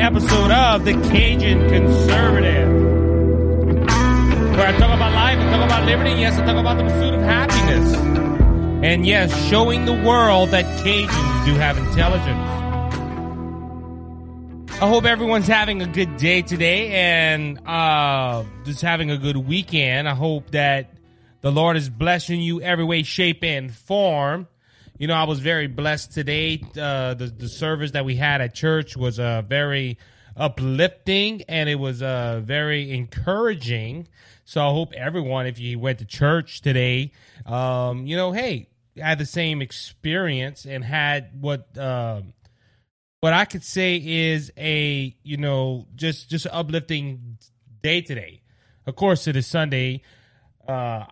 episode 0.00 0.50
of 0.50 0.84
the 0.86 0.92
Cajun 1.10 1.68
Conservative, 1.68 2.68
where 4.56 4.66
I 4.66 4.72
talk 4.78 4.94
about 4.94 5.12
life, 5.12 5.38
I 5.38 5.50
talk 5.50 5.64
about 5.64 5.84
liberty, 5.84 6.12
yes, 6.12 6.38
I 6.38 6.46
talk 6.46 6.56
about 6.56 6.78
the 6.78 6.84
pursuit 6.84 7.14
of 7.14 7.20
happiness, 7.20 7.94
and 8.82 9.06
yes, 9.06 9.48
showing 9.50 9.84
the 9.84 9.92
world 9.92 10.48
that 10.50 10.64
Cajuns 10.78 11.44
do 11.44 11.52
have 11.54 11.76
intelligence. 11.76 12.60
I 14.82 14.88
hope 14.88 15.04
everyone's 15.04 15.46
having 15.46 15.82
a 15.82 15.86
good 15.86 16.16
day 16.16 16.40
today 16.40 16.92
and 16.92 17.60
uh, 17.68 18.44
just 18.64 18.80
having 18.80 19.10
a 19.10 19.18
good 19.18 19.36
weekend. 19.36 20.08
I 20.08 20.14
hope 20.14 20.52
that 20.52 20.94
the 21.42 21.52
Lord 21.52 21.76
is 21.76 21.90
blessing 21.90 22.40
you 22.40 22.62
every 22.62 22.84
way, 22.84 23.02
shape, 23.02 23.44
and 23.44 23.70
form. 23.74 24.48
You 25.00 25.06
know, 25.06 25.14
I 25.14 25.24
was 25.24 25.40
very 25.40 25.66
blessed 25.66 26.12
today. 26.12 26.62
Uh, 26.78 27.14
the 27.14 27.32
the 27.34 27.48
service 27.48 27.92
that 27.92 28.04
we 28.04 28.16
had 28.16 28.42
at 28.42 28.52
church 28.52 28.98
was 28.98 29.18
uh, 29.18 29.40
very 29.40 29.96
uplifting 30.36 31.40
and 31.48 31.70
it 31.70 31.76
was 31.76 32.02
uh, 32.02 32.42
very 32.44 32.92
encouraging. 32.92 34.08
So 34.44 34.60
I 34.60 34.70
hope 34.70 34.92
everyone, 34.92 35.46
if 35.46 35.58
you 35.58 35.78
went 35.78 36.00
to 36.00 36.04
church 36.04 36.60
today, 36.60 37.12
um, 37.46 38.06
you 38.06 38.14
know, 38.14 38.32
hey, 38.32 38.68
had 38.94 39.18
the 39.18 39.24
same 39.24 39.62
experience 39.62 40.66
and 40.66 40.84
had 40.84 41.30
what 41.40 41.78
um, 41.78 42.34
what 43.20 43.32
I 43.32 43.46
could 43.46 43.64
say 43.64 43.96
is 43.96 44.52
a 44.58 45.16
you 45.22 45.38
know 45.38 45.86
just 45.96 46.28
just 46.28 46.46
uplifting 46.52 47.38
day 47.82 48.02
today. 48.02 48.42
Of 48.84 48.96
course, 48.96 49.26
it 49.26 49.34
is 49.34 49.46
Sunday. 49.46 50.02
Uh, 50.68 51.06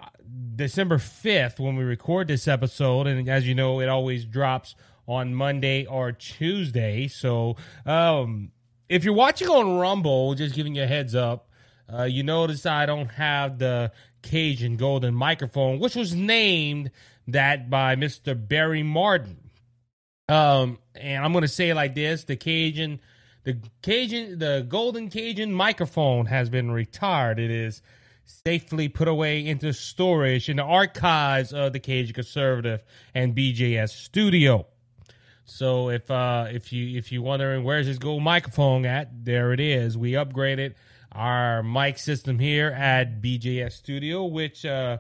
December 0.57 0.99
5th 0.99 1.59
when 1.59 1.77
we 1.77 1.85
record 1.85 2.29
this 2.29 2.49
episode. 2.49 3.07
And 3.07 3.29
as 3.29 3.47
you 3.47 3.55
know, 3.55 3.81
it 3.81 3.89
always 3.89 4.25
drops 4.25 4.75
on 5.07 5.35
Monday 5.35 5.87
or 5.87 6.13
Tuesday. 6.13 7.09
So 7.09 7.57
um, 7.87 8.51
if 8.89 9.05
you're 9.05 9.15
watching 9.15 9.49
on 9.49 9.79
Rumble, 9.79 10.35
just 10.35 10.55
giving 10.55 10.75
you 10.75 10.83
a 10.83 10.87
heads 10.87 11.15
up, 11.15 11.49
uh, 11.93 12.05
you 12.05 12.23
notice 12.23 12.67
I 12.67 12.87
don't 12.87 13.09
have 13.09 13.59
the 13.59 13.93
Cajun 14.23 14.77
Golden 14.77 15.15
microphone, 15.15 15.79
which 15.79 15.95
was 15.95 16.15
named 16.15 16.91
that 17.29 17.71
by 17.71 17.97
Mr. 17.97 18.37
Barry 18.37 18.83
Martin. 18.83 19.51
Um, 20.29 20.79
and 20.95 21.25
I'm 21.25 21.33
going 21.33 21.43
to 21.43 21.49
say 21.49 21.71
it 21.71 21.75
like 21.75 21.95
this 21.95 22.25
the 22.25 22.37
Cajun. 22.37 23.01
The 23.45 23.57
Cajun, 23.81 24.39
the 24.39 24.67
Golden 24.69 25.09
Cajun 25.09 25.55
microphone 25.55 26.27
has 26.27 26.51
been 26.51 26.71
retired. 26.71 27.39
It 27.39 27.51
is 27.51 27.81
safely 28.29 28.89
put 28.89 29.09
away 29.09 29.47
into 29.47 29.73
storage 29.73 30.49
in 30.49 30.57
the 30.59 30.63
archives 30.63 31.53
of 31.53 31.73
the 31.73 31.81
Cajun 31.81 32.15
Conservative 32.15 32.83
and 33.15 33.35
BJS 33.35 33.91
studio. 33.91 34.67
So 35.47 35.89
if 35.89 36.11
uh, 36.11 36.47
if 36.51 36.73
you 36.73 36.99
if 36.99 37.11
you 37.11 37.23
wondering 37.23 37.65
where's 37.65 37.87
this 37.87 37.99
gold 37.99 38.23
microphone 38.23 38.85
at, 38.85 39.25
there 39.25 39.53
it 39.53 39.61
is. 39.61 39.97
We 39.97 40.13
upgraded 40.13 40.75
our 41.11 41.63
mic 41.63 41.99
system 41.99 42.39
here 42.39 42.69
at 42.69 43.23
BJS 43.23 43.73
Studio, 43.73 44.27
which 44.27 44.67
uh, 44.67 44.99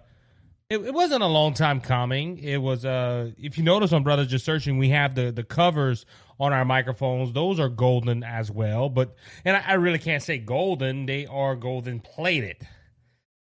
it, 0.71 0.79
it, 0.79 0.95
wasn't 0.95 1.23
a 1.23 1.27
long 1.27 1.53
time 1.53 1.83
coming. 1.83 2.39
It 2.39 2.57
was 2.57 2.87
uh, 2.87 3.33
if 3.39 3.59
you 3.59 3.65
notice 3.65 3.93
on 3.93 4.05
Brothers 4.05 4.29
Just 4.29 4.47
Searching, 4.47 4.79
we 4.79 4.89
have 4.89 5.15
the 5.15 5.31
the 5.31 5.45
covers 5.45 6.07
on 6.41 6.55
our 6.55 6.65
microphones. 6.65 7.35
Those 7.35 7.61
are 7.61 7.69
golden 7.69 8.25
as 8.25 8.51
well, 8.51 8.89
but 8.89 9.17
and 9.45 9.55
I, 9.55 9.65
I 9.67 9.73
really 9.75 9.99
can't 9.99 10.23
say 10.23 10.39
golden. 10.39 11.05
They 11.05 11.27
are 11.27 11.57
golden 11.57 12.01
plated 12.01 12.67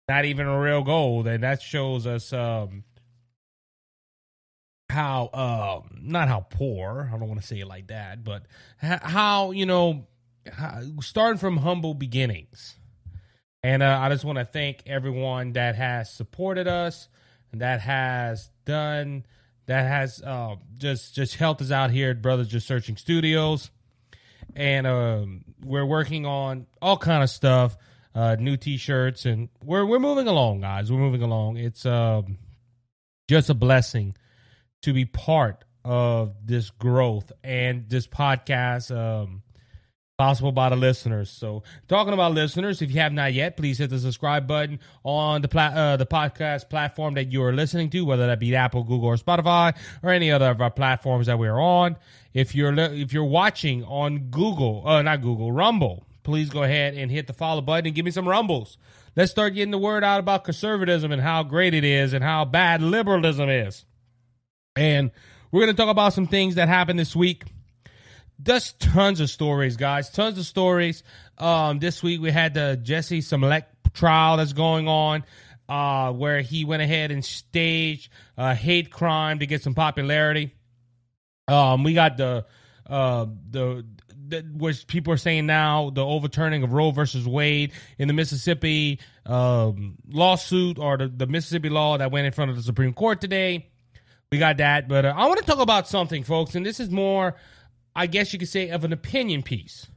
not 0.09 0.25
even 0.25 0.47
a 0.47 0.59
real 0.59 0.81
gold, 0.81 1.27
and 1.27 1.43
that 1.43 1.61
shows 1.61 2.07
us 2.07 2.33
um, 2.33 2.83
how 4.89 5.29
um, 5.85 5.99
not 6.01 6.27
how 6.27 6.39
poor. 6.49 7.07
I 7.13 7.17
don't 7.17 7.27
want 7.27 7.39
to 7.39 7.45
say 7.45 7.59
it 7.59 7.67
like 7.67 7.87
that, 7.87 8.23
but 8.23 8.47
how 8.79 9.51
you 9.51 9.67
know 9.67 10.07
starting 10.99 11.37
from 11.37 11.57
humble 11.57 11.93
beginnings. 11.93 12.75
And 13.61 13.83
uh, 13.83 13.99
I 14.01 14.09
just 14.09 14.25
want 14.25 14.39
to 14.39 14.45
thank 14.45 14.81
everyone 14.87 15.53
that 15.53 15.75
has 15.75 16.11
supported 16.11 16.67
us, 16.67 17.07
and 17.51 17.61
that 17.61 17.79
has 17.81 18.49
done, 18.65 19.25
that 19.67 19.85
has 19.85 20.23
uh, 20.23 20.55
just 20.77 21.13
just 21.13 21.35
helped 21.35 21.61
us 21.61 21.69
out 21.69 21.91
here 21.91 22.09
at 22.09 22.21
Brothers 22.23 22.47
Just 22.47 22.65
Searching 22.65 22.97
Studios, 22.97 23.69
and 24.55 24.87
um, 24.87 25.45
we're 25.63 25.85
working 25.85 26.25
on 26.25 26.65
all 26.81 26.97
kind 26.97 27.21
of 27.21 27.29
stuff 27.29 27.77
uh, 28.15 28.35
new 28.39 28.57
T-shirts, 28.57 29.25
and 29.25 29.49
we're 29.63 29.85
we're 29.85 29.99
moving 29.99 30.27
along, 30.27 30.61
guys. 30.61 30.91
We're 30.91 30.99
moving 30.99 31.21
along. 31.21 31.57
It's 31.57 31.85
um, 31.85 32.37
just 33.29 33.49
a 33.49 33.53
blessing 33.53 34.15
to 34.81 34.93
be 34.93 35.05
part 35.05 35.63
of 35.85 36.35
this 36.45 36.69
growth 36.69 37.31
and 37.43 37.89
this 37.89 38.07
podcast. 38.07 38.95
Um, 38.95 39.43
possible 40.19 40.51
by 40.51 40.67
the 40.67 40.75
listeners. 40.75 41.29
So, 41.29 41.63
talking 41.87 42.13
about 42.13 42.33
listeners, 42.33 42.81
if 42.81 42.91
you 42.91 42.99
have 42.99 43.13
not 43.13 43.33
yet, 43.33 43.55
please 43.55 43.77
hit 43.77 43.89
the 43.89 43.97
subscribe 43.97 44.47
button 44.47 44.79
on 45.03 45.41
the 45.41 45.47
pla- 45.47 45.73
uh, 45.73 45.97
the 45.97 46.05
podcast 46.05 46.69
platform 46.69 47.13
that 47.13 47.31
you 47.31 47.41
are 47.41 47.53
listening 47.53 47.89
to, 47.91 48.03
whether 48.05 48.27
that 48.27 48.39
be 48.39 48.53
Apple, 48.53 48.83
Google, 48.83 49.07
or 49.07 49.15
Spotify, 49.15 49.75
or 50.03 50.11
any 50.11 50.29
other 50.29 50.49
of 50.49 50.61
our 50.61 50.69
platforms 50.69 51.27
that 51.27 51.39
we 51.39 51.47
are 51.47 51.59
on. 51.59 51.95
If 52.33 52.53
you're 52.53 52.75
li- 52.75 53.01
if 53.01 53.13
you're 53.13 53.23
watching 53.23 53.83
on 53.85 54.29
Google, 54.29 54.83
uh, 54.85 55.01
not 55.01 55.21
Google, 55.21 55.53
Rumble, 55.53 56.05
please 56.23 56.49
go 56.49 56.63
ahead 56.63 56.93
and 56.93 57.11
hit 57.11 57.27
the 57.27 57.33
follow 57.33 57.61
button 57.61 57.87
and 57.87 57.95
give 57.95 58.05
me 58.05 58.11
some 58.11 58.27
rumbles. 58.27 58.77
Let's 59.15 59.31
start 59.31 59.53
getting 59.53 59.71
the 59.71 59.77
word 59.77 60.03
out 60.03 60.19
about 60.19 60.43
conservatism 60.43 61.11
and 61.11 61.21
how 61.21 61.43
great 61.43 61.73
it 61.73 61.83
is 61.83 62.13
and 62.13 62.23
how 62.23 62.45
bad 62.45 62.81
liberalism 62.81 63.49
is. 63.49 63.85
And 64.75 65.11
we're 65.51 65.61
going 65.61 65.75
to 65.75 65.81
talk 65.81 65.89
about 65.89 66.13
some 66.13 66.27
things 66.27 66.55
that 66.55 66.67
happened 66.67 66.99
this 66.99 67.15
week. 67.15 67.43
Just 68.41 68.79
tons 68.79 69.19
of 69.19 69.29
stories, 69.29 69.75
guys. 69.75 70.09
Tons 70.09 70.37
of 70.37 70.45
stories. 70.45 71.03
Um, 71.37 71.79
this 71.79 72.01
week 72.01 72.21
we 72.21 72.31
had 72.31 72.53
the 72.53 72.79
Jussie 72.81 73.23
Smollett 73.23 73.65
trial 73.93 74.37
that's 74.37 74.53
going 74.53 74.87
on, 74.87 75.25
uh, 75.67 76.13
where 76.13 76.41
he 76.41 76.63
went 76.63 76.81
ahead 76.81 77.11
and 77.11 77.25
staged 77.25 78.09
a 78.37 78.55
hate 78.55 78.91
crime 78.91 79.39
to 79.39 79.45
get 79.45 79.61
some 79.61 79.73
popularity. 79.73 80.53
Um, 81.47 81.83
we 81.83 81.93
got 81.93 82.15
the 82.15 82.45
uh, 82.89 83.27
the 83.51 83.85
which 84.53 84.87
people 84.87 85.13
are 85.13 85.17
saying 85.17 85.45
now 85.45 85.89
the 85.89 86.05
overturning 86.05 86.63
of 86.63 86.71
Roe 86.73 86.91
versus 86.91 87.27
Wade 87.27 87.71
in 87.97 88.07
the 88.07 88.13
Mississippi 88.13 88.99
um, 89.25 89.95
lawsuit 90.07 90.77
or 90.77 90.97
the, 90.97 91.07
the, 91.07 91.27
Mississippi 91.27 91.69
law 91.69 91.97
that 91.97 92.11
went 92.11 92.27
in 92.27 92.33
front 92.33 92.51
of 92.51 92.57
the 92.57 92.63
Supreme 92.63 92.93
Court 92.93 93.21
today. 93.21 93.69
We 94.31 94.37
got 94.37 94.57
that, 94.57 94.87
but 94.87 95.05
uh, 95.05 95.13
I 95.15 95.25
want 95.27 95.39
to 95.39 95.45
talk 95.45 95.59
about 95.59 95.87
something, 95.87 96.23
folks, 96.23 96.53
and 96.53 96.65
this 96.65 96.79
is 96.79 96.91
more, 96.91 97.35
I 97.95 98.05
guess 98.05 98.31
you 98.31 98.37
could 98.37 98.49
say, 98.49 98.69
of 98.69 98.83
an 98.83 98.93
opinion 98.93 99.41
piece. 99.41 99.87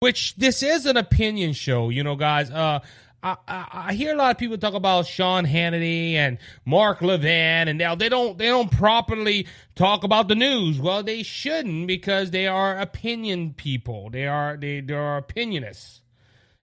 Which 0.00 0.36
this 0.36 0.62
is 0.62 0.86
an 0.86 0.96
opinion 0.96 1.52
show, 1.54 1.88
you 1.88 2.04
know, 2.04 2.16
guys. 2.16 2.50
Uh, 2.50 2.80
I, 3.22 3.36
I, 3.48 3.94
hear 3.94 4.14
a 4.14 4.16
lot 4.16 4.30
of 4.30 4.38
people 4.38 4.56
talk 4.58 4.74
about 4.74 5.06
Sean 5.06 5.44
Hannity 5.44 6.14
and 6.14 6.38
Mark 6.64 7.02
Levin, 7.02 7.68
and 7.68 7.78
now 7.78 7.94
they 7.94 8.08
don't 8.08 8.38
they 8.38 8.46
don't 8.46 8.70
properly 8.70 9.46
talk 9.74 10.04
about 10.04 10.28
the 10.28 10.34
news. 10.34 10.78
Well, 10.78 11.02
they 11.02 11.22
shouldn't 11.22 11.86
because 11.86 12.30
they 12.30 12.46
are 12.46 12.78
opinion 12.78 13.54
people. 13.54 14.10
They 14.10 14.26
are 14.26 14.56
they, 14.56 14.80
they 14.80 14.94
are 14.94 15.20
opinionists, 15.20 16.02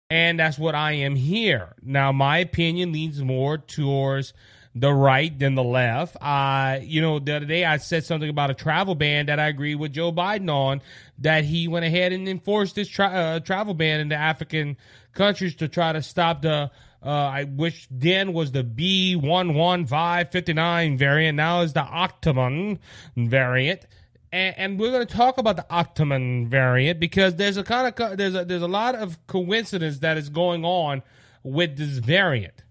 and 0.09 0.39
that's 0.39 0.57
what 0.57 0.75
I 0.75 0.93
am 0.93 1.15
here. 1.15 1.73
Now, 1.81 2.11
my 2.11 2.37
opinion 2.37 2.93
leans 2.93 3.21
more 3.21 3.57
towards 3.57 4.33
the 4.75 4.93
right 4.93 5.37
than 5.37 5.55
the 5.55 5.63
left. 5.63 6.17
Uh, 6.19 6.79
you 6.81 7.01
know, 7.01 7.19
the 7.19 7.35
other 7.35 7.45
day 7.45 7.63
I 7.63 7.77
said 7.77 8.05
something 8.05 8.29
about 8.29 8.49
a 8.49 8.55
travel 8.55 8.95
ban 8.95 9.27
that 9.27 9.39
I 9.39 9.47
agree 9.47 9.75
with 9.75 9.93
Joe 9.93 10.11
Biden 10.11 10.49
on, 10.49 10.81
that 11.19 11.43
he 11.43 11.67
went 11.67 11.85
ahead 11.85 12.11
and 12.11 12.27
enforced 12.27 12.75
this 12.75 12.87
tra- 12.87 13.07
uh, 13.07 13.39
travel 13.39 13.73
ban 13.73 13.99
in 13.99 14.09
the 14.09 14.15
African 14.15 14.77
countries 15.13 15.55
to 15.55 15.67
try 15.67 15.91
to 15.93 16.01
stop 16.01 16.41
the, 16.41 16.71
uh, 17.01 17.43
which 17.45 17.87
then 17.89 18.33
was 18.33 18.51
the 18.51 18.63
B11559 18.63 20.97
variant, 20.97 21.37
now 21.37 21.61
is 21.61 21.73
the 21.73 21.81
Octomon 21.81 22.79
variant. 23.15 23.87
And, 24.31 24.57
and 24.57 24.79
we're 24.79 24.91
going 24.91 25.05
to 25.05 25.13
talk 25.13 25.37
about 25.37 25.57
the 25.57 25.65
Octomon 25.69 26.47
variant 26.47 26.99
because 26.99 27.35
there's 27.35 27.57
a 27.57 27.63
kind 27.63 27.93
of 27.93 28.17
there's 28.17 28.33
a, 28.35 28.45
there's 28.45 28.63
a 28.63 28.67
lot 28.67 28.95
of 28.95 29.27
coincidence 29.27 29.99
that 29.99 30.17
is 30.17 30.29
going 30.29 30.65
on 30.65 31.03
with 31.43 31.77
this 31.77 31.99
variant. 31.99 32.63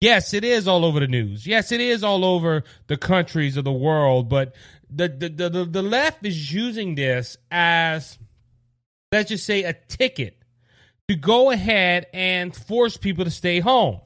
Yes, 0.00 0.34
it 0.34 0.44
is 0.44 0.68
all 0.68 0.84
over 0.84 1.00
the 1.00 1.06
news. 1.06 1.46
Yes, 1.46 1.72
it 1.72 1.80
is 1.80 2.04
all 2.04 2.22
over 2.24 2.64
the 2.86 2.98
countries 2.98 3.56
of 3.56 3.64
the 3.64 3.72
world. 3.72 4.28
But 4.28 4.54
the 4.90 5.08
the 5.08 5.48
the, 5.48 5.64
the 5.64 5.82
left 5.82 6.26
is 6.26 6.52
using 6.52 6.94
this 6.94 7.38
as 7.50 8.18
let's 9.10 9.30
just 9.30 9.46
say 9.46 9.62
a 9.62 9.72
ticket 9.72 10.36
to 11.08 11.14
go 11.14 11.50
ahead 11.50 12.06
and 12.12 12.54
force 12.54 12.96
people 12.96 13.24
to 13.24 13.30
stay 13.30 13.60
home. 13.60 14.00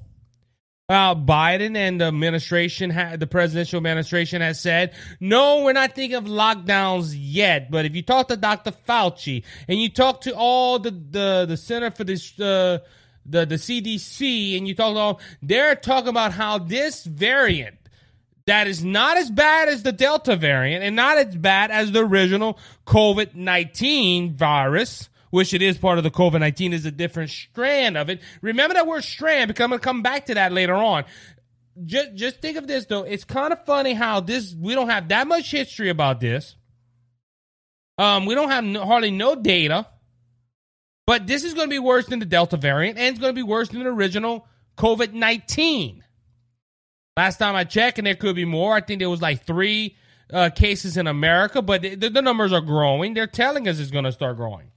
Uh, 0.88 1.14
Biden 1.14 1.76
and 1.76 2.00
the 2.00 2.06
administration, 2.06 2.90
ha- 2.90 3.14
the 3.16 3.26
presidential 3.26 3.76
administration 3.76 4.42
has 4.42 4.60
said, 4.60 4.92
no, 5.20 5.62
we're 5.62 5.72
not 5.72 5.94
thinking 5.94 6.16
of 6.16 6.24
lockdowns 6.24 7.14
yet. 7.16 7.70
But 7.70 7.84
if 7.84 7.94
you 7.94 8.02
talk 8.02 8.26
to 8.28 8.36
Dr. 8.36 8.72
Fauci 8.88 9.44
and 9.68 9.80
you 9.80 9.88
talk 9.88 10.22
to 10.22 10.34
all 10.34 10.80
the, 10.80 10.90
the, 10.90 11.46
the 11.48 11.56
Center 11.56 11.92
for 11.92 12.02
this, 12.02 12.38
uh, 12.40 12.80
the, 13.24 13.46
the 13.46 13.54
CDC 13.54 14.58
and 14.58 14.66
you 14.66 14.74
talk 14.74 14.90
about, 14.90 15.20
they're 15.40 15.76
talking 15.76 16.08
about 16.08 16.32
how 16.32 16.58
this 16.58 17.04
variant 17.04 17.76
that 18.46 18.66
is 18.66 18.84
not 18.84 19.16
as 19.16 19.30
bad 19.30 19.68
as 19.68 19.84
the 19.84 19.92
Delta 19.92 20.34
variant 20.34 20.82
and 20.82 20.96
not 20.96 21.18
as 21.18 21.36
bad 21.36 21.70
as 21.70 21.92
the 21.92 22.00
original 22.00 22.58
COVID 22.84 23.36
19 23.36 24.34
virus, 24.34 25.08
which 25.30 25.54
it 25.54 25.62
is 25.62 25.78
part 25.78 25.98
of 25.98 26.04
the 26.04 26.10
COVID 26.10 26.40
19, 26.40 26.72
is 26.72 26.84
a 26.84 26.90
different 26.90 27.30
strand 27.30 27.96
of 27.96 28.10
it. 28.10 28.20
Remember 28.42 28.74
that 28.74 28.86
word 28.86 29.04
strand 29.04 29.48
because 29.48 29.64
I'm 29.64 29.70
going 29.70 29.80
to 29.80 29.84
come 29.84 30.02
back 30.02 30.26
to 30.26 30.34
that 30.34 30.52
later 30.52 30.74
on. 30.74 31.04
Just, 31.84 32.14
just 32.14 32.40
think 32.40 32.56
of 32.56 32.66
this 32.66 32.86
though. 32.86 33.04
It's 33.04 33.24
kind 33.24 33.52
of 33.52 33.64
funny 33.64 33.94
how 33.94 34.20
this, 34.20 34.54
we 34.54 34.74
don't 34.74 34.88
have 34.88 35.08
that 35.08 35.26
much 35.26 35.50
history 35.50 35.88
about 35.88 36.20
this. 36.20 36.56
Um, 37.96 38.26
we 38.26 38.34
don't 38.34 38.50
have 38.50 38.64
no, 38.64 38.84
hardly 38.84 39.10
no 39.10 39.34
data, 39.34 39.86
but 41.06 41.26
this 41.26 41.44
is 41.44 41.54
going 41.54 41.66
to 41.66 41.70
be 41.70 41.78
worse 41.78 42.06
than 42.06 42.18
the 42.18 42.26
Delta 42.26 42.56
variant 42.56 42.98
and 42.98 43.08
it's 43.08 43.18
going 43.18 43.34
to 43.34 43.38
be 43.38 43.42
worse 43.42 43.68
than 43.68 43.82
the 43.82 43.90
original 43.90 44.46
COVID 44.76 45.12
19. 45.12 46.04
Last 47.16 47.36
time 47.36 47.54
I 47.54 47.64
checked, 47.64 47.98
and 47.98 48.06
there 48.06 48.14
could 48.14 48.36
be 48.36 48.46
more. 48.46 48.74
I 48.74 48.80
think 48.80 49.00
there 49.00 49.10
was 49.10 49.20
like 49.20 49.44
three 49.44 49.96
uh, 50.32 50.48
cases 50.50 50.96
in 50.96 51.06
America, 51.06 51.60
but 51.60 51.82
the, 51.82 51.96
the 51.96 52.22
numbers 52.22 52.52
are 52.52 52.60
growing. 52.60 53.12
They're 53.14 53.26
telling 53.26 53.68
us 53.68 53.78
it's 53.78 53.90
going 53.90 54.04
to 54.04 54.12
start 54.12 54.36
growing. 54.36 54.70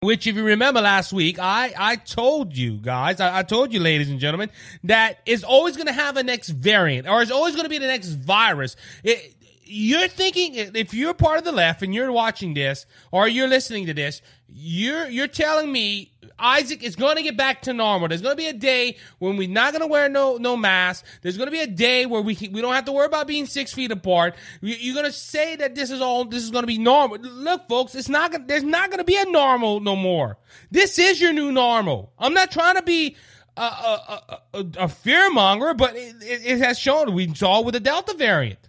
Which, 0.00 0.28
if 0.28 0.36
you 0.36 0.44
remember 0.44 0.80
last 0.80 1.12
week, 1.12 1.40
I, 1.40 1.74
I 1.76 1.96
told 1.96 2.56
you 2.56 2.74
guys, 2.74 3.18
I, 3.18 3.40
I 3.40 3.42
told 3.42 3.72
you, 3.72 3.80
ladies 3.80 4.08
and 4.08 4.20
gentlemen, 4.20 4.48
that 4.84 5.18
it's 5.26 5.42
always 5.42 5.76
going 5.76 5.88
to 5.88 5.92
have 5.92 6.16
a 6.16 6.22
next 6.22 6.50
variant 6.50 7.08
or 7.08 7.20
it's 7.20 7.32
always 7.32 7.54
going 7.56 7.64
to 7.64 7.68
be 7.68 7.78
the 7.78 7.88
next 7.88 8.10
virus. 8.10 8.76
It, 9.02 9.34
you're 9.64 10.06
thinking 10.06 10.54
if 10.54 10.94
you're 10.94 11.14
part 11.14 11.38
of 11.38 11.44
the 11.44 11.50
left 11.50 11.82
and 11.82 11.92
you're 11.92 12.12
watching 12.12 12.54
this 12.54 12.86
or 13.10 13.26
you're 13.26 13.48
listening 13.48 13.86
to 13.86 13.94
this, 13.94 14.22
you're 14.48 15.08
you're 15.08 15.26
telling 15.26 15.70
me 15.70 16.12
Isaac 16.38 16.82
is 16.82 16.96
going 16.96 17.16
to 17.16 17.22
get 17.22 17.36
back 17.36 17.62
to 17.62 17.72
normal. 17.72 18.08
There's 18.08 18.22
going 18.22 18.36
to 18.36 18.40
be 18.40 18.46
a 18.46 18.52
day 18.52 18.96
when 19.18 19.36
we're 19.36 19.48
not 19.48 19.72
going 19.72 19.82
to 19.82 19.86
wear 19.86 20.08
no 20.08 20.36
no 20.36 20.56
mask. 20.56 21.04
There's 21.22 21.36
going 21.36 21.48
to 21.48 21.52
be 21.52 21.60
a 21.60 21.66
day 21.66 22.06
where 22.06 22.22
we 22.22 22.34
can, 22.34 22.52
we 22.52 22.60
don't 22.60 22.74
have 22.74 22.84
to 22.86 22.92
worry 22.92 23.06
about 23.06 23.26
being 23.26 23.46
six 23.46 23.72
feet 23.72 23.90
apart. 23.90 24.36
You're 24.60 24.94
going 24.94 25.06
to 25.06 25.12
say 25.12 25.56
that 25.56 25.74
this 25.74 25.90
is 25.90 26.00
all 26.00 26.24
this 26.24 26.42
is 26.42 26.50
going 26.50 26.62
to 26.62 26.68
be 26.68 26.78
normal. 26.78 27.18
Look, 27.18 27.68
folks, 27.68 27.94
it's 27.94 28.08
not 28.08 28.32
gonna, 28.32 28.44
there's 28.46 28.64
not 28.64 28.90
going 28.90 28.98
to 28.98 29.04
be 29.04 29.16
a 29.16 29.26
normal 29.26 29.80
no 29.80 29.96
more. 29.96 30.38
This 30.70 30.98
is 30.98 31.20
your 31.20 31.32
new 31.32 31.52
normal. 31.52 32.12
I'm 32.18 32.34
not 32.34 32.50
trying 32.50 32.76
to 32.76 32.82
be 32.82 33.16
a, 33.56 33.62
a, 33.62 34.40
a, 34.54 34.66
a 34.78 34.88
fear 34.88 35.30
monger, 35.30 35.74
but 35.74 35.96
it, 35.96 36.16
it, 36.22 36.40
it 36.44 36.58
has 36.58 36.78
shown 36.78 37.12
we 37.12 37.34
saw 37.34 37.60
with 37.60 37.74
the 37.74 37.80
Delta 37.80 38.14
variant. 38.14 38.67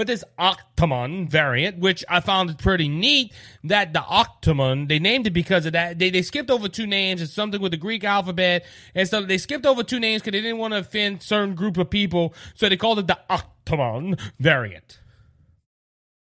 But 0.00 0.06
this 0.06 0.24
Octomon 0.38 1.28
variant, 1.28 1.78
which 1.78 2.06
I 2.08 2.20
found 2.20 2.58
pretty 2.58 2.88
neat, 2.88 3.34
that 3.64 3.92
the 3.92 3.98
Octomon, 3.98 4.88
they 4.88 4.98
named 4.98 5.26
it 5.26 5.32
because 5.32 5.66
of 5.66 5.74
that. 5.74 5.98
They, 5.98 6.08
they 6.08 6.22
skipped 6.22 6.50
over 6.50 6.70
two 6.70 6.86
names. 6.86 7.20
It's 7.20 7.34
something 7.34 7.60
with 7.60 7.72
the 7.72 7.76
Greek 7.76 8.02
alphabet. 8.02 8.64
And 8.94 9.06
so 9.06 9.20
they 9.20 9.36
skipped 9.36 9.66
over 9.66 9.82
two 9.82 10.00
names 10.00 10.22
because 10.22 10.32
they 10.32 10.40
didn't 10.40 10.56
want 10.56 10.72
to 10.72 10.78
offend 10.78 11.22
certain 11.22 11.54
group 11.54 11.76
of 11.76 11.90
people. 11.90 12.32
So 12.54 12.70
they 12.70 12.78
called 12.78 12.98
it 13.00 13.08
the 13.08 13.18
Octomon 13.28 14.18
variant. 14.38 15.00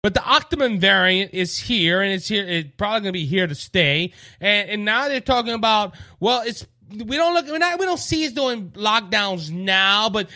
But 0.03 0.13
the 0.13 0.19
Octomon 0.19 0.77
variant 0.81 1.33
is 1.33 1.57
here, 1.57 2.01
and 2.01 2.11
it's 2.11 2.27
here. 2.27 2.45
It's 2.45 2.71
probably 2.75 2.99
going 2.99 3.13
to 3.13 3.19
be 3.19 3.25
here 3.25 3.47
to 3.47 3.55
stay. 3.55 4.11
And 4.41 4.69
and 4.71 4.83
now 4.83 5.07
they're 5.07 5.21
talking 5.21 5.53
about 5.53 5.95
well, 6.19 6.41
it's 6.45 6.67
we 6.91 7.17
don't 7.17 7.33
look 7.33 7.45
we're 7.47 7.57
not, 7.57 7.79
we 7.79 7.85
don't 7.85 7.99
see 7.99 8.25
us 8.25 8.33
doing 8.33 8.71
lockdowns 8.71 9.51
now, 9.51 10.09
but 10.09 10.29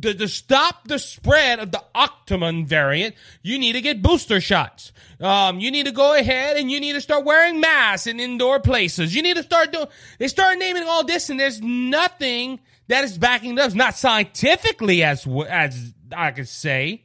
to, 0.00 0.14
to 0.14 0.28
stop 0.28 0.86
the 0.86 0.98
spread 0.98 1.58
of 1.58 1.72
the 1.72 1.82
Octomon 1.94 2.66
variant, 2.66 3.14
you 3.42 3.58
need 3.58 3.72
to 3.72 3.80
get 3.80 4.02
booster 4.02 4.40
shots. 4.40 4.92
Um, 5.20 5.60
you 5.60 5.70
need 5.70 5.86
to 5.86 5.92
go 5.92 6.14
ahead 6.14 6.56
and 6.56 6.70
you 6.70 6.80
need 6.80 6.92
to 6.94 7.00
start 7.00 7.24
wearing 7.24 7.60
masks 7.60 8.06
in 8.06 8.20
indoor 8.20 8.60
places. 8.60 9.14
You 9.14 9.22
need 9.22 9.36
to 9.36 9.42
start 9.42 9.72
doing, 9.72 9.86
they 10.18 10.28
start 10.28 10.58
naming 10.58 10.84
all 10.84 11.04
this 11.04 11.30
and 11.30 11.38
there's 11.38 11.60
nothing 11.60 12.60
that 12.88 13.04
is 13.04 13.16
backing 13.18 13.52
it 13.52 13.58
up. 13.58 13.74
Not 13.74 13.96
scientifically 13.96 15.02
as, 15.02 15.26
as 15.48 15.94
I 16.14 16.30
could 16.32 16.48
say, 16.48 17.04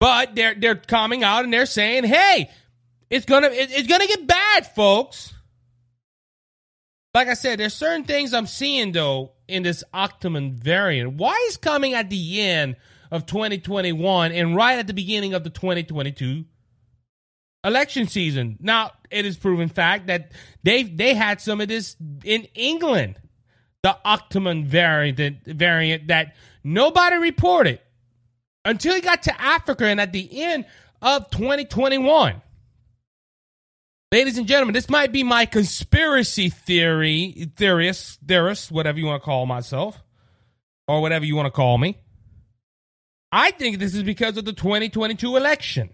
but 0.00 0.34
they're, 0.34 0.54
they're 0.54 0.76
coming 0.76 1.22
out 1.24 1.44
and 1.44 1.52
they're 1.52 1.66
saying, 1.66 2.04
hey, 2.04 2.50
it's 3.10 3.26
gonna, 3.26 3.48
it, 3.48 3.70
it's 3.70 3.88
gonna 3.88 4.06
get 4.06 4.26
bad, 4.26 4.66
folks. 4.74 5.32
Like 7.14 7.28
I 7.28 7.34
said, 7.34 7.60
there's 7.60 7.74
certain 7.74 8.04
things 8.04 8.34
I'm 8.34 8.46
seeing 8.46 8.90
though 8.90 9.33
in 9.48 9.62
this 9.62 9.84
Octomon 9.92 10.54
variant. 10.54 11.14
Why 11.14 11.34
is 11.48 11.56
coming 11.56 11.94
at 11.94 12.10
the 12.10 12.40
end 12.40 12.76
of 13.10 13.26
2021 13.26 14.32
and 14.32 14.56
right 14.56 14.78
at 14.78 14.86
the 14.86 14.94
beginning 14.94 15.34
of 15.34 15.44
the 15.44 15.50
2022 15.50 16.44
election 17.64 18.08
season? 18.08 18.56
Now, 18.60 18.92
it 19.10 19.26
is 19.26 19.36
proven 19.36 19.68
fact 19.68 20.06
that 20.08 20.32
they 20.62 20.82
they 20.82 21.14
had 21.14 21.40
some 21.40 21.60
of 21.60 21.68
this 21.68 21.96
in 22.24 22.44
England, 22.54 23.20
the 23.82 23.96
Octomon 24.04 24.66
variant 24.66 25.44
variant 25.46 26.08
that 26.08 26.34
nobody 26.62 27.16
reported 27.16 27.80
until 28.64 28.94
he 28.94 29.00
got 29.00 29.22
to 29.24 29.40
Africa 29.40 29.86
and 29.86 30.00
at 30.00 30.12
the 30.12 30.42
end 30.42 30.64
of 31.02 31.30
2021. 31.30 32.40
Ladies 34.14 34.38
and 34.38 34.46
gentlemen, 34.46 34.74
this 34.74 34.88
might 34.88 35.10
be 35.10 35.24
my 35.24 35.44
conspiracy 35.44 36.48
theory, 36.48 37.50
theorist, 37.56 38.20
theorist, 38.24 38.70
whatever 38.70 38.96
you 38.96 39.06
want 39.06 39.20
to 39.20 39.24
call 39.24 39.44
myself, 39.44 40.00
or 40.86 41.00
whatever 41.00 41.24
you 41.24 41.34
want 41.34 41.46
to 41.46 41.50
call 41.50 41.78
me. 41.78 41.98
I 43.32 43.50
think 43.50 43.80
this 43.80 43.92
is 43.92 44.04
because 44.04 44.36
of 44.36 44.44
the 44.44 44.52
2022 44.52 45.36
election. 45.36 45.90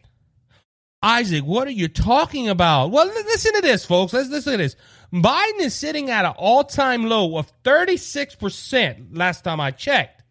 Isaac, 1.02 1.46
what 1.46 1.66
are 1.66 1.70
you 1.70 1.88
talking 1.88 2.50
about? 2.50 2.90
Well, 2.90 3.06
listen 3.06 3.54
to 3.54 3.62
this, 3.62 3.86
folks. 3.86 4.12
Let's 4.12 4.28
listen 4.28 4.52
to 4.52 4.58
this. 4.58 4.76
Biden 5.10 5.60
is 5.60 5.74
sitting 5.74 6.10
at 6.10 6.26
an 6.26 6.34
all 6.36 6.64
time 6.64 7.06
low 7.06 7.38
of 7.38 7.50
36% 7.62 9.16
last 9.16 9.44
time 9.44 9.60
I 9.60 9.70
checked. 9.70 10.22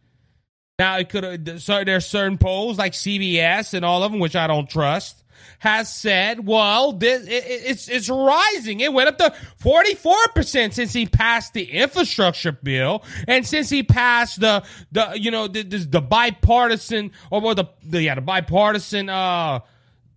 Now, 0.78 1.00
it 1.00 1.10
could 1.10 1.60
so 1.60 1.84
there's 1.84 2.06
certain 2.06 2.38
polls 2.38 2.78
like 2.78 2.94
CBS 2.94 3.74
and 3.74 3.84
all 3.84 4.04
of 4.04 4.12
them, 4.12 4.20
which 4.20 4.36
I 4.36 4.46
don't 4.46 4.70
trust 4.70 5.24
has 5.60 5.94
said, 5.94 6.46
well, 6.46 6.94
this, 6.94 7.24
it, 7.24 7.44
it's, 7.48 7.90
it's 7.90 8.10
rising. 8.10 8.80
It 8.80 8.94
went 8.94 9.10
up 9.10 9.18
to 9.18 9.34
44% 9.62 10.74
since 10.74 10.94
he 10.94 11.06
passed 11.06 11.54
the 11.54 11.64
infrastructure 11.64 12.52
bill 12.52 13.04
and 13.28 13.46
since 13.46 13.70
he 13.70 13.84
passed 13.84 14.40
the, 14.40 14.64
the, 14.92 15.14
you 15.16 15.32
know, 15.32 15.48
the, 15.48 15.64
the, 15.64 16.02
bipartisan 16.02 17.12
or 17.32 17.42
well, 17.42 17.56
the, 17.56 17.66
the, 17.84 18.02
yeah, 18.02 18.16
the 18.16 18.22
bipartisan, 18.22 19.10
uh, 19.10 19.60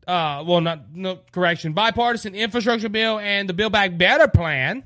uh, 0.07 0.45
well, 0.47 0.61
not, 0.61 0.95
no, 0.95 1.19
correction, 1.33 1.73
bipartisan 1.73 2.35
infrastructure 2.35 2.89
bill 2.89 3.19
and 3.19 3.49
the 3.49 3.53
Build 3.53 3.73
Back 3.73 3.97
Better 3.99 4.29
plan, 4.29 4.85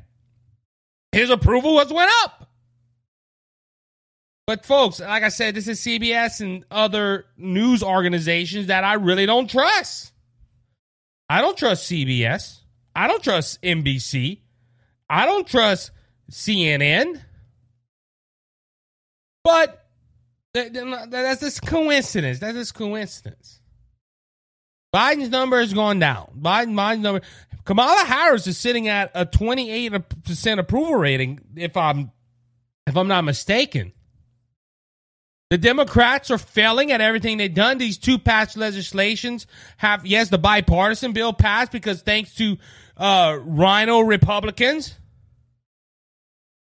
his 1.12 1.30
approval 1.30 1.78
has 1.78 1.92
went 1.92 2.10
up. 2.24 2.46
But 4.46 4.64
folks, 4.64 5.00
like 5.00 5.24
I 5.24 5.28
said, 5.28 5.56
this 5.56 5.66
is 5.66 5.80
CBS 5.80 6.40
and 6.40 6.64
other 6.70 7.26
news 7.36 7.82
organizations 7.82 8.68
that 8.68 8.84
I 8.84 8.94
really 8.94 9.26
don't 9.26 9.50
trust. 9.50 10.12
I 11.28 11.40
don't 11.40 11.56
trust 11.56 11.90
CBS. 11.90 12.60
I 12.94 13.08
don't 13.08 13.22
trust 13.22 13.60
NBC. 13.62 14.40
I 15.08 15.26
don't 15.26 15.46
trust 15.46 15.90
CNN. 16.30 17.20
But 19.44 19.86
that's 20.54 21.40
just 21.40 21.62
coincidence. 21.62 22.38
That's 22.38 22.56
just 22.56 22.74
coincidence. 22.74 23.60
Biden's 24.94 25.28
number 25.28 25.60
has 25.60 25.74
gone 25.74 25.98
down. 25.98 26.30
Biden, 26.40 26.74
Biden's 26.74 27.00
number. 27.00 27.20
Kamala 27.64 28.04
Harris 28.06 28.46
is 28.46 28.56
sitting 28.56 28.88
at 28.88 29.10
a 29.14 29.26
28% 29.26 30.58
approval 30.58 30.94
rating, 30.94 31.40
if 31.56 31.76
I'm 31.76 32.12
if 32.86 32.96
I'm 32.96 33.08
not 33.08 33.24
mistaken. 33.24 33.92
The 35.48 35.58
Democrats 35.58 36.30
are 36.32 36.38
failing 36.38 36.90
at 36.90 37.00
everything 37.00 37.36
they've 37.36 37.52
done. 37.52 37.78
These 37.78 37.98
two 37.98 38.18
past 38.18 38.56
legislations 38.56 39.46
have, 39.76 40.04
yes, 40.04 40.28
the 40.28 40.38
bipartisan 40.38 41.12
bill 41.12 41.32
passed 41.32 41.70
because 41.70 42.02
thanks 42.02 42.34
to 42.34 42.58
uh, 42.96 43.38
RINO 43.44 44.00
Republicans, 44.00 44.96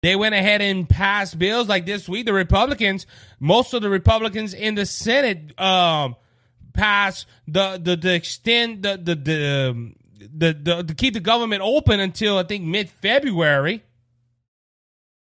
they 0.02 0.16
went 0.16 0.34
ahead 0.34 0.60
and 0.60 0.86
passed 0.86 1.38
bills 1.38 1.66
like 1.66 1.86
this 1.86 2.06
week. 2.06 2.26
The 2.26 2.34
Republicans, 2.34 3.06
most 3.40 3.72
of 3.72 3.80
the 3.80 3.88
Republicans 3.88 4.52
in 4.52 4.74
the 4.74 4.84
Senate, 4.84 5.58
um, 5.58 6.16
passed 6.74 7.26
the 7.48 7.80
the 7.82 7.96
the 7.96 8.14
extend 8.14 8.82
the 8.82 8.98
the 9.02 9.14
the, 9.14 9.70
um, 9.70 9.96
the, 10.18 10.52
the 10.52 10.82
to 10.82 10.94
keep 10.94 11.14
the 11.14 11.20
government 11.20 11.62
open 11.64 12.00
until 12.00 12.36
I 12.36 12.42
think 12.42 12.64
mid 12.64 12.90
February. 12.90 13.82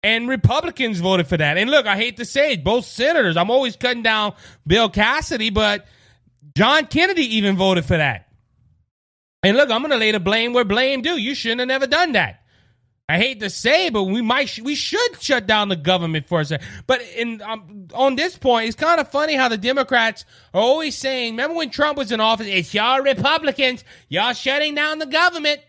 And 0.08 0.30
Republicans 0.30 1.02
voted 1.02 1.28
for 1.28 1.36
that. 1.36 1.58
And 1.58 1.70
look, 1.70 1.86
I 1.86 1.98
hate 1.98 2.16
to 2.16 2.24
say 2.24 2.54
it, 2.54 2.64
both 2.64 2.86
senators, 2.86 3.36
I'm 3.36 3.52
always 3.52 3.76
cutting 3.76 4.04
down 4.04 4.36
Bill 4.66 4.90
Cassidy, 4.90 5.50
but 5.50 5.86
John 6.56 6.86
Kennedy 6.86 7.36
even 7.36 7.58
voted 7.58 7.84
for 7.84 7.98
that. 7.98 8.30
And 9.44 9.58
look, 9.58 9.70
I'm 9.70 9.82
going 9.82 9.92
to 9.92 9.98
lay 9.98 10.14
the 10.14 10.22
blame 10.22 10.54
where 10.54 10.64
blame 10.64 11.02
due. 11.02 11.18
You 11.18 11.36
shouldn't 11.36 11.60
have 11.60 11.68
never 11.68 11.88
done 11.88 12.14
that. 12.14 12.42
I 13.10 13.18
hate 13.18 13.42
to 13.42 13.50
say, 13.50 13.90
but 13.90 14.04
we 14.04 14.22
might 14.22 14.58
we 14.60 14.76
should 14.76 15.22
shut 15.22 15.46
down 15.46 15.68
the 15.68 15.76
government 15.76 16.26
for 16.30 16.40
a 16.40 16.46
second. 16.46 16.66
But 16.88 17.02
in 17.02 17.42
um, 17.42 17.90
on 17.94 18.16
this 18.16 18.38
point, 18.38 18.68
it's 18.68 18.78
kind 18.78 19.02
of 19.02 19.12
funny 19.12 19.36
how 19.36 19.50
the 19.50 19.58
Democrats 19.58 20.24
are 20.54 20.62
always 20.62 20.98
saying. 20.98 21.34
Remember 21.34 21.56
when 21.56 21.70
Trump 21.70 21.98
was 21.98 22.14
in 22.14 22.22
office? 22.22 22.48
It's 22.48 22.74
y'all 22.74 23.02
Republicans, 23.02 23.84
y'all 24.08 24.34
shutting 24.34 24.74
down 24.74 25.00
the 25.00 25.06
government. 25.06 25.60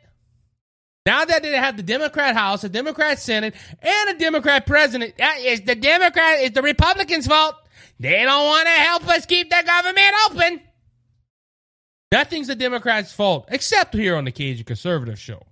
Now 1.06 1.24
that 1.24 1.42
they 1.42 1.52
have 1.52 1.76
the 1.76 1.82
Democrat 1.82 2.34
House, 2.34 2.64
a 2.64 2.68
Democrat 2.68 3.18
Senate, 3.18 3.54
and 3.80 4.10
a 4.10 4.18
Democrat 4.18 4.66
president, 4.66 5.14
it's 5.18 5.64
the 5.64 5.74
Democrat, 5.74 6.40
it's 6.40 6.54
the 6.54 6.62
Republicans' 6.62 7.26
fault. 7.26 7.54
They 7.98 8.22
don't 8.24 8.46
want 8.46 8.66
to 8.66 8.72
help 8.72 9.08
us 9.08 9.26
keep 9.26 9.48
the 9.50 9.62
government 9.64 10.14
open. 10.26 10.60
Nothing's 12.12 12.46
the 12.46 12.54
Democrats' 12.54 13.12
fault, 13.12 13.48
except 13.50 13.94
here 13.94 14.16
on 14.16 14.24
the 14.24 14.32
Cajun 14.32 14.64
Conservative 14.64 15.18
Show. 15.18 15.42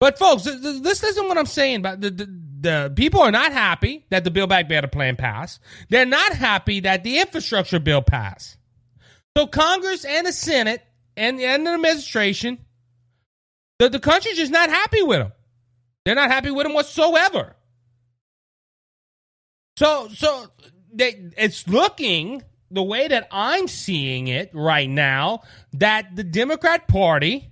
But 0.00 0.18
folks, 0.18 0.42
this 0.42 1.04
isn't 1.04 1.28
what 1.28 1.38
I'm 1.38 1.46
saying. 1.46 1.82
But 1.82 2.00
the, 2.00 2.10
the, 2.10 2.40
the 2.60 2.92
people 2.96 3.20
are 3.20 3.30
not 3.30 3.52
happy 3.52 4.04
that 4.10 4.24
the 4.24 4.32
Build 4.32 4.48
Back 4.48 4.68
Better 4.68 4.88
plan 4.88 5.14
passed. 5.14 5.60
They're 5.90 6.04
not 6.04 6.32
happy 6.32 6.80
that 6.80 7.04
the 7.04 7.20
infrastructure 7.20 7.78
bill 7.78 8.02
passed. 8.02 8.56
So 9.36 9.46
Congress 9.46 10.04
and 10.04 10.26
the 10.26 10.32
Senate 10.32 10.82
and, 11.16 11.40
and 11.40 11.64
the 11.64 11.70
administration, 11.70 12.58
the, 13.82 13.88
the 13.88 13.98
country's 13.98 14.36
just 14.36 14.52
not 14.52 14.70
happy 14.70 15.02
with 15.02 15.18
them. 15.18 15.32
They're 16.04 16.14
not 16.14 16.30
happy 16.30 16.50
with 16.50 16.64
them 16.64 16.74
whatsoever. 16.74 17.56
So 19.76 20.08
so 20.08 20.46
they, 20.92 21.30
it's 21.36 21.66
looking 21.66 22.42
the 22.70 22.82
way 22.82 23.08
that 23.08 23.26
I'm 23.32 23.66
seeing 23.66 24.28
it 24.28 24.50
right 24.54 24.88
now 24.88 25.42
that 25.72 26.14
the 26.14 26.22
Democrat 26.22 26.86
Party 26.86 27.50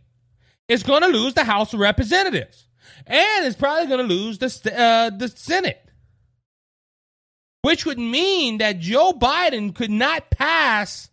is 0.69 0.83
going 0.83 1.03
to 1.03 1.09
lose 1.09 1.35
the 1.35 1.45
House 1.45 1.75
of 1.75 1.81
Representatives 1.81 2.69
and 3.07 3.45
is 3.45 3.57
probably 3.57 3.87
going 3.87 4.07
to 4.07 4.15
lose 4.15 4.39
the 4.39 4.79
uh, 4.79 5.11
the 5.11 5.29
Senate, 5.29 5.91
which 7.63 7.85
would 7.85 7.99
mean 7.99 8.59
that 8.59 8.79
Joe 8.79 9.13
Biden 9.13 9.75
could 9.75 9.91
not 9.91 10.31
pass 10.31 11.11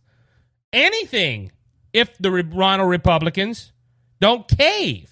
anything 0.72 1.52
if 1.92 2.16
the 2.20 2.32
Ronald 2.32 2.90
Republicans 2.90 3.72
don't 4.20 4.48
cave. 4.48 5.12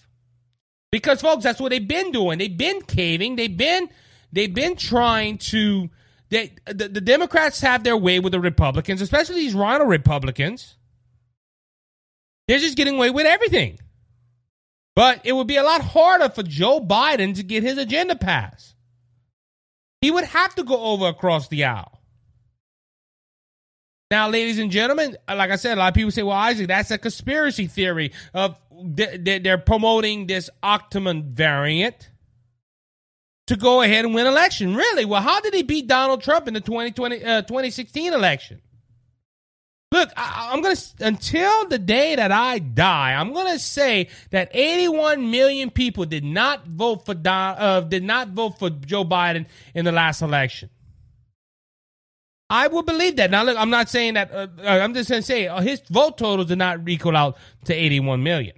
Because 0.92 1.22
folks, 1.22 1.44
that's 1.44 1.60
what 1.60 1.70
they've 1.70 1.88
been 1.88 2.12
doing. 2.12 2.38
They've 2.38 2.58
been 2.58 2.82
caving. 2.82 3.36
They've 3.36 3.56
been 3.56 3.90
they've 4.32 4.54
been 4.54 4.76
trying 4.76 5.38
to 5.40 5.90
they 6.30 6.54
the, 6.66 6.88
the 6.88 7.02
Democrats 7.02 7.62
have 7.62 7.84
their 7.84 7.98
way 7.98 8.20
with 8.20 8.32
the 8.32 8.40
Republicans, 8.40 9.02
especially 9.02 9.36
these 9.36 9.54
Ronald 9.54 9.90
Republicans. 9.90 10.76
They're 12.48 12.60
just 12.60 12.78
getting 12.78 12.96
away 12.96 13.10
with 13.10 13.26
everything. 13.26 13.80
But 14.96 15.22
it 15.26 15.34
would 15.34 15.48
be 15.48 15.58
a 15.58 15.64
lot 15.64 15.82
harder 15.82 16.30
for 16.30 16.44
Joe 16.44 16.80
Biden 16.80 17.36
to 17.36 17.44
get 17.44 17.64
his 17.64 17.78
agenda 17.78 18.16
passed. 18.16 18.76
He 20.02 20.12
would 20.12 20.24
have 20.24 20.56
to 20.56 20.64
go 20.64 20.80
over 20.80 21.08
across 21.08 21.48
the 21.50 21.66
aisle. 21.66 22.00
Now, 24.12 24.30
ladies 24.30 24.60
and 24.60 24.72
gentlemen, 24.72 25.18
like 25.28 25.50
I 25.50 25.56
said, 25.56 25.78
a 25.78 25.82
lot 25.82 25.88
of 25.90 25.94
people 25.96 26.12
say, 26.12 26.24
well, 26.24 26.38
Isaac, 26.38 26.68
that's 26.68 26.92
a 26.92 26.98
conspiracy 26.98 27.68
theory 27.68 28.14
of 28.34 28.58
they're 28.86 29.58
promoting 29.58 30.27
this 30.27 30.50
Octomom 30.63 31.32
variant 31.32 32.10
to 33.48 33.56
go 33.56 33.82
ahead 33.82 34.06
and 34.06 34.13
win 34.13 34.27
election. 34.27 34.75
Really? 34.75 35.06
Well, 35.06 35.22
how 35.22 35.39
did 35.42 35.54
he 35.54 35.63
beat 35.63 35.88
Donald 35.88 36.22
Trump 36.22 36.48
in 36.48 36.54
the 36.54 36.62
2020, 36.62 37.24
uh, 37.24 37.42
2016 37.44 38.13
election? 38.13 38.62
Look, 39.92 40.10
I, 40.18 40.51
am 40.54 40.62
going 40.62 40.75
to, 40.75 40.84
until 41.00 41.68
the 41.70 41.77
day 41.77 42.15
that 42.15 42.32
I 42.32 42.60
die, 42.60 43.13
I'm 43.13 43.34
going 43.34 43.54
to 43.54 43.60
say 43.60 44.10
that 44.32 44.50
81 44.54 45.30
million 45.32 45.70
people 45.70 46.06
did 46.06 46.24
not 46.24 46.65
vote 46.65 47.06
for 47.06 47.13
Don, 47.13 47.56
uh, 47.58 47.82
did 47.82 48.04
not 48.04 48.30
vote 48.30 48.60
for 48.60 48.70
Joe 48.70 49.06
Biden 49.06 49.46
in 49.74 49.86
the 49.86 49.92
last 49.92 50.22
election. 50.22 50.70
I 52.50 52.68
will 52.68 52.84
believe 52.84 53.15
that. 53.18 53.32
Now, 53.32 53.44
look, 53.44 53.58
I'm 53.58 53.70
not 53.70 53.89
saying 53.89 54.15
that, 54.15 54.32
uh, 54.32 54.48
uh 54.62 54.68
I'm 54.68 54.94
just 54.94 55.10
going 55.10 55.22
to 55.22 55.25
say 55.25 55.48
uh, 55.48 55.62
his 55.62 55.82
vote 55.89 56.18
totals 56.18 56.48
did 56.48 56.58
not 56.58 56.88
equal 56.89 57.15
out 57.15 57.38
to 57.65 57.74
81 57.74 58.22
million. 58.22 58.56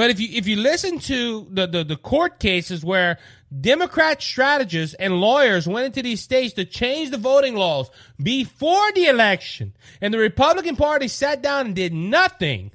But 0.00 0.08
if 0.08 0.18
you 0.18 0.28
if 0.32 0.48
you 0.48 0.56
listen 0.56 0.98
to 1.00 1.46
the, 1.50 1.66
the, 1.66 1.84
the 1.84 1.96
court 1.98 2.40
cases 2.40 2.82
where 2.82 3.18
Democrat 3.60 4.22
strategists 4.22 4.94
and 4.94 5.20
lawyers 5.20 5.68
went 5.68 5.84
into 5.84 6.00
these 6.00 6.22
states 6.22 6.54
to 6.54 6.64
change 6.64 7.10
the 7.10 7.18
voting 7.18 7.54
laws 7.54 7.90
before 8.16 8.90
the 8.92 9.08
election, 9.08 9.76
and 10.00 10.14
the 10.14 10.18
Republican 10.18 10.74
Party 10.74 11.06
sat 11.06 11.42
down 11.42 11.66
and 11.66 11.76
did 11.76 11.92
nothing, 11.92 12.70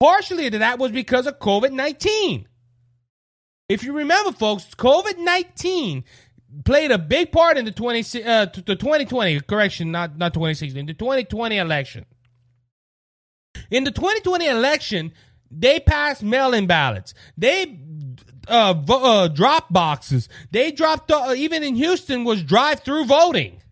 partially 0.00 0.48
to 0.48 0.56
that 0.60 0.78
was 0.78 0.90
because 0.90 1.26
of 1.26 1.38
COVID 1.38 1.72
19. 1.72 2.48
If 3.68 3.84
you 3.84 3.92
remember, 3.92 4.32
folks, 4.32 4.64
COVID 4.74 5.18
19 5.18 6.02
played 6.64 6.92
a 6.92 6.98
big 6.98 7.30
part 7.30 7.58
in 7.58 7.66
the 7.66 7.72
20, 7.72 8.24
uh, 8.24 8.46
the 8.46 8.74
2020, 8.74 9.40
correction, 9.40 9.90
not, 9.90 10.16
not 10.16 10.32
2016, 10.32 10.86
the 10.86 10.94
2020 10.94 11.58
election. 11.58 12.06
In 13.70 13.84
the 13.84 13.90
2020 13.90 14.46
election, 14.46 15.12
they 15.50 15.80
passed 15.80 16.22
mail-in 16.22 16.66
ballots. 16.66 17.14
They 17.36 17.80
uh, 18.48 18.74
vo- 18.74 19.04
uh, 19.04 19.28
drop 19.28 19.72
boxes. 19.72 20.28
They 20.50 20.70
dropped 20.72 21.10
uh, 21.10 21.34
even 21.36 21.62
in 21.62 21.74
Houston 21.76 22.24
was 22.24 22.42
drive-through 22.42 23.06
voting. 23.06 23.62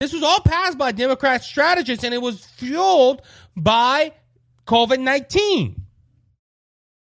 This 0.00 0.12
was 0.12 0.22
all 0.22 0.40
passed 0.40 0.78
by 0.78 0.92
Democrat 0.92 1.44
strategists, 1.44 2.04
and 2.04 2.12
it 2.12 2.20
was 2.20 2.44
fueled 2.44 3.22
by 3.56 4.12
COVID 4.66 4.98
nineteen. 4.98 5.86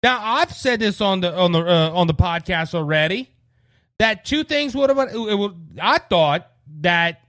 Now 0.02 0.20
I've 0.22 0.52
said 0.52 0.82
this 0.82 1.00
on 1.00 1.22
the 1.22 1.34
on 1.34 1.54
the 1.54 1.60
uh, 1.60 1.92
on 1.94 2.08
the 2.08 2.14
podcast 2.14 2.74
already 2.74 3.30
that 4.00 4.26
two 4.26 4.44
things 4.44 4.76
would 4.76 4.90
have. 4.90 5.00
I 5.80 5.98
thought 6.10 6.52
that 6.82 7.22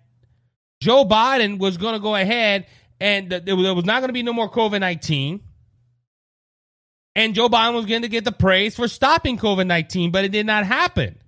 Joe 0.81 1.05
Biden 1.05 1.59
was 1.59 1.77
going 1.77 1.95
to 1.95 2.01
go 2.01 2.17
ahead 2.17 2.67
and 3.01 3.31
there 3.31 3.55
was 3.57 3.85
not 3.85 4.01
going 4.01 4.09
to 4.09 4.13
be 4.13 4.23
no 4.25 4.33
more 4.33 4.51
COVID 4.51 4.81
nineteen 4.81 5.41
and 7.17 7.35
Joe 7.35 7.49
Biden 7.49 7.75
was 7.75 7.87
going 7.87 8.03
to 8.03 8.09
get 8.09 8.25
the 8.25 8.33
praise 8.33 8.77
for 8.77 8.89
stopping 8.89 9.39
COVID 9.39 9.67
19, 9.67 10.11
but 10.11 10.25
it 10.25 10.33
did 10.33 10.47
not 10.47 10.65
happen. 10.67 11.19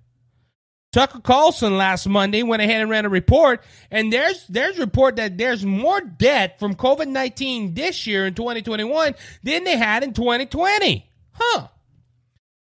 Tucker 0.93 1.19
Carlson 1.19 1.77
last 1.77 2.07
Monday 2.07 2.43
went 2.43 2.61
ahead 2.61 2.81
and 2.81 2.89
ran 2.89 3.05
a 3.05 3.09
report, 3.09 3.61
and 3.91 4.11
there's 4.11 4.47
there's 4.47 4.79
report 4.79 5.17
that 5.17 5.37
there's 5.37 5.65
more 5.65 5.99
debt 6.01 6.59
from 6.59 6.75
COVID 6.75 7.07
nineteen 7.07 7.73
this 7.73 8.07
year 8.07 8.25
in 8.25 8.33
2021 8.33 9.13
than 9.43 9.63
they 9.63 9.77
had 9.77 10.03
in 10.03 10.13
2020. 10.13 11.09
Huh. 11.33 11.67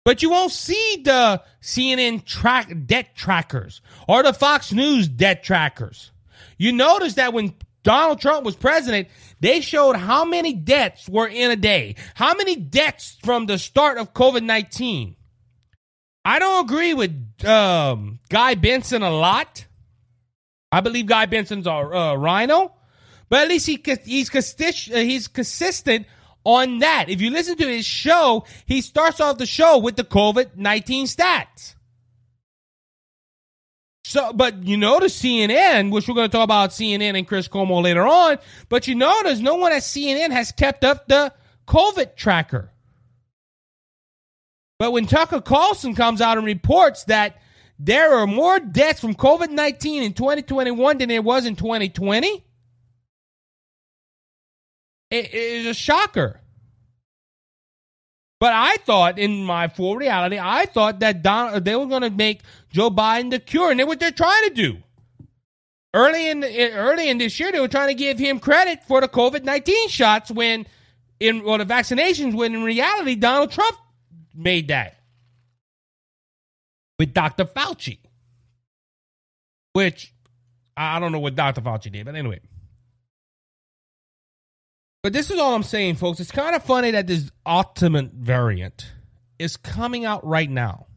But 0.04 0.22
you 0.22 0.30
won't 0.30 0.52
see 0.52 1.02
the 1.04 1.42
CNN 1.62 2.26
track 2.26 2.72
debt 2.86 3.16
trackers 3.16 3.82
or 4.08 4.22
the 4.22 4.34
Fox 4.34 4.74
News 4.74 5.08
debt 5.08 5.44
trackers. 5.44 6.12
You 6.58 6.72
notice 6.72 7.16
that 7.16 7.34
when 7.34 7.54
Donald 7.84 8.20
Trump 8.20 8.46
was 8.46 8.56
president, 8.56 9.08
they 9.40 9.62
showed 9.62 9.96
how 9.96 10.26
many 10.26 10.54
deaths 10.54 11.10
were 11.10 11.28
in 11.28 11.52
a 11.52 11.56
day, 11.56 11.96
how 12.16 12.34
many 12.34 12.56
deaths 12.56 13.18
from 13.24 13.46
the 13.46 13.58
start 13.58 13.98
of 13.98 14.14
COVID 14.14 14.44
19. 14.44 15.16
I 16.24 16.40
don't 16.40 16.66
agree 16.66 16.94
with 16.94 17.46
um, 17.46 18.20
Guy 18.30 18.56
Benson 18.56 19.04
a 19.04 19.12
lot. 19.12 19.66
I 20.72 20.82
believe 20.82 21.06
Guy 21.06 21.28
Benson's 21.28 21.68
a 21.68 22.18
RINO, 22.18 22.74
but 23.30 23.44
at 23.44 23.48
least 23.48 23.68
he 23.68 23.82
he's 24.04 24.30
consistent. 24.30 24.98
Uh, 24.98 25.02
he's 25.02 25.28
consistent 25.28 26.08
on 26.44 26.80
that. 26.80 27.10
If 27.10 27.22
you 27.22 27.30
listen 27.30 27.56
to 27.58 27.68
his 27.68 27.86
show, 27.86 28.46
he 28.66 28.82
starts 28.82 29.22
off 29.22 29.38
the 29.38 29.46
show 29.46 29.78
with 29.78 29.96
the 29.96 30.04
COVID 30.04 30.56
nineteen 30.56 31.06
stats. 31.06 31.75
So, 34.08 34.32
but 34.34 34.64
you 34.64 34.78
notice 34.78 35.20
CNN, 35.20 35.90
which 35.90 36.08
we're 36.08 36.14
going 36.14 36.30
to 36.30 36.32
talk 36.32 36.44
about 36.44 36.70
CNN 36.70 37.18
and 37.18 37.28
Chris 37.28 37.48
Cuomo 37.48 37.82
later 37.82 38.06
on, 38.06 38.38
but 38.70 38.88
you 38.88 38.94
notice 38.94 39.40
no 39.40 39.56
one 39.56 39.72
at 39.72 39.82
CNN 39.82 40.30
has 40.30 40.52
kept 40.52 40.84
up 40.84 41.08
the 41.08 41.34
COVID 41.68 42.16
tracker. 42.16 42.70
But 44.78 44.92
when 44.92 45.08
Tucker 45.08 45.42
Carlson 45.42 45.96
comes 45.96 46.22
out 46.22 46.38
and 46.38 46.46
reports 46.46 47.06
that 47.06 47.42
there 47.80 48.14
are 48.14 48.28
more 48.28 48.60
deaths 48.60 49.00
from 49.00 49.16
COVID 49.16 49.50
19 49.50 50.04
in 50.04 50.14
2021 50.14 51.00
than 51.00 51.10
there 51.10 51.24
was 51.24 51.48
in 51.48 51.56
2020, 51.56 52.44
it 55.10 55.34
is 55.34 55.66
a 55.66 55.74
shocker. 55.74 56.42
But 58.46 58.54
I 58.54 58.76
thought, 58.86 59.18
in 59.18 59.44
my 59.44 59.68
full 59.68 59.96
reality, 59.96 60.38
I 60.40 60.68
thought 60.68 61.00
that 61.00 61.24
Don, 61.24 61.64
they 61.64 61.76
were 61.76 61.88
going 61.88 62.04
to 62.04 62.12
make 62.12 62.42
Joe 62.70 62.92
Biden 62.92 63.32
the 63.32 63.40
cure, 63.40 63.72
and 63.72 63.80
that's 63.80 63.88
what 63.88 64.00
they're 64.00 64.12
trying 64.12 64.50
to 64.50 64.54
do. 64.54 64.78
Early 65.96 66.30
in 66.30 66.44
early 66.44 67.10
in 67.10 67.18
this 67.18 67.40
year, 67.40 67.52
they 67.52 67.60
were 67.60 67.68
trying 67.68 67.88
to 67.88 67.96
give 67.96 68.20
him 68.20 68.38
credit 68.40 68.84
for 68.84 69.02
the 69.02 69.08
COVID 69.08 69.46
nineteen 69.46 69.90
shots 69.90 70.30
when, 70.30 70.68
in 71.20 71.44
well, 71.44 71.58
the 71.58 71.66
vaccinations. 71.66 72.36
When 72.36 72.54
in 72.54 72.62
reality, 72.62 73.16
Donald 73.16 73.50
Trump 73.50 73.78
made 74.36 74.68
that 74.68 74.96
with 77.00 77.16
Dr. 77.16 77.46
Fauci, 77.46 77.98
which 79.74 80.14
I 80.78 81.00
don't 81.00 81.12
know 81.12 81.20
what 81.20 81.34
Dr. 81.34 81.62
Fauci 81.62 81.92
did, 81.92 82.06
but 82.06 82.14
anyway. 82.14 82.42
But 85.06 85.14
this 85.14 85.30
is 85.30 85.38
all 85.38 85.54
I'm 85.54 85.62
saying, 85.62 85.98
folks. 85.98 86.20
It's 86.20 86.32
kind 86.32 86.56
of 86.56 86.64
funny 86.64 86.90
that 86.90 87.06
this 87.06 87.30
Octomom 87.46 88.12
variant 88.12 88.92
is 89.38 89.56
coming 89.56 90.04
out 90.04 90.26
right 90.26 90.50
now. 90.50 90.88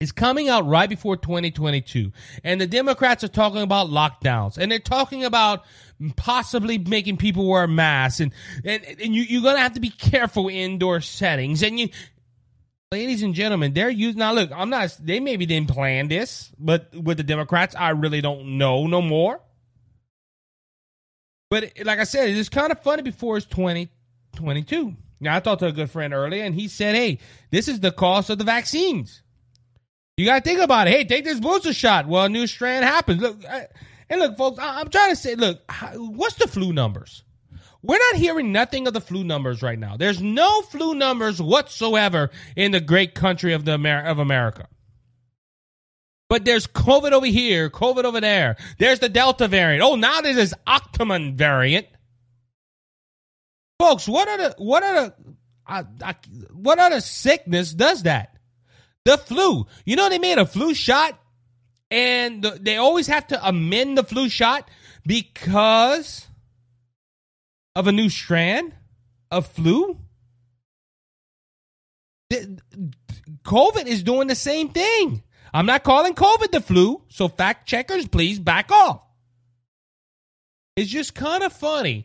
It's 0.00 0.12
coming 0.12 0.48
out 0.48 0.66
right 0.66 0.88
before 0.88 1.18
2022. 1.18 2.10
And 2.42 2.58
the 2.58 2.66
Democrats 2.66 3.22
are 3.22 3.28
talking 3.28 3.60
about 3.60 3.88
lockdowns 3.88 4.56
and 4.56 4.72
they're 4.72 4.78
talking 4.78 5.26
about 5.26 5.64
possibly 6.16 6.78
making 6.78 7.18
people 7.18 7.46
wear 7.46 7.66
masks 7.66 8.20
and, 8.20 8.32
and, 8.64 8.82
and 8.86 9.14
you, 9.14 9.24
you're 9.24 9.42
going 9.42 9.56
to 9.56 9.60
have 9.60 9.74
to 9.74 9.80
be 9.80 9.90
careful 9.90 10.48
indoor 10.48 11.02
settings. 11.02 11.62
And 11.62 11.78
you, 11.78 11.90
ladies 12.90 13.20
and 13.20 13.34
gentlemen, 13.34 13.74
they're 13.74 13.90
using, 13.90 14.20
now 14.20 14.32
look, 14.32 14.50
I'm 14.54 14.70
not, 14.70 14.96
they 15.02 15.20
maybe 15.20 15.44
didn't 15.44 15.68
plan 15.68 16.08
this, 16.08 16.50
but 16.58 16.94
with 16.94 17.18
the 17.18 17.24
Democrats, 17.24 17.74
I 17.74 17.90
really 17.90 18.22
don't 18.22 18.56
know 18.56 18.86
no 18.86 19.02
more. 19.02 19.42
But 21.48 21.72
like 21.84 21.98
I 21.98 22.04
said, 22.04 22.30
it's 22.30 22.48
kind 22.48 22.72
of 22.72 22.82
funny 22.82 23.02
before 23.02 23.36
it's 23.36 23.46
2022. 23.46 24.96
Now, 25.20 25.36
I 25.36 25.40
talked 25.40 25.60
to 25.60 25.66
a 25.66 25.72
good 25.72 25.90
friend 25.90 26.12
earlier 26.12 26.44
and 26.44 26.54
he 26.54 26.68
said, 26.68 26.94
hey, 26.94 27.18
this 27.50 27.68
is 27.68 27.80
the 27.80 27.92
cost 27.92 28.30
of 28.30 28.38
the 28.38 28.44
vaccines. 28.44 29.22
You 30.16 30.26
got 30.26 30.42
to 30.42 30.48
think 30.48 30.60
about 30.60 30.88
it. 30.88 30.92
Hey, 30.92 31.04
take 31.04 31.24
this 31.24 31.40
booster 31.40 31.72
shot. 31.72 32.06
Well, 32.06 32.24
a 32.24 32.28
new 32.28 32.46
strand 32.46 32.84
happens. 32.84 33.20
Look, 33.20 33.44
I, 33.44 33.68
and 34.08 34.20
look, 34.20 34.36
folks, 34.36 34.58
I, 34.58 34.80
am 34.80 34.88
trying 34.88 35.10
to 35.10 35.16
say, 35.16 35.34
look, 35.34 35.60
what's 35.94 36.36
the 36.36 36.48
flu 36.48 36.72
numbers? 36.72 37.22
We're 37.82 37.98
not 37.98 38.16
hearing 38.16 38.50
nothing 38.50 38.86
of 38.86 38.94
the 38.94 39.00
flu 39.00 39.24
numbers 39.24 39.62
right 39.62 39.78
now. 39.78 39.96
There's 39.96 40.20
no 40.20 40.62
flu 40.62 40.94
numbers 40.94 41.40
whatsoever 41.40 42.30
in 42.56 42.72
the 42.72 42.80
great 42.80 43.14
country 43.14 43.52
of 43.52 43.64
the 43.64 43.74
Amer- 43.74 44.06
of 44.06 44.18
America. 44.18 44.68
But 46.28 46.44
there's 46.44 46.66
COVID 46.66 47.12
over 47.12 47.26
here, 47.26 47.70
COVID 47.70 48.04
over 48.04 48.20
there. 48.20 48.56
There's 48.78 48.98
the 48.98 49.08
Delta 49.08 49.46
variant. 49.46 49.82
Oh, 49.82 49.94
now 49.94 50.20
there's 50.20 50.36
this 50.36 50.54
Octomon 50.66 51.34
variant. 51.34 51.86
Folks, 53.78 54.08
what 54.08 54.26
are 54.28 54.38
the 54.38 54.54
what 54.58 54.82
are 54.82 54.94
the 54.94 56.16
what 56.52 56.78
other 56.78 57.00
sickness 57.00 57.72
does 57.72 58.04
that? 58.04 58.36
The 59.04 59.18
flu. 59.18 59.66
You 59.84 59.96
know 59.96 60.08
they 60.08 60.18
made 60.18 60.38
a 60.38 60.46
flu 60.46 60.74
shot 60.74 61.18
and 61.90 62.42
the, 62.42 62.58
they 62.60 62.76
always 62.76 63.06
have 63.06 63.28
to 63.28 63.46
amend 63.46 63.96
the 63.96 64.02
flu 64.02 64.28
shot 64.28 64.68
because 65.06 66.26
of 67.76 67.86
a 67.86 67.92
new 67.92 68.08
strand 68.08 68.74
of 69.30 69.46
flu. 69.46 69.98
COVID 73.44 73.86
is 73.86 74.02
doing 74.02 74.26
the 74.26 74.34
same 74.34 74.70
thing. 74.70 75.22
I'm 75.56 75.64
not 75.64 75.84
calling 75.84 76.12
COVID 76.12 76.50
the 76.50 76.60
flu, 76.60 77.00
so 77.08 77.28
fact 77.28 77.66
checkers, 77.66 78.06
please 78.06 78.38
back 78.38 78.70
off. 78.70 79.00
It's 80.76 80.90
just 80.90 81.14
kind 81.14 81.42
of 81.42 81.50
funny 81.50 82.04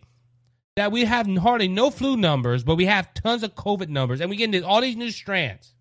that 0.77 0.93
we 0.93 1.03
have 1.03 1.27
hardly 1.35 1.67
no 1.67 1.89
flu 1.89 2.15
numbers, 2.15 2.63
but 2.63 2.75
we 2.75 2.85
have 2.85 3.13
tons 3.13 3.43
of 3.43 3.53
COVID 3.53 3.89
numbers, 3.89 4.21
and 4.21 4.29
we 4.29 4.37
get 4.37 4.55
into 4.55 4.65
all 4.65 4.79
these 4.79 4.95
new 4.95 5.11
strands. 5.11 5.73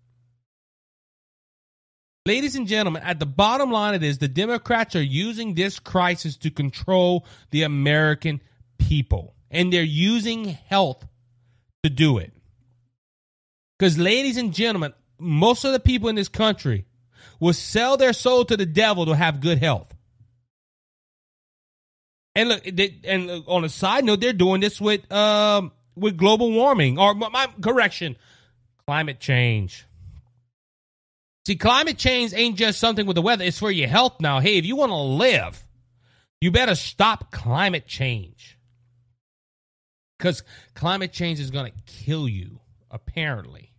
Ladies 2.25 2.57
and 2.57 2.67
gentlemen, 2.67 3.03
at 3.03 3.19
the 3.19 3.25
bottom 3.25 3.71
line 3.71 3.95
it 3.95 4.03
is 4.03 4.17
the 4.17 4.27
Democrats 4.27 4.93
are 4.97 5.01
using 5.01 5.53
this 5.53 5.79
crisis 5.79 6.35
to 6.39 6.51
control 6.51 7.25
the 7.51 7.63
American 7.63 8.41
people. 8.79 9.33
And 9.49 9.71
they're 9.71 9.81
using 9.81 10.43
health 10.43 11.07
to 11.83 11.89
do 11.89 12.17
it. 12.17 12.33
Because, 13.79 13.97
ladies 13.97 14.35
and 14.35 14.53
gentlemen, 14.53 14.93
most 15.17 15.63
of 15.63 15.71
the 15.71 15.79
people 15.79 16.09
in 16.09 16.15
this 16.15 16.27
country 16.27 16.85
will 17.41 17.51
sell 17.51 17.97
their 17.97 18.13
soul 18.13 18.45
to 18.45 18.55
the 18.55 18.65
devil 18.65 19.07
to 19.07 19.13
have 19.13 19.41
good 19.41 19.57
health. 19.57 19.93
And 22.33 22.47
look, 22.47 22.63
they, 22.63 22.97
and 23.03 23.27
look, 23.27 23.45
on 23.47 23.65
a 23.65 23.69
side 23.69 24.05
note, 24.05 24.21
they're 24.21 24.31
doing 24.31 24.61
this 24.61 24.79
with 24.79 25.11
um, 25.11 25.73
with 25.97 26.15
global 26.15 26.49
warming, 26.53 26.97
or 26.97 27.13
my 27.13 27.49
correction, 27.59 28.15
climate 28.87 29.19
change. 29.19 29.85
See, 31.45 31.55
climate 31.55 31.97
change 31.97 32.33
ain't 32.33 32.55
just 32.55 32.79
something 32.79 33.05
with 33.05 33.15
the 33.15 33.21
weather, 33.21 33.43
it's 33.43 33.59
for 33.59 33.71
your 33.71 33.89
health 33.89 34.21
now. 34.21 34.39
Hey, 34.39 34.57
if 34.57 34.65
you 34.65 34.77
want 34.77 34.91
to 34.91 34.95
live, 34.95 35.61
you 36.39 36.51
better 36.51 36.75
stop 36.75 37.31
climate 37.31 37.87
change. 37.87 38.57
Because 40.17 40.43
climate 40.75 41.11
change 41.11 41.39
is 41.39 41.49
going 41.49 41.71
to 41.71 41.93
kill 41.93 42.29
you, 42.29 42.59
apparently. 42.91 43.70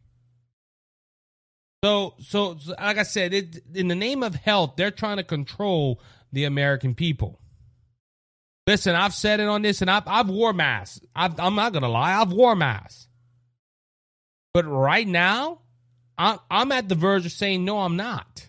So, 1.84 2.14
so, 2.20 2.56
so, 2.58 2.74
like 2.80 2.98
I 2.98 3.02
said, 3.02 3.34
it, 3.34 3.62
in 3.74 3.88
the 3.88 3.94
name 3.94 4.22
of 4.22 4.34
health, 4.36 4.74
they're 4.76 4.92
trying 4.92 5.16
to 5.16 5.24
control 5.24 6.00
the 6.32 6.44
American 6.44 6.94
people. 6.94 7.40
Listen, 8.66 8.94
I've 8.94 9.14
said 9.14 9.40
it 9.40 9.48
on 9.48 9.62
this, 9.62 9.82
and 9.82 9.90
I've, 9.90 10.06
I've 10.06 10.28
wore 10.28 10.52
masks. 10.52 11.00
I've, 11.16 11.38
I'm 11.40 11.56
not 11.56 11.72
to 11.72 11.80
lie, 11.80 12.20
I've 12.20 12.32
wore 12.32 12.54
masks. 12.54 13.08
But 14.54 14.64
right 14.64 15.06
now, 15.06 15.60
I'm 16.16 16.70
at 16.70 16.88
the 16.88 16.94
verge 16.94 17.26
of 17.26 17.32
saying, 17.32 17.64
no, 17.64 17.80
I'm 17.80 17.96
not. 17.96 18.46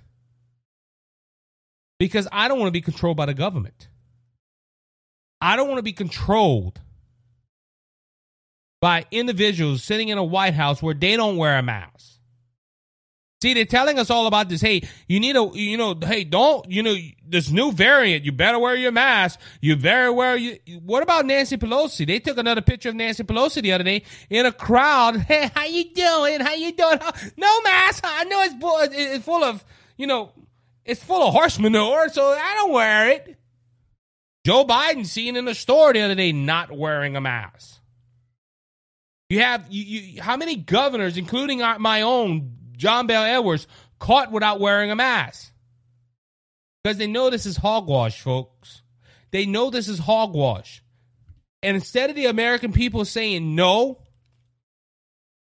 Because 1.98 2.28
I 2.32 2.48
don't 2.48 2.60
want 2.60 2.68
to 2.68 2.80
be 2.80 2.82
controlled 2.82 3.18
by 3.18 3.26
the 3.26 3.34
government. 3.34 3.88
I 5.42 5.56
don't 5.56 5.68
want 5.68 5.80
to 5.80 5.84
be 5.84 5.94
controlled 5.94 6.80
by 8.82 9.06
individuals 9.12 9.84
sitting 9.84 10.10
in 10.10 10.18
a 10.18 10.24
White 10.24 10.54
House 10.54 10.84
where 10.84 10.94
they 10.94 11.16
don't 11.16 11.38
wear 11.38 11.58
a 11.58 11.64
mask. 11.64 12.20
See, 13.44 13.54
they're 13.54 13.66
telling 13.66 14.00
us 14.00 14.10
all 14.10 14.26
about 14.26 14.48
this. 14.48 14.62
Hey, 14.62 14.88
you 15.06 15.20
need 15.20 15.36
a, 15.36 15.52
you 15.54 15.76
know, 15.76 15.96
hey, 16.02 16.24
don't, 16.24 16.66
you 16.72 16.82
know, 16.82 16.96
this 17.28 17.52
new 17.52 17.74
variant, 17.74 18.24
you 18.24 18.32
better 18.32 18.58
wear 18.58 18.74
your 18.74 18.94
mask. 18.94 19.38
You 19.60 19.76
better 19.76 20.14
wear 20.14 20.38
you. 20.38 20.60
What 20.82 21.04
about 21.04 21.26
Nancy 21.26 21.58
Pelosi? 21.58 22.08
They 22.08 22.20
took 22.20 22.38
another 22.38 22.62
picture 22.62 22.88
of 22.88 22.96
Nancy 22.96 23.22
Pelosi 23.26 23.62
the 23.62 23.74
other 23.74 23.84
day 23.84 24.04
in 24.30 24.46
a 24.46 24.54
crowd. 24.54 25.18
Hey, 25.28 25.52
how 25.54 25.66
you 25.66 25.94
doing? 25.94 26.40
How 26.40 26.54
you 26.54 26.72
doing? 26.72 27.00
No 27.38 27.62
mask. 27.64 28.06
I 28.08 28.24
know 28.24 28.44
it's 28.44 28.56
full, 28.56 28.78
it's 28.80 29.26
full 29.26 29.44
of, 29.44 29.66
you 29.98 30.08
know, 30.08 30.32
it's 30.86 31.04
full 31.04 31.28
of 31.28 31.34
horse 31.34 31.60
manure, 31.60 32.08
so 32.08 32.24
I 32.24 32.54
don't 32.54 32.72
wear 32.72 33.10
it. 33.10 33.38
Joe 34.46 34.64
Biden 34.64 35.06
seen 35.06 35.36
in 35.36 35.44
the 35.44 35.54
store 35.54 35.92
the 35.92 36.00
other 36.00 36.16
day 36.16 36.32
not 36.32 36.72
wearing 36.72 37.18
a 37.18 37.22
mask. 37.22 37.82
You 39.30 39.42
have 39.42 39.66
you, 39.70 39.84
you 39.84 40.22
how 40.22 40.38
many 40.38 40.56
governors, 40.56 41.18
including 41.18 41.60
my 41.60 42.04
own 42.04 42.63
John 42.76 43.08
Bel 43.08 43.24
Edwards 43.24 43.68
caught 44.00 44.32
without 44.32 44.60
wearing 44.60 44.92
a 44.92 44.96
mask. 44.96 45.52
Because 46.84 46.98
they 46.98 47.08
know 47.08 47.30
this 47.30 47.46
is 47.46 47.56
hogwash, 47.56 48.22
folks. 48.22 48.82
They 49.32 49.46
know 49.46 49.70
this 49.70 49.88
is 49.88 50.00
hogwash. 50.00 50.84
And 51.62 51.76
instead 51.76 52.10
of 52.10 52.16
the 52.16 52.26
American 52.26 52.74
people 52.74 53.06
saying 53.06 53.56
no, 53.56 54.00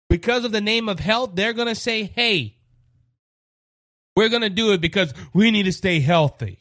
because 0.09 0.45
of 0.45 0.51
the 0.51 0.61
name 0.61 0.87
of 0.87 0.99
health, 0.99 1.31
they're 1.33 1.53
going 1.53 1.67
to 1.67 1.75
say, 1.75 2.03
hey, 2.03 2.57
we're 4.15 4.29
going 4.29 4.43
to 4.43 4.49
do 4.49 4.73
it 4.73 4.81
because 4.81 5.13
we 5.33 5.51
need 5.51 5.63
to 5.63 5.71
stay 5.71 5.99
healthy. 5.99 6.59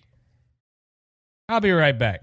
I'll 1.48 1.60
be 1.60 1.72
right 1.72 1.98
back. 1.98 2.22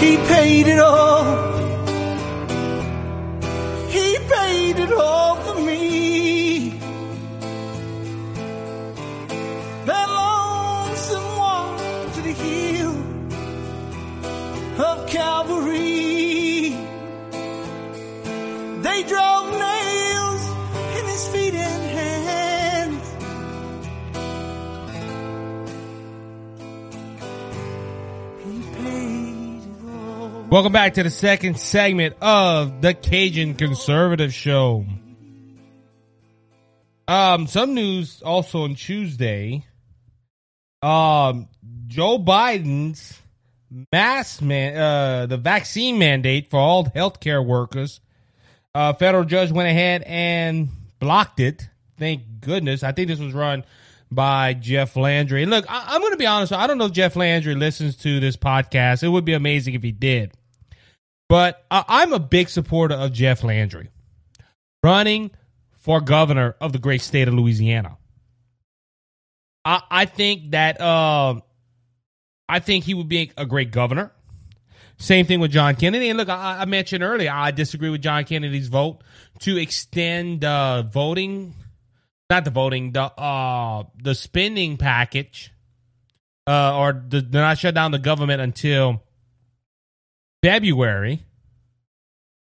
He 0.00 0.16
paid 0.16 0.66
it 0.66 0.78
all. 0.78 1.49
Welcome 30.50 30.72
back 30.72 30.94
to 30.94 31.04
the 31.04 31.10
second 31.10 31.60
segment 31.60 32.16
of 32.20 32.82
the 32.82 32.92
Cajun 32.92 33.54
Conservative 33.54 34.34
Show. 34.34 34.84
Um, 37.06 37.46
some 37.46 37.74
news 37.74 38.20
also 38.20 38.64
on 38.64 38.74
Tuesday. 38.74 39.64
um, 40.82 41.46
Joe 41.86 42.18
Biden's 42.18 43.16
mass 43.92 44.42
man, 44.42 44.76
uh, 44.76 45.26
the 45.26 45.36
vaccine 45.36 46.00
mandate 46.00 46.50
for 46.50 46.58
all 46.58 46.84
healthcare 46.84 47.46
workers. 47.46 48.00
Uh, 48.74 48.92
federal 48.94 49.22
judge 49.22 49.52
went 49.52 49.68
ahead 49.68 50.02
and 50.04 50.68
blocked 50.98 51.38
it. 51.38 51.68
Thank 51.96 52.22
goodness. 52.40 52.82
I 52.82 52.90
think 52.90 53.06
this 53.06 53.20
was 53.20 53.34
run 53.34 53.62
by 54.10 54.54
Jeff 54.54 54.96
Landry. 54.96 55.42
And 55.42 55.50
look, 55.52 55.64
I, 55.68 55.94
am 55.94 56.00
going 56.00 56.12
to 56.12 56.18
be 56.18 56.26
honest. 56.26 56.52
I 56.52 56.66
don't 56.66 56.78
know 56.78 56.86
if 56.86 56.92
Jeff 56.92 57.14
Landry 57.14 57.54
listens 57.54 57.94
to 57.98 58.18
this 58.18 58.36
podcast. 58.36 59.04
It 59.04 59.08
would 59.10 59.24
be 59.24 59.34
amazing 59.34 59.74
if 59.74 59.84
he 59.84 59.92
did. 59.92 60.32
But 61.30 61.64
I, 61.70 61.84
I'm 61.86 62.12
a 62.12 62.18
big 62.18 62.48
supporter 62.48 62.96
of 62.96 63.12
Jeff 63.12 63.44
Landry 63.44 63.88
running 64.82 65.30
for 65.76 66.00
governor 66.00 66.56
of 66.60 66.72
the 66.72 66.80
great 66.80 67.02
state 67.02 67.28
of 67.28 67.34
Louisiana. 67.34 67.98
I, 69.64 69.80
I 69.88 70.04
think 70.06 70.50
that 70.50 70.80
uh, 70.80 71.40
I 72.48 72.58
think 72.58 72.82
he 72.82 72.94
would 72.94 73.08
be 73.08 73.30
a 73.36 73.46
great 73.46 73.70
governor. 73.70 74.10
Same 74.98 75.24
thing 75.24 75.38
with 75.38 75.52
John 75.52 75.76
Kennedy. 75.76 76.08
And 76.08 76.18
look, 76.18 76.28
I, 76.28 76.62
I 76.62 76.64
mentioned 76.64 77.04
earlier, 77.04 77.30
I 77.32 77.52
disagree 77.52 77.90
with 77.90 78.02
John 78.02 78.24
Kennedy's 78.24 78.66
vote 78.66 79.02
to 79.38 79.56
extend 79.56 80.44
uh, 80.44 80.82
voting, 80.82 81.54
not 82.28 82.44
the 82.44 82.50
voting, 82.50 82.90
the 82.90 83.04
uh, 83.04 83.84
the 84.02 84.16
spending 84.16 84.78
package, 84.78 85.52
uh, 86.48 86.76
or 86.76 87.04
the, 87.08 87.22
not 87.22 87.56
shut 87.56 87.76
down 87.76 87.92
the 87.92 88.00
government 88.00 88.40
until 88.40 89.04
February. 90.42 91.24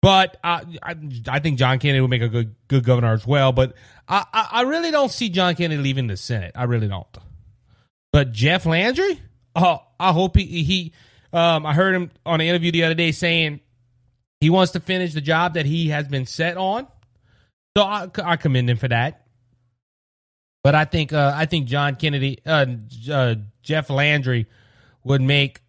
But 0.02 0.38
uh, 0.44 0.62
I, 0.82 0.96
I 1.28 1.40
think 1.40 1.60
John 1.60 1.78
Kennedy 1.78 2.02
would 2.02 2.10
make 2.10 2.24
a 2.24 2.30
good 2.30 2.56
good 2.68 2.84
governor 2.84 3.14
as 3.14 3.26
well. 3.28 3.52
But 3.52 3.76
I, 4.08 4.26
I, 4.34 4.50
I 4.52 4.62
really 4.64 4.90
don't 4.90 5.12
see 5.12 5.30
John 5.30 5.56
Kennedy 5.56 5.82
leaving 5.82 6.08
the 6.08 6.18
Senate. 6.18 6.54
I 6.56 6.64
really 6.64 6.88
don't. 6.88 7.06
But 8.12 8.32
Jeff 8.32 8.66
Landry, 8.66 9.20
oh, 9.56 9.80
I 10.00 10.12
hope 10.12 10.38
he 10.38 10.64
he. 10.64 10.94
Um, 11.34 11.66
I 11.66 11.74
heard 11.74 11.96
him 11.96 12.12
on 12.26 12.42
an 12.42 12.48
interview 12.48 12.72
the 12.72 12.84
other 12.84 12.96
day 12.96 13.12
saying 13.12 13.62
he 14.42 14.50
wants 14.50 14.74
to 14.74 14.80
finish 14.80 15.14
the 15.14 15.22
job 15.22 15.54
that 15.54 15.66
he 15.66 15.90
has 15.90 16.08
been 16.08 16.26
set 16.26 16.58
on. 16.58 16.88
So 17.78 17.84
I, 17.84 18.10
I 18.24 18.36
commend 18.36 18.70
him 18.70 18.78
for 18.78 18.88
that. 18.88 19.26
But 20.64 20.76
I 20.76 20.86
think 20.86 21.14
uh, 21.14 21.32
I 21.36 21.46
think 21.46 21.68
John 21.68 21.96
Kennedy, 21.96 22.40
uh, 22.46 22.66
uh, 23.10 23.36
Jeff 23.62 23.90
Landry 23.90 24.48
would 25.04 25.22
make 25.22 25.62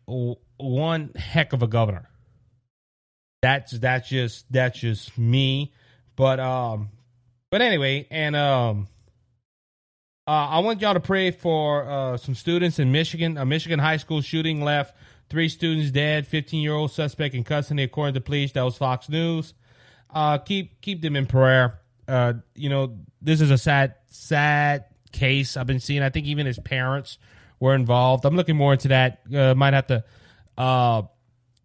one 0.57 1.11
heck 1.15 1.53
of 1.53 1.63
a 1.63 1.67
governor 1.67 2.09
that's 3.43 3.73
that's 3.73 4.09
just 4.09 4.51
that's 4.51 4.79
just 4.79 5.19
me. 5.19 5.73
But 6.17 6.41
um, 6.41 6.91
but 7.51 7.61
anyway, 7.61 8.07
and 8.11 8.35
um, 8.35 8.89
uh, 10.27 10.31
I 10.31 10.59
want 10.61 10.81
y'all 10.81 10.95
to 10.95 11.01
pray 11.01 11.33
for 11.33 11.89
uh, 11.89 12.17
some 12.17 12.35
students 12.35 12.79
in 12.79 12.93
Michigan. 12.93 13.37
A 13.37 13.45
Michigan 13.45 13.79
high 13.79 13.97
school 13.99 14.23
shooting 14.23 14.63
left 14.63 14.97
three 15.29 15.49
students 15.49 15.91
dead. 15.91 16.27
Fifteen 16.27 16.63
year 16.63 16.75
old 16.75 16.93
suspect 16.93 17.35
in 17.35 17.45
custody, 17.45 17.83
according 17.83 18.15
to 18.15 18.21
police. 18.21 18.53
That 18.53 18.63
was 18.63 18.77
Fox 18.79 19.09
News. 19.09 19.53
Uh, 20.09 20.39
keep 20.39 20.81
keep 20.81 21.03
them 21.03 21.17
in 21.17 21.27
prayer. 21.27 21.81
Uh, 22.07 22.35
you 22.55 22.69
know, 22.69 22.97
this 23.21 23.41
is 23.41 23.51
a 23.51 23.59
sad 23.59 23.97
sad 24.07 24.85
case 25.11 25.57
I've 25.57 25.67
been 25.67 25.81
seeing. 25.81 26.03
I 26.03 26.11
think 26.11 26.27
even 26.27 26.47
his 26.47 26.59
parents 26.61 27.19
were 27.59 27.75
involved. 27.75 28.25
I'm 28.25 28.37
looking 28.37 28.57
more 28.57 28.73
into 28.73 28.89
that. 28.89 29.21
Uh, 29.35 29.55
might 29.55 29.75
have 29.75 29.89
to 29.89 30.05
uh 30.57 31.03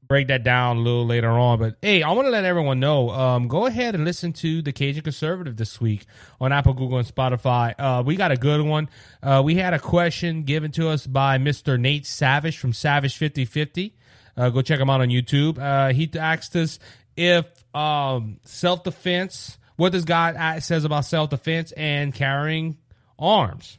break 0.08 0.28
that 0.28 0.44
down 0.44 0.78
a 0.78 0.80
little 0.80 1.06
later 1.06 1.30
on. 1.30 1.60
But 1.60 1.78
hey, 1.82 2.04
I 2.04 2.12
want 2.12 2.28
to 2.28 2.32
let 2.32 2.46
everyone 2.46 2.80
know. 2.80 3.10
Um, 3.10 3.48
go 3.48 3.66
ahead 3.66 3.96
and 3.96 4.06
listen 4.06 4.34
to 4.34 4.62
the 4.62 4.72
Cajun 4.72 5.04
Conservative 5.04 5.58
this 5.58 5.80
week 5.82 6.06
on 6.40 6.52
Apple, 6.52 6.74
Google, 6.74 6.98
and 6.98 7.08
Spotify. 7.08 7.74
Uh, 7.78 8.04
we 8.06 8.16
got 8.16 8.32
a 8.32 8.38
good 8.38 8.62
one. 8.62 8.90
Uh, 9.22 9.42
we 9.44 9.56
had 9.56 9.74
a 9.74 9.80
question 9.80 10.44
given 10.44 10.72
to 10.72 10.90
us 10.90 11.06
by 11.06 11.38
Mr. 11.38 11.80
Nate 11.80 12.06
Savage 12.06 12.58
from 12.58 12.74
Savage 12.74 13.18
Fifty 13.18 13.46
Fifty. 13.46 13.96
Uh, 14.36 14.50
go 14.50 14.62
check 14.62 14.80
him 14.80 14.90
out 14.90 15.02
on 15.02 15.10
YouTube. 15.10 15.58
Uh, 15.58 15.94
he 15.94 16.10
asked 16.18 16.56
us 16.56 16.80
if 17.16 17.46
um, 17.76 18.40
self 18.46 18.84
defense. 18.84 19.58
What 19.76 19.92
does 19.92 20.06
God 20.06 20.64
says 20.64 20.86
about 20.86 21.06
self 21.06 21.30
defense 21.30 21.72
and 21.74 22.14
carrying 22.14 22.78
arms? 23.20 23.78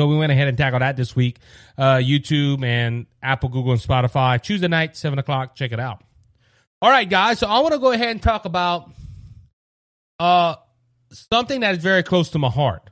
So 0.00 0.06
we 0.06 0.16
went 0.16 0.32
ahead 0.32 0.48
and 0.48 0.56
tackled 0.56 0.80
that 0.80 0.96
this 0.96 1.14
week. 1.14 1.40
Uh, 1.76 1.96
YouTube 1.96 2.64
and 2.64 3.04
Apple, 3.22 3.50
Google, 3.50 3.72
and 3.72 3.80
Spotify. 3.82 4.40
Tuesday 4.40 4.66
night, 4.66 4.96
7 4.96 5.18
o'clock. 5.18 5.54
Check 5.54 5.72
it 5.72 5.78
out. 5.78 6.02
All 6.80 6.88
right, 6.88 7.06
guys. 7.06 7.38
So 7.38 7.46
I 7.46 7.58
want 7.58 7.74
to 7.74 7.78
go 7.78 7.92
ahead 7.92 8.08
and 8.08 8.22
talk 8.22 8.46
about 8.46 8.90
uh, 10.18 10.54
something 11.12 11.60
that 11.60 11.76
is 11.76 11.82
very 11.82 12.02
close 12.02 12.30
to 12.30 12.38
my 12.38 12.48
heart. 12.48 12.88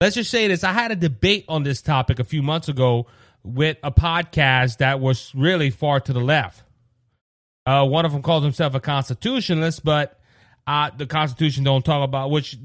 Let's 0.00 0.14
just 0.14 0.30
say 0.30 0.48
this. 0.48 0.64
I 0.64 0.72
had 0.72 0.92
a 0.92 0.96
debate 0.96 1.44
on 1.46 1.62
this 1.62 1.82
topic 1.82 2.20
a 2.20 2.24
few 2.24 2.42
months 2.42 2.70
ago 2.70 3.08
with 3.42 3.76
a 3.82 3.92
podcast 3.92 4.78
that 4.78 5.00
was 5.00 5.30
really 5.34 5.68
far 5.68 6.00
to 6.00 6.14
the 6.14 6.20
left. 6.20 6.62
Uh, 7.66 7.84
one 7.84 8.06
of 8.06 8.12
them 8.12 8.22
calls 8.22 8.44
himself 8.44 8.74
a 8.74 8.80
constitutionalist, 8.80 9.84
but 9.84 10.17
uh, 10.68 10.90
the 10.94 11.06
Constitution 11.06 11.64
don't 11.64 11.82
talk 11.82 12.04
about 12.04 12.30
which 12.30 12.58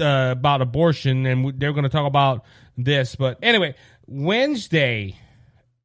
uh, 0.00 0.30
about 0.32 0.60
abortion, 0.60 1.24
and 1.24 1.60
they're 1.60 1.72
going 1.72 1.84
to 1.84 1.88
talk 1.88 2.04
about 2.04 2.44
this. 2.76 3.14
But 3.14 3.38
anyway, 3.42 3.76
Wednesday, 4.06 5.16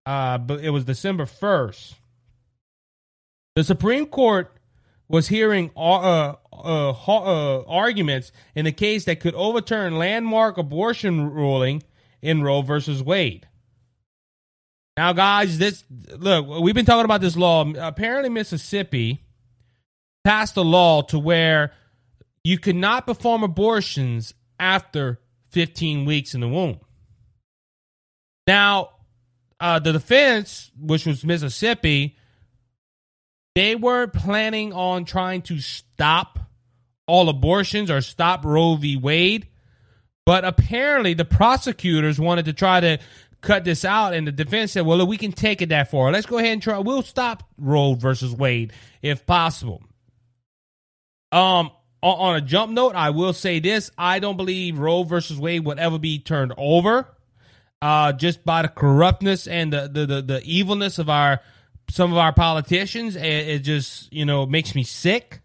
uh, 0.03 0.39
but 0.39 0.61
it 0.61 0.71
was 0.71 0.85
December 0.85 1.25
1st, 1.25 1.93
the 3.55 3.63
Supreme 3.63 4.07
Court 4.07 4.51
was 5.07 5.27
hearing 5.27 5.69
uh, 5.77 6.33
uh, 6.51 6.89
uh, 6.91 7.63
arguments 7.67 8.31
in 8.55 8.65
a 8.65 8.71
case 8.71 9.05
that 9.05 9.19
could 9.19 9.35
overturn 9.35 9.99
landmark 9.99 10.57
abortion 10.57 11.29
ruling 11.29 11.83
in 12.19 12.41
Roe 12.41 12.63
versus 12.63 13.03
Wade. 13.03 13.47
Now, 14.97 15.13
guys, 15.13 15.59
this 15.59 15.83
look, 16.17 16.47
we've 16.63 16.73
been 16.73 16.85
talking 16.85 17.05
about 17.05 17.21
this 17.21 17.37
law. 17.37 17.71
Apparently, 17.77 18.29
Mississippi 18.29 19.23
passed 20.23 20.57
a 20.57 20.61
law 20.61 21.01
to 21.03 21.19
where 21.19 21.73
you 22.43 22.57
could 22.57 22.75
not 22.75 23.05
perform 23.05 23.43
abortions 23.43 24.33
after 24.59 25.19
15 25.51 26.05
weeks 26.05 26.33
in 26.33 26.41
the 26.41 26.47
womb. 26.47 26.79
Now, 28.47 28.89
uh, 29.59 29.79
the 29.79 29.91
defense, 29.91 30.71
which 30.79 31.05
was 31.05 31.25
Mississippi, 31.25 32.17
they 33.55 33.75
weren't 33.75 34.13
planning 34.13 34.73
on 34.73 35.05
trying 35.05 35.41
to 35.43 35.59
stop 35.59 36.39
all 37.07 37.27
abortions 37.29 37.91
or 37.91 38.01
stop 38.01 38.45
Roe 38.45 38.75
v. 38.75 38.95
Wade. 38.95 39.47
But 40.25 40.45
apparently, 40.45 41.15
the 41.15 41.25
prosecutors 41.25 42.19
wanted 42.19 42.45
to 42.45 42.53
try 42.53 42.79
to 42.79 42.99
cut 43.41 43.63
this 43.63 43.83
out, 43.83 44.13
and 44.13 44.27
the 44.27 44.31
defense 44.31 44.73
said, 44.73 44.85
"Well, 44.85 44.99
look, 44.99 45.09
we 45.09 45.17
can 45.17 45.31
take 45.31 45.61
it 45.61 45.69
that 45.69 45.89
far. 45.89 46.11
Let's 46.11 46.27
go 46.27 46.37
ahead 46.37 46.53
and 46.53 46.61
try. 46.61 46.77
We'll 46.77 47.01
stop 47.01 47.43
Roe 47.57 47.95
versus 47.95 48.33
Wade 48.33 48.73
if 49.01 49.25
possible." 49.25 49.81
Um, 51.31 51.71
on 52.01 52.35
a 52.35 52.41
jump 52.41 52.71
note, 52.71 52.95
I 52.95 53.09
will 53.09 53.33
say 53.33 53.59
this: 53.59 53.91
I 53.97 54.19
don't 54.19 54.37
believe 54.37 54.79
Roe 54.79 55.03
versus 55.03 55.37
Wade 55.37 55.65
would 55.65 55.79
ever 55.79 55.99
be 55.99 56.19
turned 56.19 56.53
over, 56.57 57.07
uh, 57.81 58.13
just 58.13 58.45
by 58.45 58.61
the 58.61 58.69
corruptness 58.69 59.47
and 59.47 59.73
the, 59.73 59.89
the 59.91 60.05
the, 60.05 60.21
the 60.21 60.43
evilness 60.43 60.97
of 60.97 61.09
our 61.09 61.41
some 61.89 62.11
of 62.11 62.17
our 62.17 62.33
politicians. 62.33 63.15
It, 63.15 63.23
it 63.23 63.59
just 63.59 64.11
you 64.13 64.25
know 64.25 64.45
makes 64.45 64.75
me 64.75 64.83
sick. 64.83 65.41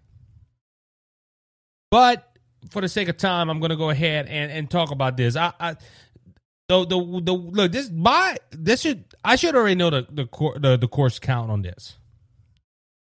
But 1.90 2.28
for 2.70 2.80
the 2.80 2.88
sake 2.88 3.08
of 3.08 3.16
time, 3.16 3.50
I'm 3.50 3.60
going 3.60 3.70
to 3.70 3.76
go 3.76 3.90
ahead 3.90 4.26
and, 4.26 4.50
and 4.50 4.70
talk 4.70 4.90
about 4.90 5.16
this. 5.16 5.36
I, 5.36 5.52
I 5.60 5.76
the, 6.68 6.86
the 6.86 7.20
the 7.22 7.32
look 7.32 7.72
this 7.72 7.90
my 7.90 8.36
this 8.50 8.80
should 8.80 9.04
I 9.24 9.36
should 9.36 9.54
already 9.54 9.74
know 9.74 9.90
the 9.90 10.06
the 10.10 10.28
the, 10.58 10.76
the 10.76 10.88
course 10.88 11.18
count 11.18 11.50
on 11.50 11.62
this. 11.62 11.98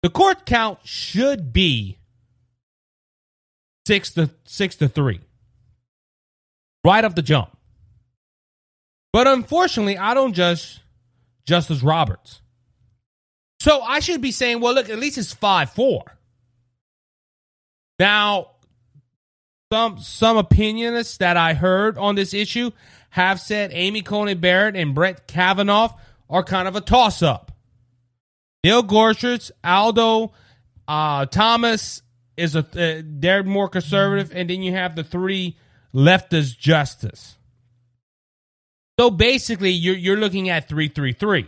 The 0.03 0.09
court 0.09 0.45
count 0.45 0.79
should 0.83 1.53
be 1.53 1.96
six 3.87 4.11
to 4.11 4.29
six 4.45 4.75
to 4.75 4.89
three, 4.89 5.21
right 6.83 7.03
off 7.03 7.15
the 7.15 7.21
jump. 7.21 7.57
But 9.13 9.25
unfortunately, 9.27 9.97
I 9.97 10.13
don't 10.13 10.33
judge 10.33 10.81
Justice 11.45 11.81
Roberts. 11.81 12.41
So 13.61 13.81
I 13.81 14.01
should 14.01 14.21
be 14.21 14.31
saying, 14.31 14.59
well, 14.59 14.75
look, 14.75 14.89
at 14.89 14.99
least 14.99 15.17
it's 15.17 15.33
five 15.33 15.71
four. 15.71 16.03
Now, 17.97 18.51
some 19.71 19.99
some 19.99 20.37
opinionists 20.37 21.17
that 21.17 21.37
I 21.37 21.53
heard 21.53 21.97
on 21.97 22.15
this 22.15 22.33
issue 22.33 22.71
have 23.09 23.39
said 23.39 23.71
Amy 23.73 24.01
Coney 24.01 24.35
Barrett 24.35 24.75
and 24.75 24.93
Brett 24.93 25.27
Kavanaugh 25.27 25.95
are 26.29 26.43
kind 26.43 26.67
of 26.67 26.75
a 26.75 26.81
toss 26.81 27.23
up. 27.23 27.51
Neil 28.63 28.83
Gorsuch, 28.83 29.49
Alito 29.63 30.31
uh, 30.87 31.25
Thomas, 31.25 32.01
is 32.37 32.55
a 32.55 32.59
uh, 32.59 33.01
they're 33.03 33.43
more 33.43 33.67
conservative, 33.67 34.31
and 34.33 34.49
then 34.49 34.61
you 34.61 34.71
have 34.71 34.95
the 34.95 35.03
three 35.03 35.57
leftist 35.93 36.57
justice. 36.57 37.35
So 38.99 39.09
basically, 39.09 39.71
you're 39.71 39.95
you're 39.95 40.17
looking 40.17 40.49
at 40.49 40.69
three 40.69 40.87
three 40.87 41.13
three. 41.13 41.47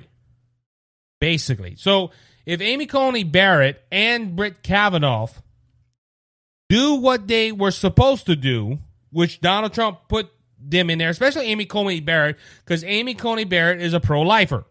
Basically, 1.21 1.75
so 1.75 2.11
if 2.45 2.61
Amy 2.61 2.85
Coney 2.85 3.23
Barrett 3.23 3.83
and 3.91 4.35
Brett 4.35 4.63
Kavanaugh 4.63 5.27
do 6.69 6.95
what 6.95 7.27
they 7.27 7.51
were 7.51 7.71
supposed 7.71 8.25
to 8.27 8.35
do, 8.35 8.79
which 9.11 9.41
Donald 9.41 9.73
Trump 9.73 9.99
put 10.07 10.31
them 10.59 10.89
in 10.89 10.97
there, 10.97 11.09
especially 11.09 11.47
Amy 11.47 11.65
Coney 11.65 11.99
Barrett, 11.99 12.37
because 12.63 12.83
Amy 12.83 13.15
Coney 13.15 13.43
Barrett 13.43 13.81
is 13.81 13.93
a 13.93 13.99
pro 13.99 14.21
lifer. 14.21 14.65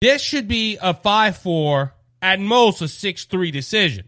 This 0.00 0.20
should 0.20 0.48
be 0.48 0.78
a 0.82 0.94
5 0.94 1.36
4, 1.36 1.94
at 2.22 2.40
most 2.40 2.80
a 2.80 2.88
6 2.88 3.24
3 3.24 3.50
decision. 3.50 4.06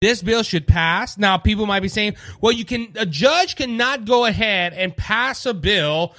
This 0.00 0.22
bill 0.22 0.42
should 0.42 0.66
pass. 0.66 1.18
Now, 1.18 1.36
people 1.36 1.66
might 1.66 1.80
be 1.80 1.88
saying, 1.88 2.16
well, 2.40 2.52
you 2.52 2.64
can, 2.64 2.92
a 2.96 3.04
judge 3.04 3.54
cannot 3.54 4.06
go 4.06 4.24
ahead 4.24 4.72
and 4.72 4.96
pass 4.96 5.44
a 5.44 5.52
bill 5.52 6.14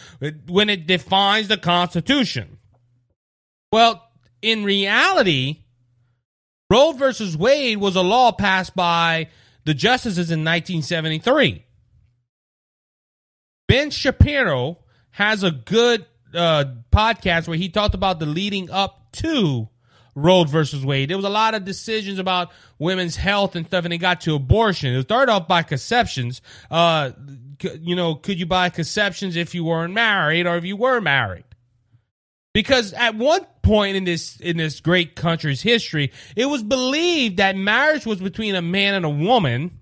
when 0.48 0.70
it 0.70 0.86
defines 0.86 1.48
the 1.48 1.58
Constitution. 1.58 2.60
Well, 3.72 4.08
in 4.44 4.64
reality, 4.64 5.64
Roe 6.70 6.92
versus 6.92 7.36
Wade 7.36 7.78
was 7.78 7.96
a 7.96 8.02
law 8.02 8.32
passed 8.32 8.76
by 8.76 9.30
the 9.66 9.74
justices 9.74 10.30
in 10.30 10.42
1973. 10.42 11.66
Ben 13.68 13.90
Shapiro 13.90 14.78
has 15.12 15.44
a 15.44 15.52
good 15.52 16.06
uh, 16.36 16.66
podcast 16.92 17.48
where 17.48 17.58
he 17.58 17.70
talked 17.70 17.96
about 17.96 18.20
the 18.20 18.26
leading 18.26 18.70
up 18.70 19.12
to 19.14 19.70
Roe 20.16 20.44
versus 20.44 20.86
Wade. 20.86 21.10
There 21.10 21.18
was 21.18 21.26
a 21.26 21.30
lot 21.30 21.54
of 21.54 21.66
decisions 21.66 22.20
about 22.20 22.52
women's 22.80 23.16
health 23.16 23.56
and 23.56 23.66
stuff, 23.66 23.86
and 23.86 23.94
it 23.94 24.00
got 24.00 24.22
to 24.22 24.36
abortion. 24.36 24.94
It 24.94 25.04
started 25.04 25.32
off 25.32 25.48
by 25.48 25.64
conceptions. 25.64 26.42
Uh, 26.70 27.12
you 27.80 27.96
know, 27.96 28.16
could 28.16 28.40
you 28.40 28.46
buy 28.46 28.70
conceptions 28.70 29.36
if 29.36 29.56
you 29.56 29.64
weren't 29.64 29.94
married 29.94 30.48
or 30.48 30.58
if 30.58 30.66
you 30.66 30.76
were 30.76 31.00
married? 31.00 31.46
Because 32.54 32.94
at 32.94 33.16
one 33.16 33.46
point 33.62 33.96
in 33.96 34.04
this 34.04 34.38
in 34.42 34.58
this 34.58 34.82
great 34.82 35.16
country's 35.16 35.62
history, 35.62 36.12
it 36.36 36.48
was 36.48 36.64
believed 36.64 37.38
that 37.38 37.56
marriage 37.56 38.06
was 38.06 38.20
between 38.20 38.56
a 38.56 38.62
man 38.62 38.94
and 38.96 39.06
a 39.06 39.10
woman, 39.10 39.80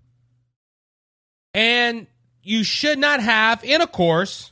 and 1.55 2.05
you 2.43 2.63
should 2.63 2.99
not 2.99 3.21
have 3.21 3.63
intercourse 3.63 4.51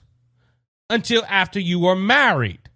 until 0.90 1.24
after 1.28 1.60
you 1.60 1.80
were 1.80 1.96
married. 1.96 2.67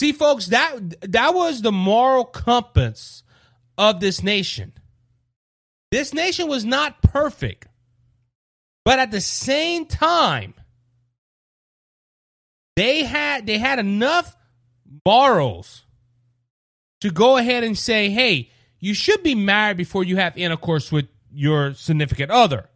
See, 0.00 0.12
folks, 0.12 0.46
that 0.46 0.78
that 1.12 1.34
was 1.34 1.60
the 1.60 1.70
moral 1.70 2.24
compass 2.24 3.22
of 3.76 4.00
this 4.00 4.22
nation. 4.22 4.72
This 5.90 6.14
nation 6.14 6.48
was 6.48 6.64
not 6.64 7.02
perfect, 7.02 7.68
but 8.82 8.98
at 8.98 9.10
the 9.10 9.20
same 9.20 9.84
time, 9.84 10.54
they 12.76 13.04
had 13.04 13.46
they 13.46 13.58
had 13.58 13.78
enough 13.78 14.34
morals 15.04 15.84
to 17.02 17.10
go 17.10 17.36
ahead 17.36 17.62
and 17.62 17.76
say, 17.76 18.08
"Hey, 18.08 18.50
you 18.78 18.94
should 18.94 19.22
be 19.22 19.34
married 19.34 19.76
before 19.76 20.02
you 20.02 20.16
have 20.16 20.34
intercourse 20.38 20.90
with 20.90 21.08
your 21.30 21.74
significant 21.74 22.30
other." 22.30 22.70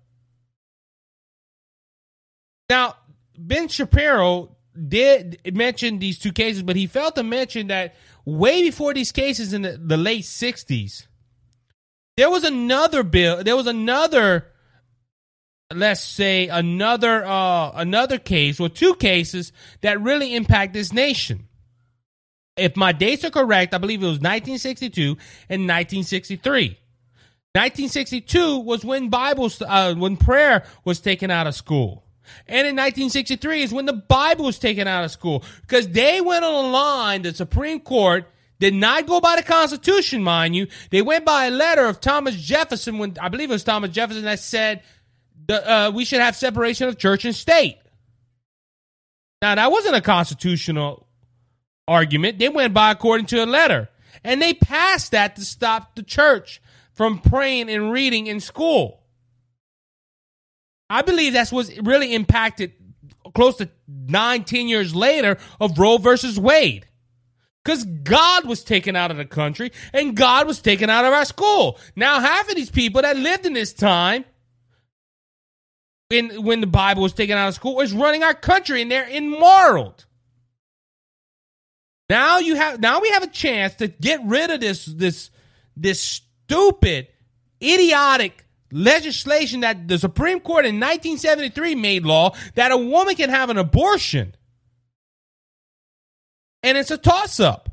Now, 2.69 2.97
Ben 3.39 3.69
Shapiro 3.69 4.54
did 4.89 5.41
mention 5.55 5.99
these 5.99 6.19
two 6.19 6.33
cases, 6.33 6.63
but 6.63 6.77
he 6.77 6.87
failed 6.87 7.15
to 7.17 7.23
mention 7.23 7.69
that 7.69 7.95
way 8.25 8.63
before 8.63 8.95
these 8.95 9.13
cases 9.13 9.53
in 9.53 9.63
the, 9.63 9.79
the 9.79 9.97
late 9.97 10.25
60s, 10.25 11.07
there 12.17 12.31
was 12.31 12.45
another 12.45 13.03
bill, 13.03 13.43
there 13.43 13.57
was 13.57 13.67
another 13.67 14.51
let's 15.73 16.01
say 16.03 16.49
another 16.49 17.25
uh 17.25 17.73
another 17.75 18.19
case 18.19 18.61
or 18.61 18.69
two 18.69 18.95
cases 18.95 19.53
that 19.81 20.01
really 20.01 20.35
impact 20.35 20.73
this 20.73 20.93
nation. 20.93 21.49
If 22.57 22.77
my 22.77 22.93
dates 22.93 23.25
are 23.25 23.31
correct, 23.31 23.75
I 23.75 23.79
believe 23.79 24.03
it 24.03 24.07
was 24.07 24.21
1962 24.21 25.03
and 25.49 25.63
1963. 25.63 26.79
1962 27.57 28.61
was 28.61 28.85
when 28.85 29.09
Bible 29.09 29.51
uh, 29.67 29.95
when 29.95 30.17
prayer 30.17 30.65
was 30.85 31.01
taken 31.01 31.31
out 31.31 31.47
of 31.47 31.55
school. 31.55 32.04
And 32.47 32.67
in 32.67 32.77
1963 32.77 33.63
is 33.63 33.73
when 33.73 33.87
the 33.87 33.93
Bible 33.93 34.47
was 34.47 34.59
taken 34.59 34.87
out 34.87 35.05
of 35.05 35.11
school 35.11 35.45
because 35.63 35.89
they 35.89 36.21
went 36.21 36.45
on 36.45 36.65
a 36.65 36.69
line. 36.69 37.23
The 37.23 37.35
Supreme 37.35 37.81
Court 37.81 38.27
did 38.61 38.75
not 38.75 39.07
go 39.07 39.21
by 39.21 39.37
the 39.37 39.43
Constitution, 39.43 40.23
mind 40.23 40.57
you. 40.57 40.67
They 40.91 41.03
went 41.03 41.25
by 41.25 41.47
a 41.47 41.51
letter 41.51 41.87
of 41.87 42.01
Thomas 42.01 42.37
Jefferson 42.37 42.99
when 42.99 43.17
I 43.21 43.29
believe 43.29 43.51
it 43.51 43.53
was 43.53 43.65
Thomas 43.65 43.91
Jefferson 43.91 44.25
that 44.25 44.41
said 44.41 44.83
the, 45.47 45.71
uh, 45.71 45.91
we 45.91 46.05
should 46.05 46.21
have 46.21 46.37
separation 46.37 46.89
of 46.89 46.99
church 46.99 47.25
and 47.25 47.35
state. 47.35 47.79
Now 49.43 49.55
that 49.55 49.71
wasn't 49.71 49.97
a 49.97 50.01
constitutional 50.01 51.07
argument. 51.87 52.39
They 52.39 52.49
went 52.49 52.73
by 52.73 52.91
according 52.91 53.27
to 53.27 53.45
a 53.45 53.47
letter, 53.47 53.91
and 54.23 54.41
they 54.41 54.55
passed 54.55 55.13
that 55.13 55.37
to 55.37 55.45
stop 55.45 55.95
the 55.97 56.03
church 56.03 56.63
from 56.93 57.19
praying 57.19 57.69
and 57.69 57.93
reading 57.93 58.27
in 58.27 58.41
school. 58.41 59.04
I 60.91 61.03
believe 61.03 61.33
that's 61.33 61.53
what 61.53 61.71
really 61.83 62.15
impacted 62.15 62.73
close 63.35 63.57
to 63.57 63.69
nine, 63.89 64.45
ten 64.45 64.69
years 64.69 64.95
later 64.95 65.39
of 65.61 65.79
Roe 65.79 65.99
versus 65.99 66.39
Wade. 66.39 66.87
Because 67.65 67.85
God 67.85 68.47
was 68.47 68.63
taken 68.63 68.95
out 68.95 69.11
of 69.11 69.17
the 69.17 69.25
country 69.25 69.73
and 69.95 70.15
God 70.15 70.47
was 70.47 70.61
taken 70.61 70.91
out 70.91 71.07
of 71.07 71.15
our 71.15 71.25
school. 71.25 71.79
Now, 71.97 72.21
half 72.21 72.49
of 72.49 72.57
these 72.57 72.71
people 72.71 73.03
that 73.03 73.17
lived 73.17 73.47
in 73.47 73.55
this 73.55 73.73
time 73.73 74.27
in, 76.11 76.43
when 76.45 76.61
the 76.61 76.67
Bible 76.67 77.03
was 77.03 77.15
taken 77.15 77.39
out 77.39 77.49
of 77.49 77.55
school 77.55 77.81
is 77.81 77.93
running 77.93 78.23
our 78.23 78.35
country 78.35 78.83
and 78.83 78.91
they're 78.91 79.09
immoral. 79.09 79.97
Now 82.11 82.39
you 82.39 82.55
have 82.57 82.81
now 82.81 83.01
we 83.01 83.11
have 83.11 83.23
a 83.23 83.29
chance 83.29 83.77
to 83.77 83.89
get 83.89 84.21
rid 84.25 84.51
of 84.51 84.61
this 84.61 84.85
this 84.85 85.31
this 85.75 86.03
stupid, 86.03 87.09
idiotic 87.63 88.44
legislation 88.75 89.61
that 89.61 89.87
the 89.87 89.99
Supreme 89.99 90.41
Court 90.41 90.67
in 90.67 90.81
1973 90.81 91.77
made 91.77 92.05
law 92.05 92.35
that 92.57 92.73
a 92.73 92.77
woman 92.77 93.15
can 93.15 93.31
have 93.31 93.49
an 93.49 93.57
abortion. 93.57 94.35
And 96.63 96.77
it's 96.77 96.91
a 96.91 96.99
toss 96.99 97.39
up. 97.39 97.71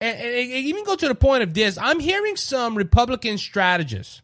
And, 0.00 0.18
even 0.20 0.84
go 0.84 0.96
to 0.96 1.08
the 1.08 1.14
point 1.14 1.42
of 1.42 1.52
this. 1.52 1.78
I'm 1.78 2.00
hearing 2.00 2.36
some 2.36 2.74
Republican 2.74 3.38
strategists, 3.38 4.22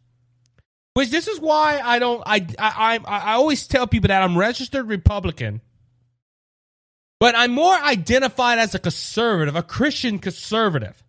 which 0.95 1.11
this 1.11 1.29
is 1.29 1.41
why 1.41 1.81
I 1.83 1.99
don't. 1.99 2.23
I 2.27 2.47
I, 2.59 3.01
I 3.05 3.35
always 3.35 3.67
tell 3.67 3.87
people 3.87 4.09
that 4.09 4.23
I'm 4.23 4.37
registered 4.37 4.87
Republican, 4.87 5.63
but 7.19 7.35
I'm 7.35 7.53
more 7.53 7.75
identified 7.75 8.59
as 8.59 8.75
a 8.75 8.79
conservative, 8.79 9.57
a 9.57 9.63
Christian 9.63 10.19
conservative 10.19 11.03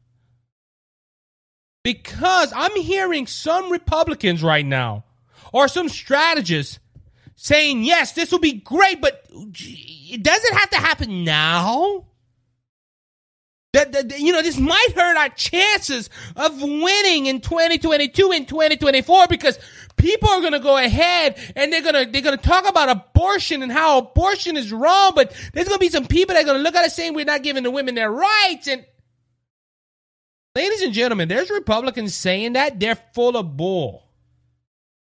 because 1.84 2.52
I'm 2.56 2.76
hearing 2.78 3.28
some 3.28 3.72
Republicans 3.72 4.42
right 4.42 4.66
now 4.66 5.04
or 5.52 5.68
some 5.68 5.90
strategists 5.90 6.80
saying, 7.36 7.84
yes, 7.84 8.14
this 8.14 8.32
will 8.32 8.40
be 8.40 8.54
great, 8.54 9.02
but 9.02 9.26
it 9.32 10.24
does 10.24 10.44
it 10.44 10.54
have 10.54 10.70
to 10.72 10.78
happen 10.78 11.24
now? 11.24 12.06
That, 13.74 13.92
that, 13.94 14.20
you 14.20 14.32
know, 14.32 14.44
this 14.44 14.60
might 14.60 14.90
hurt 14.96 15.18
our 15.18 15.30
chances 15.30 16.12
of 16.36 16.62
winning 16.62 17.26
in 17.26 17.42
2022 17.42 18.32
and 18.32 18.48
2024 18.48 19.28
because 19.28 19.58
people 19.98 20.30
are 20.30 20.42
going 20.42 20.54
to 20.54 20.60
go 20.60 20.78
ahead 20.78 21.40
and 21.56 21.74
they're 21.74 21.82
going 21.82 22.06
to, 22.06 22.12
they're 22.12 22.22
going 22.22 22.38
to 22.38 22.44
talk 22.44 22.70
about 22.70 22.90
abortion 22.90 23.64
and 23.64 23.72
how 23.72 23.98
abortion 23.98 24.58
is 24.58 24.72
wrong, 24.72 25.14
but 25.16 25.32
there's 25.54 25.68
going 25.68 25.80
to 25.80 25.84
be 25.84 25.90
some 25.90 26.06
people 26.06 26.36
that 26.36 26.44
are 26.44 26.46
going 26.46 26.58
to 26.60 26.64
look 26.64 26.76
at 26.76 26.86
it 26.86 26.92
saying 26.92 27.16
we're 27.16 27.26
not 27.26 27.42
giving 27.42 27.64
the 27.64 27.72
women 27.72 27.96
their 27.96 28.12
rights 28.12 28.68
and, 28.68 28.86
Ladies 30.56 30.82
and 30.84 30.94
gentlemen, 30.94 31.28
there's 31.28 31.50
Republicans 31.50 32.14
saying 32.14 32.54
that 32.54 32.80
they're 32.80 33.00
full 33.14 33.36
of 33.36 33.58
bull. 33.58 34.08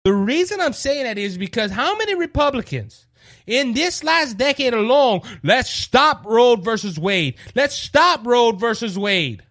The 0.04 0.14
reason 0.14 0.60
I'm 0.60 0.74
saying 0.74 1.04
that 1.04 1.18
is 1.18 1.38
because 1.38 1.72
how 1.72 1.98
many 1.98 2.16
Republicans 2.16 3.08
in 3.46 3.74
this 3.74 4.04
last 4.04 4.38
decade 4.38 4.74
alone, 4.74 5.22
let's 5.44 5.70
stop 5.70 6.26
Roe 6.26 6.56
versus 6.56 7.00
Wade. 7.00 7.36
Let's 7.56 7.76
stop 7.76 8.26
Roe 8.26 8.52
versus 8.52 8.98
Wade. 8.98 9.44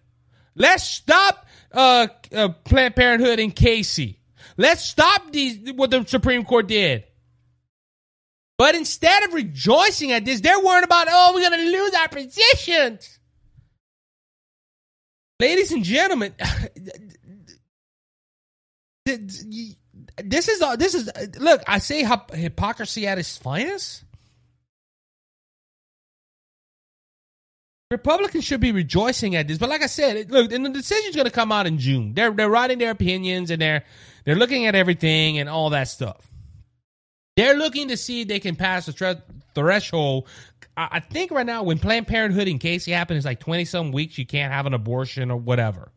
Let's 0.55 0.83
stop 0.83 1.45
uh, 1.71 2.07
uh, 2.33 2.49
Planned 2.63 2.95
Parenthood 2.95 3.39
and 3.39 3.55
Casey. 3.55 4.19
Let's 4.55 4.83
stop 4.83 5.31
these 5.31 5.71
what 5.73 5.91
the 5.91 6.05
Supreme 6.05 6.43
Court 6.43 6.67
did. 6.67 7.03
But 8.57 8.73
instead 8.73 9.23
of 9.23 9.33
rejoicing 9.33 10.11
at 10.11 10.25
this, 10.25 10.41
they're 10.41 10.59
worried 10.59 10.83
about, 10.83 11.07
oh, 11.09 11.33
we're 11.35 11.47
going 11.47 11.59
to 11.59 11.77
lose 11.77 11.93
our 11.93 12.07
positions. 12.07 13.19
Ladies 15.39 15.71
and 15.71 15.83
gentlemen, 15.83 16.33
this 19.05 20.47
is 20.47 20.59
this 20.77 20.95
is 20.95 21.11
look. 21.39 21.61
I 21.67 21.77
say 21.77 22.07
hypocrisy 22.33 23.05
at 23.05 23.19
its 23.19 23.37
finest. 23.37 24.03
Republicans 27.89 28.43
should 28.43 28.59
be 28.59 28.73
rejoicing 28.73 29.35
at 29.35 29.47
this, 29.47 29.57
but 29.57 29.69
like 29.69 29.81
I 29.81 29.87
said, 29.87 30.29
look, 30.29 30.51
and 30.51 30.65
the 30.65 30.69
decision's 30.71 31.15
going 31.15 31.25
to 31.25 31.31
come 31.31 31.53
out 31.53 31.67
in 31.67 31.77
June. 31.77 32.13
They're 32.15 32.31
they're 32.31 32.49
writing 32.49 32.79
their 32.79 32.91
opinions 32.91 33.49
and 33.49 33.61
they're 33.61 33.85
they're 34.25 34.35
looking 34.35 34.65
at 34.65 34.75
everything 34.75 35.37
and 35.37 35.47
all 35.47 35.69
that 35.69 35.87
stuff. 35.87 36.27
They're 37.37 37.55
looking 37.55 37.89
to 37.89 37.97
see 37.97 38.21
if 38.21 38.27
they 38.27 38.39
can 38.39 38.55
pass 38.55 38.87
the 38.87 39.21
threshold 39.53 40.27
I 40.79 40.99
think 40.99 41.31
right 41.31 41.45
now 41.45 41.63
when 41.63 41.79
Planned 41.79 42.07
Parenthood 42.07 42.47
and 42.47 42.59
Casey 42.59 42.91
happen, 42.91 43.17
it's 43.17 43.25
like 43.25 43.39
twenty 43.39 43.65
some 43.65 43.91
weeks 43.91 44.17
you 44.17 44.27
can't 44.27 44.53
have 44.53 44.67
an 44.67 44.75
abortion 44.75 45.31
or 45.31 45.37
whatever. 45.37 45.91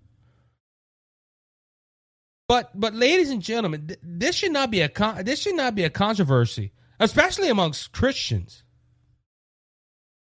But 2.49 2.71
but 2.75 2.95
ladies 2.95 3.29
and 3.29 3.43
gentlemen, 3.43 3.89
th- 3.89 4.01
this 4.03 4.37
should 4.37 4.53
not 4.53 4.71
be 4.71 4.81
a 4.81 4.89
con- 4.89 5.25
this 5.25 5.41
should 5.41 5.55
not 5.55 5.75
be 5.75 5.85
a 5.85 5.91
controversy, 5.91 6.73
especially 6.99 7.51
amongst 7.51 7.93
Christians. 7.93 8.65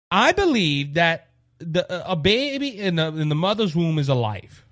I 0.10 0.32
believe 0.32 0.95
that 0.95 1.30
the 1.60 2.10
a 2.10 2.15
baby 2.15 2.80
in 2.80 2.95
the 2.95 3.08
in 3.08 3.30
the 3.30 3.36
mother's 3.36 3.75
womb 3.75 3.99
is 3.99 4.10
alive. 4.10 4.65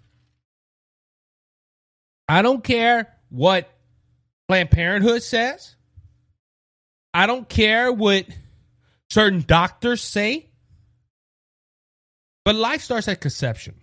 I 2.27 2.41
don't 2.41 2.63
care 2.63 3.15
what 3.29 3.69
Planned 4.47 4.71
Parenthood 4.71 5.21
says. 5.21 5.75
I 7.13 7.27
don't 7.27 7.47
care 7.47 7.91
what 7.91 8.25
certain 9.09 9.43
doctors 9.45 10.01
say. 10.01 10.49
But 12.45 12.55
life 12.55 12.81
starts 12.81 13.07
at 13.07 13.21
conception. 13.21 13.75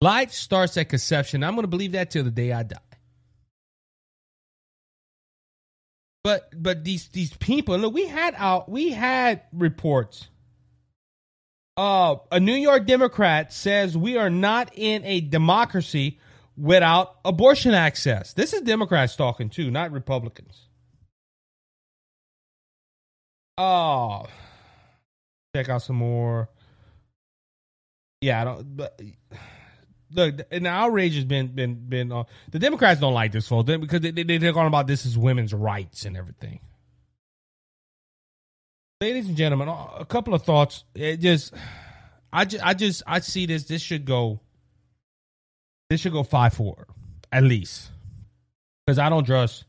Life 0.00 0.32
starts 0.32 0.76
at 0.76 0.88
conception. 0.88 1.42
I'm 1.42 1.54
going 1.54 1.64
to 1.64 1.68
believe 1.68 1.92
that 1.92 2.10
till 2.10 2.24
the 2.24 2.30
day 2.30 2.52
I 2.52 2.62
die. 2.62 2.78
But 6.24 6.50
but 6.62 6.84
these 6.84 7.08
these 7.08 7.32
people, 7.34 7.78
look, 7.78 7.94
we 7.94 8.06
had 8.06 8.34
out 8.36 8.68
we 8.68 8.90
had 8.90 9.42
reports. 9.52 10.28
Uh, 11.76 12.16
a 12.32 12.40
New 12.40 12.54
York 12.54 12.86
Democrat 12.86 13.52
says 13.52 13.96
we 13.96 14.16
are 14.18 14.28
not 14.28 14.70
in 14.74 15.04
a 15.04 15.20
democracy 15.20 16.18
without 16.56 17.16
abortion 17.24 17.72
access. 17.72 18.34
This 18.34 18.52
is 18.52 18.62
Democrats 18.62 19.14
talking 19.16 19.48
too, 19.48 19.70
not 19.70 19.92
Republicans. 19.92 20.67
Oh, 23.58 24.26
check 25.54 25.68
out 25.68 25.82
some 25.82 25.96
more. 25.96 26.48
Yeah, 28.20 28.40
I 28.40 28.44
don't. 28.44 28.76
But 28.76 29.00
look, 30.12 30.40
an 30.52 30.66
outrage 30.66 31.16
has 31.16 31.24
been 31.24 31.48
been 31.48 31.74
been. 31.74 32.12
Uh, 32.12 32.24
the 32.50 32.60
Democrats 32.60 33.00
don't 33.00 33.14
like 33.14 33.32
this, 33.32 33.48
folks, 33.48 33.66
because 33.66 34.00
they, 34.00 34.12
they 34.12 34.38
they're 34.38 34.52
going 34.52 34.68
about 34.68 34.86
this 34.86 35.04
as 35.04 35.18
women's 35.18 35.52
rights 35.52 36.04
and 36.04 36.16
everything. 36.16 36.60
Ladies 39.00 39.26
and 39.26 39.36
gentlemen, 39.36 39.68
a 39.68 40.04
couple 40.04 40.34
of 40.34 40.42
thoughts. 40.42 40.84
It 40.94 41.18
just, 41.18 41.54
I 42.32 42.44
just, 42.44 42.64
I 42.64 42.74
just, 42.74 43.02
I 43.06 43.20
see 43.20 43.46
this. 43.46 43.64
This 43.64 43.82
should 43.82 44.04
go. 44.04 44.40
This 45.90 46.00
should 46.00 46.12
go 46.12 46.22
five 46.22 46.54
four, 46.54 46.86
at 47.32 47.42
least, 47.42 47.90
because 48.86 48.98
I 48.98 49.08
don't 49.08 49.24
trust 49.24 49.64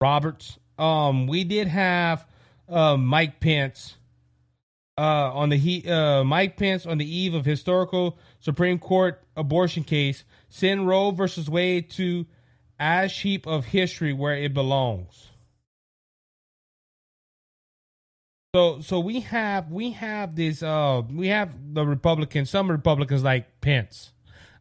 Roberts. 0.00 0.58
Um, 0.78 1.26
we 1.26 1.44
did 1.44 1.68
have 1.68 2.26
uh, 2.72 2.96
Mike 2.96 3.40
Pence 3.40 3.96
uh, 4.98 5.32
on 5.32 5.48
the 5.48 5.56
he, 5.56 5.88
uh, 5.88 6.24
Mike 6.24 6.56
Pence 6.56 6.86
on 6.86 6.98
the 6.98 7.16
eve 7.16 7.34
of 7.34 7.44
historical 7.44 8.18
Supreme 8.40 8.78
Court 8.78 9.22
abortion 9.36 9.84
case 9.84 10.24
send 10.48 10.86
Roe 10.86 11.10
versus 11.10 11.48
Wade 11.48 11.90
to 11.90 12.26
ash 12.78 13.22
heap 13.22 13.46
of 13.46 13.66
history 13.66 14.12
where 14.12 14.36
it 14.36 14.52
belongs. 14.52 15.28
So 18.54 18.80
so 18.82 19.00
we 19.00 19.20
have 19.20 19.70
we 19.70 19.92
have 19.92 20.36
this 20.36 20.62
uh 20.62 21.02
we 21.10 21.28
have 21.28 21.74
the 21.74 21.86
Republicans 21.86 22.50
some 22.50 22.70
Republicans 22.70 23.22
like 23.22 23.60
Pence. 23.62 24.12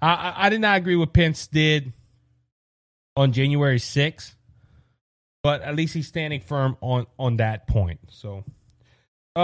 I 0.01 0.13
I, 0.13 0.33
I 0.45 0.49
did 0.49 0.61
not 0.61 0.77
agree 0.77 0.95
with 0.95 1.11
Pence 1.11 1.47
did 1.47 1.91
on 3.17 3.33
January 3.33 3.79
6th, 3.79 4.35
but 5.43 5.61
at 5.61 5.75
least 5.75 5.93
he's 5.93 6.07
standing 6.07 6.41
firm 6.41 6.77
on 6.81 7.07
on 7.17 7.37
that 7.37 7.67
point. 7.67 7.99
So 8.09 8.43
uh 9.35 9.39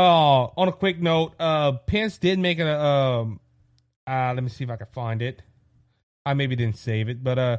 on 0.45 0.67
a 0.67 0.71
quick 0.71 0.99
note, 0.99 1.33
uh 1.39 1.73
Pence 1.73 2.17
did 2.17 2.39
make 2.39 2.59
a 2.59 2.79
um 2.81 3.39
uh 4.07 4.33
let 4.33 4.43
me 4.43 4.49
see 4.49 4.63
if 4.63 4.69
I 4.69 4.75
can 4.75 4.87
find 4.87 5.21
it. 5.21 5.41
I 6.25 6.33
maybe 6.33 6.55
didn't 6.55 6.77
save 6.77 7.09
it, 7.09 7.23
but 7.23 7.39
uh 7.39 7.57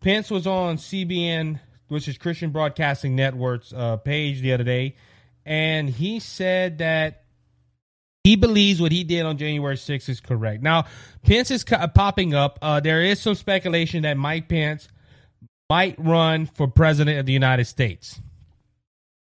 Pence 0.00 0.30
was 0.30 0.46
on 0.46 0.76
CBN, 0.76 1.60
which 1.88 2.08
is 2.08 2.18
Christian 2.18 2.50
Broadcasting 2.50 3.16
Network's 3.16 3.72
uh 3.72 3.96
page 3.96 4.40
the 4.40 4.52
other 4.52 4.64
day 4.64 4.96
and 5.44 5.88
he 5.88 6.20
said 6.20 6.78
that 6.78 7.24
he 8.24 8.36
believes 8.36 8.80
what 8.80 8.92
he 8.92 9.02
did 9.04 9.24
on 9.24 9.38
January 9.38 9.76
6th 9.76 10.08
is 10.08 10.20
correct. 10.20 10.62
Now, 10.62 10.84
Pence 11.22 11.50
is 11.50 11.64
co- 11.64 11.86
popping 11.88 12.34
up. 12.34 12.58
Uh, 12.60 12.80
there 12.80 13.00
is 13.00 13.18
some 13.20 13.34
speculation 13.34 14.02
that 14.02 14.16
Mike 14.16 14.48
Pence 14.48 14.88
might 15.70 15.94
run 15.98 16.46
for 16.46 16.66
president 16.66 17.20
of 17.20 17.26
the 17.26 17.32
United 17.32 17.64
States. 17.64 18.20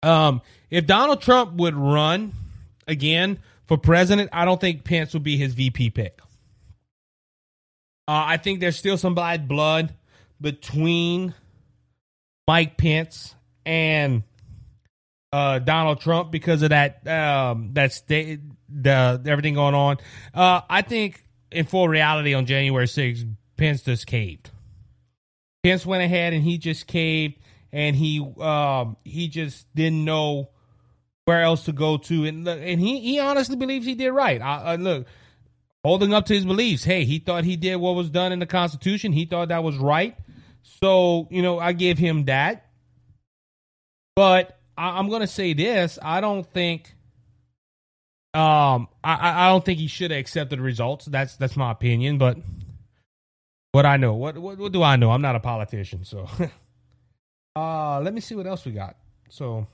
Um, 0.03 0.41
if 0.71 0.87
Donald 0.87 1.21
Trump 1.21 1.53
would 1.53 1.75
run 1.75 2.33
again 2.87 3.39
for 3.67 3.77
president, 3.77 4.31
I 4.33 4.47
don't 4.47 4.59
think 4.59 4.83
Pence 4.83 5.13
would 5.13 5.23
be 5.23 5.37
his 5.37 5.53
VP 5.53 5.91
pick. 5.91 6.19
Uh, 8.09 8.25
I 8.27 8.39
think 8.39 8.61
there's 8.61 8.79
still 8.79 8.97
some 8.97 9.15
bad 9.15 9.47
blood 9.47 9.95
between 10.41 11.35
Mike 12.47 12.79
Pence 12.79 13.35
and 13.67 14.23
uh, 15.31 15.59
Donald 15.59 16.01
Trump 16.01 16.31
because 16.31 16.63
of 16.63 16.71
that 16.71 17.07
um, 17.07 17.75
that 17.75 17.93
state 17.93 18.41
the 18.71 19.21
everything 19.27 19.53
going 19.53 19.75
on. 19.75 19.99
Uh, 20.33 20.63
I 20.71 20.81
think 20.81 21.23
in 21.53 21.67
full 21.67 21.89
reality 21.89 22.33
on 22.33 22.47
January 22.47 22.87
6th, 22.87 23.31
Pence 23.59 23.83
just 23.83 24.07
caved. 24.07 24.51
Pence 25.63 25.85
went 25.85 26.03
ahead 26.03 26.33
and 26.33 26.43
he 26.43 26.59
just 26.59 26.87
caved 26.87 27.39
and 27.73 27.95
he 27.95 28.21
um, 28.41 28.97
he 29.05 29.29
just 29.29 29.67
didn't 29.75 30.05
know 30.05 30.51
where 31.25 31.43
else 31.43 31.65
to 31.65 31.73
go 31.73 31.99
to 31.99 32.25
and 32.25 32.45
look, 32.45 32.59
and 32.63 32.81
he 32.81 33.01
he 33.01 33.21
honestly 33.21 33.57
believes 33.57 33.85
he 33.85 33.95
did 33.95 34.11
right. 34.11 34.41
I, 34.41 34.63
I 34.63 34.77
look 34.77 35.07
holding 35.85 36.15
up 36.15 36.27
to 36.27 36.35
his 36.35 36.45
beliefs. 36.45 36.85
Hey, 36.85 37.05
he 37.05 37.19
thought 37.19 37.45
he 37.45 37.57
did 37.57 37.77
what 37.77 37.95
was 37.95 38.11
done 38.11 38.33
in 38.33 38.39
the 38.39 38.47
Constitution. 38.47 39.13
He 39.13 39.27
thought 39.27 39.49
that 39.49 39.63
was 39.63 39.77
right. 39.77 40.17
So 40.63 41.29
you 41.31 41.43
know, 41.43 41.59
I 41.59 41.73
give 41.73 41.99
him 41.99 42.25
that. 42.27 42.67
But 44.17 44.59
I, 44.77 44.99
am 44.99 45.09
going 45.09 45.21
to 45.21 45.27
say 45.27 45.53
this: 45.53 45.99
I 46.03 46.21
don't 46.21 46.51
think, 46.51 46.95
um, 48.35 48.89
I, 49.05 49.47
I 49.47 49.49
don't 49.49 49.65
think 49.65 49.79
he 49.79 49.87
should 49.87 50.11
have 50.11 50.21
accepted 50.21 50.59
the 50.59 50.63
results. 50.63 51.05
That's 51.05 51.37
that's 51.37 51.57
my 51.57 51.71
opinion. 51.71 52.19
But 52.19 52.39
what 53.73 53.87
I 53.87 53.97
know, 53.97 54.15
what 54.15 54.39
what, 54.39 54.59
what 54.59 54.73
do 54.73 54.83
I 54.83 54.97
know? 54.97 55.11
I'm 55.11 55.23
not 55.23 55.37
a 55.37 55.41
politician, 55.41 56.05
so. 56.05 56.29
uh, 57.57 58.01
let 58.01 58.15
me 58.15 58.21
see 58.21 58.35
what 58.35 58.47
else 58.47 58.65
we 58.65 58.73
got. 58.73 58.97
So. 59.29 59.67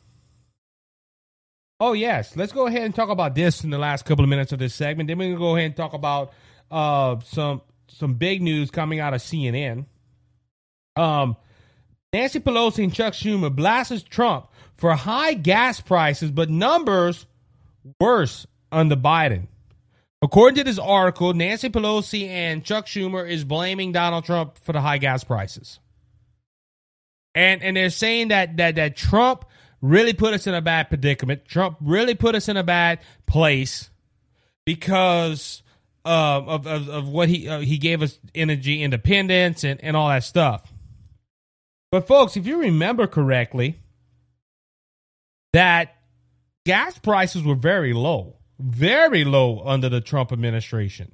Oh 1.80 1.92
yes, 1.92 2.37
let's 2.37 2.52
go 2.52 2.66
ahead 2.66 2.83
and 2.83 2.94
talk 2.94 3.09
about 3.09 3.35
this 3.35 3.64
in 3.64 3.70
the 3.70 3.78
last 3.78 4.04
couple 4.04 4.24
of 4.24 4.28
minutes 4.28 4.52
of 4.52 4.59
this 4.59 4.74
segment. 4.74 5.09
Then 5.09 5.18
we're 5.18 5.28
gonna 5.30 5.38
go 5.38 5.57
ahead 5.57 5.66
and 5.66 5.76
talk 5.76 5.92
about 5.92 6.33
uh 6.70 7.20
some 7.20 7.62
some 7.88 8.14
big 8.14 8.42
news 8.42 8.70
coming 8.70 9.00
out 9.00 9.14
of 9.14 9.20
CNN. 9.20 9.87
Um, 10.96 11.37
Nancy 12.12 12.40
Pelosi 12.40 12.85
and 12.85 12.94
Chuck 12.94 13.12
Schumer 13.12 13.54
blasts 13.54 14.02
Trump 14.04 14.48
for 14.76 14.94
high 14.94 15.35
gas 15.35 15.80
prices, 15.80 16.30
but 16.30 16.48
numbers 16.48 17.26
worse 18.00 18.46
under 18.70 18.96
Biden. 18.96 19.48
According 20.24 20.56
to 20.56 20.64
this 20.64 20.78
article, 20.78 21.34
Nancy 21.34 21.68
Pelosi 21.68 22.28
and 22.28 22.64
Chuck 22.64 22.87
Schumer 22.87 23.28
is 23.28 23.44
blaming 23.44 23.92
Donald 23.92 24.24
Trump 24.24 24.56
for 24.56 24.72
the 24.72 24.80
high 24.80 24.96
gas 24.96 25.22
prices. 25.22 25.78
And 27.34 27.62
and 27.62 27.76
they're 27.76 27.90
saying 27.90 28.28
that 28.28 28.56
that 28.56 28.76
that 28.76 28.96
Trump 28.96 29.44
really 29.82 30.14
put 30.14 30.32
us 30.32 30.46
in 30.46 30.54
a 30.54 30.62
bad 30.62 30.88
predicament. 30.88 31.44
Trump 31.44 31.76
really 31.82 32.14
put 32.14 32.34
us 32.34 32.48
in 32.48 32.56
a 32.56 32.62
bad 32.62 33.00
place 33.26 33.90
because 34.64 35.62
uh, 36.06 36.40
of, 36.46 36.66
of, 36.66 36.88
of 36.88 37.08
what 37.08 37.28
he 37.28 37.46
uh, 37.46 37.58
he 37.58 37.76
gave 37.76 38.00
us 38.00 38.18
energy 38.34 38.82
independence 38.82 39.62
and, 39.62 39.78
and 39.84 39.94
all 39.94 40.08
that 40.08 40.24
stuff. 40.24 40.72
But 41.92 42.06
folks, 42.06 42.38
if 42.38 42.46
you 42.46 42.60
remember 42.60 43.06
correctly, 43.06 43.78
that 45.52 45.94
gas 46.64 46.98
prices 46.98 47.42
were 47.42 47.54
very 47.54 47.92
low, 47.92 48.38
very 48.58 49.24
low 49.24 49.62
under 49.64 49.88
the 49.88 50.00
Trump 50.00 50.32
administration. 50.32 51.12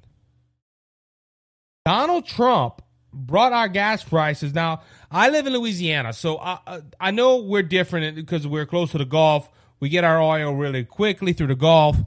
Donald 1.85 2.27
Trump 2.27 2.81
brought 3.13 3.53
our 3.53 3.67
gas 3.67 4.03
prices. 4.03 4.53
Now, 4.53 4.81
I 5.09 5.29
live 5.29 5.47
in 5.47 5.53
Louisiana, 5.53 6.13
so 6.13 6.39
I 6.39 6.81
I 6.99 7.11
know 7.11 7.37
we're 7.37 7.63
different 7.63 8.15
because 8.15 8.47
we're 8.47 8.65
close 8.65 8.91
to 8.91 8.97
the 8.97 9.05
Gulf. 9.05 9.49
We 9.79 9.89
get 9.89 10.03
our 10.03 10.21
oil 10.21 10.53
really 10.53 10.83
quickly 10.83 11.33
through 11.33 11.47
the 11.47 11.55
Gulf. 11.55 11.97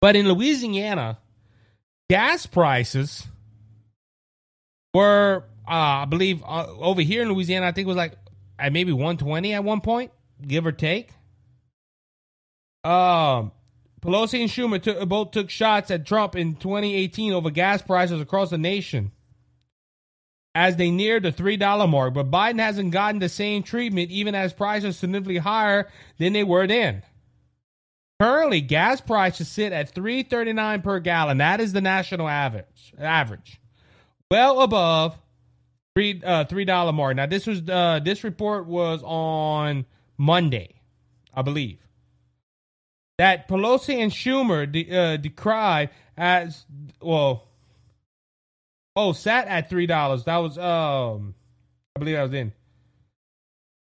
But 0.00 0.16
in 0.16 0.28
Louisiana, 0.28 1.18
gas 2.08 2.46
prices 2.46 3.26
were, 4.92 5.44
uh, 5.66 5.70
I 5.70 6.04
believe, 6.04 6.42
uh, 6.44 6.66
over 6.78 7.00
here 7.00 7.22
in 7.22 7.32
Louisiana, 7.32 7.66
I 7.66 7.72
think 7.72 7.86
it 7.86 7.88
was 7.88 7.96
like 7.96 8.12
at 8.58 8.72
maybe 8.72 8.92
120 8.92 9.54
at 9.54 9.64
one 9.64 9.80
point, 9.80 10.12
give 10.46 10.66
or 10.66 10.72
take. 10.72 11.10
Um, 12.84 13.50
Pelosi 14.04 14.40
and 14.40 14.50
Schumer 14.50 15.08
both 15.08 15.30
took 15.30 15.48
shots 15.48 15.90
at 15.90 16.06
Trump 16.06 16.36
in 16.36 16.56
2018 16.56 17.32
over 17.32 17.50
gas 17.50 17.80
prices 17.80 18.20
across 18.20 18.50
the 18.50 18.58
nation 18.58 19.12
as 20.54 20.76
they 20.76 20.90
neared 20.90 21.22
the 21.22 21.32
$3 21.32 21.88
mark. 21.88 22.12
But 22.12 22.30
Biden 22.30 22.60
hasn't 22.60 22.92
gotten 22.92 23.18
the 23.18 23.28
same 23.30 23.62
treatment, 23.62 24.10
even 24.10 24.34
as 24.34 24.52
prices 24.52 24.98
significantly 24.98 25.38
higher 25.38 25.88
than 26.18 26.34
they 26.34 26.44
were 26.44 26.66
then. 26.66 27.02
Currently, 28.20 28.60
gas 28.60 29.00
prices 29.00 29.48
sit 29.48 29.72
at 29.72 29.94
$3.39 29.94 30.84
per 30.84 31.00
gallon. 31.00 31.38
That 31.38 31.60
is 31.60 31.72
the 31.72 31.80
national 31.80 32.28
average. 32.28 32.92
Average, 32.98 33.58
well 34.30 34.60
above 34.60 35.18
Three 35.96 36.20
uh 36.24 36.44
three 36.44 36.64
dollar 36.64 36.92
mark. 36.92 37.14
Now 37.14 37.26
this 37.26 37.46
was 37.46 37.62
uh 37.68 38.00
this 38.04 38.24
report 38.24 38.66
was 38.66 39.00
on 39.04 39.86
Monday, 40.18 40.74
I 41.32 41.42
believe. 41.42 41.78
That 43.18 43.48
Pelosi 43.48 43.96
and 43.96 44.10
Schumer 44.10 44.70
de- 44.70 44.90
uh, 44.90 45.16
decried 45.16 45.90
as 46.16 46.64
well. 47.00 47.48
Oh, 48.96 49.12
sat 49.12 49.46
at 49.48 49.70
three 49.70 49.86
dollars. 49.86 50.24
That 50.24 50.38
was 50.38 50.58
um, 50.58 51.34
I 51.96 52.00
believe 52.00 52.16
that 52.16 52.22
was 52.22 52.34
in. 52.34 52.52